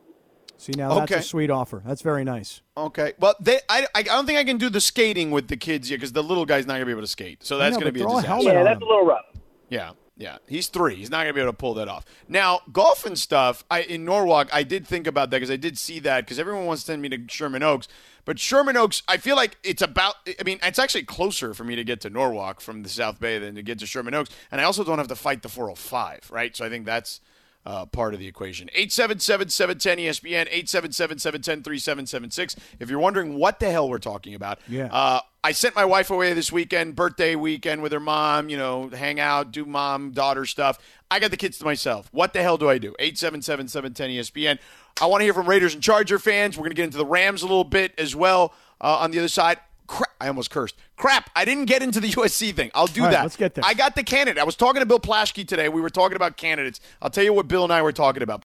See, 0.58 0.72
now 0.76 0.94
that's 0.94 1.10
Okay. 1.10 1.20
a 1.20 1.22
sweet 1.24 1.50
offer. 1.50 1.82
That's 1.84 2.02
very 2.02 2.22
nice. 2.22 2.62
Okay. 2.76 3.14
Well, 3.18 3.34
they, 3.40 3.58
I, 3.68 3.86
I 3.94 4.02
don't 4.02 4.26
think 4.26 4.38
I 4.38 4.44
can 4.44 4.58
do 4.58 4.68
the 4.68 4.80
skating 4.80 5.30
with 5.32 5.48
the 5.48 5.56
kids 5.56 5.90
yet 5.90 5.96
because 5.96 6.12
the 6.12 6.22
little 6.22 6.44
guy's 6.46 6.66
not 6.66 6.74
going 6.74 6.82
to 6.82 6.86
be 6.86 6.92
able 6.92 7.02
to 7.02 7.06
skate. 7.08 7.42
So 7.44 7.58
that's 7.58 7.72
know, 7.74 7.80
going 7.80 7.88
to 7.88 7.92
be 7.92 8.00
a 8.00 8.04
throw 8.04 8.18
a 8.18 8.22
disaster. 8.22 8.52
Yeah, 8.52 8.62
that's 8.62 8.76
him. 8.76 8.82
a 8.82 8.86
little 8.86 9.06
rough. 9.06 9.24
Yeah, 9.68 9.92
yeah. 10.16 10.38
He's 10.46 10.68
three. 10.68 10.96
He's 10.96 11.10
not 11.10 11.18
going 11.18 11.28
to 11.28 11.34
be 11.34 11.40
able 11.40 11.52
to 11.52 11.56
pull 11.56 11.74
that 11.74 11.88
off. 11.88 12.04
Now, 12.28 12.60
golf 12.72 13.06
and 13.06 13.18
stuff. 13.18 13.64
I 13.70 13.82
in 13.82 14.04
Norwalk, 14.04 14.48
I 14.52 14.62
did 14.62 14.86
think 14.86 15.06
about 15.06 15.30
that 15.30 15.38
because 15.38 15.50
I 15.50 15.56
did 15.56 15.78
see 15.78 15.98
that 16.00 16.24
because 16.24 16.38
everyone 16.38 16.66
wants 16.66 16.82
to 16.82 16.86
send 16.86 17.02
me 17.02 17.08
to 17.10 17.18
Sherman 17.28 17.62
Oaks, 17.62 17.88
but 18.24 18.38
Sherman 18.38 18.76
Oaks, 18.76 19.02
I 19.08 19.16
feel 19.16 19.36
like 19.36 19.56
it's 19.64 19.82
about. 19.82 20.14
I 20.38 20.42
mean, 20.44 20.58
it's 20.62 20.78
actually 20.78 21.04
closer 21.04 21.54
for 21.54 21.64
me 21.64 21.76
to 21.76 21.84
get 21.84 22.00
to 22.02 22.10
Norwalk 22.10 22.60
from 22.60 22.82
the 22.82 22.88
South 22.88 23.20
Bay 23.20 23.38
than 23.38 23.54
to 23.54 23.62
get 23.62 23.78
to 23.80 23.86
Sherman 23.86 24.14
Oaks, 24.14 24.30
and 24.50 24.60
I 24.60 24.64
also 24.64 24.84
don't 24.84 24.98
have 24.98 25.08
to 25.08 25.16
fight 25.16 25.42
the 25.42 25.48
405, 25.48 26.30
right? 26.30 26.54
So 26.56 26.64
I 26.64 26.68
think 26.68 26.86
that's. 26.86 27.20
Uh, 27.64 27.86
part 27.86 28.12
of 28.12 28.18
the 28.18 28.26
equation. 28.26 28.68
877-710-ESPN, 28.76 30.48
877-710-3776. 30.52 32.56
If 32.80 32.90
you're 32.90 32.98
wondering 32.98 33.34
what 33.38 33.60
the 33.60 33.70
hell 33.70 33.88
we're 33.88 33.98
talking 33.98 34.34
about, 34.34 34.58
Yeah. 34.68 34.86
uh, 34.92 35.20
I 35.44 35.52
sent 35.52 35.74
my 35.74 35.84
wife 35.84 36.10
away 36.10 36.32
this 36.34 36.52
weekend, 36.52 36.94
birthday 36.94 37.34
weekend 37.34 37.82
with 37.82 37.92
her 37.92 38.00
mom, 38.00 38.48
you 38.48 38.56
know, 38.56 38.88
hang 38.88 39.18
out, 39.20 39.50
do 39.52 39.64
mom, 39.64 40.12
daughter 40.12 40.46
stuff. 40.46 40.78
I 41.10 41.18
got 41.18 41.30
the 41.30 41.36
kids 41.36 41.58
to 41.58 41.64
myself. 41.64 42.08
What 42.12 42.32
the 42.32 42.42
hell 42.42 42.56
do 42.56 42.68
I 42.68 42.78
do? 42.78 42.94
877 42.98 43.68
710 43.68 44.10
ESPN. 44.10 44.58
I 45.00 45.06
want 45.06 45.20
to 45.20 45.24
hear 45.24 45.34
from 45.34 45.46
Raiders 45.46 45.74
and 45.74 45.82
Charger 45.82 46.18
fans. 46.18 46.56
We're 46.56 46.62
going 46.62 46.70
to 46.70 46.76
get 46.76 46.84
into 46.84 46.98
the 46.98 47.06
Rams 47.06 47.42
a 47.42 47.46
little 47.46 47.64
bit 47.64 47.92
as 47.98 48.14
well 48.14 48.54
uh, 48.80 48.98
on 48.98 49.10
the 49.10 49.18
other 49.18 49.28
side. 49.28 49.58
Crap, 49.92 50.10
I 50.22 50.28
almost 50.28 50.48
cursed. 50.48 50.74
Crap, 50.96 51.28
I 51.36 51.44
didn't 51.44 51.66
get 51.66 51.82
into 51.82 52.00
the 52.00 52.08
USC 52.12 52.54
thing. 52.54 52.70
I'll 52.74 52.86
do 52.86 53.02
All 53.02 53.08
right, 53.08 53.12
that. 53.12 53.22
let's 53.24 53.36
get 53.36 53.54
there. 53.54 53.62
I 53.62 53.74
got 53.74 53.94
the 53.94 54.02
candidate. 54.02 54.40
I 54.40 54.44
was 54.44 54.56
talking 54.56 54.80
to 54.80 54.86
Bill 54.86 54.98
Plaschke 54.98 55.46
today. 55.46 55.68
We 55.68 55.82
were 55.82 55.90
talking 55.90 56.16
about 56.16 56.38
candidates. 56.38 56.80
I'll 57.02 57.10
tell 57.10 57.24
you 57.24 57.34
what 57.34 57.46
Bill 57.46 57.62
and 57.62 57.70
I 57.70 57.82
were 57.82 57.92
talking 57.92 58.22
about. 58.22 58.40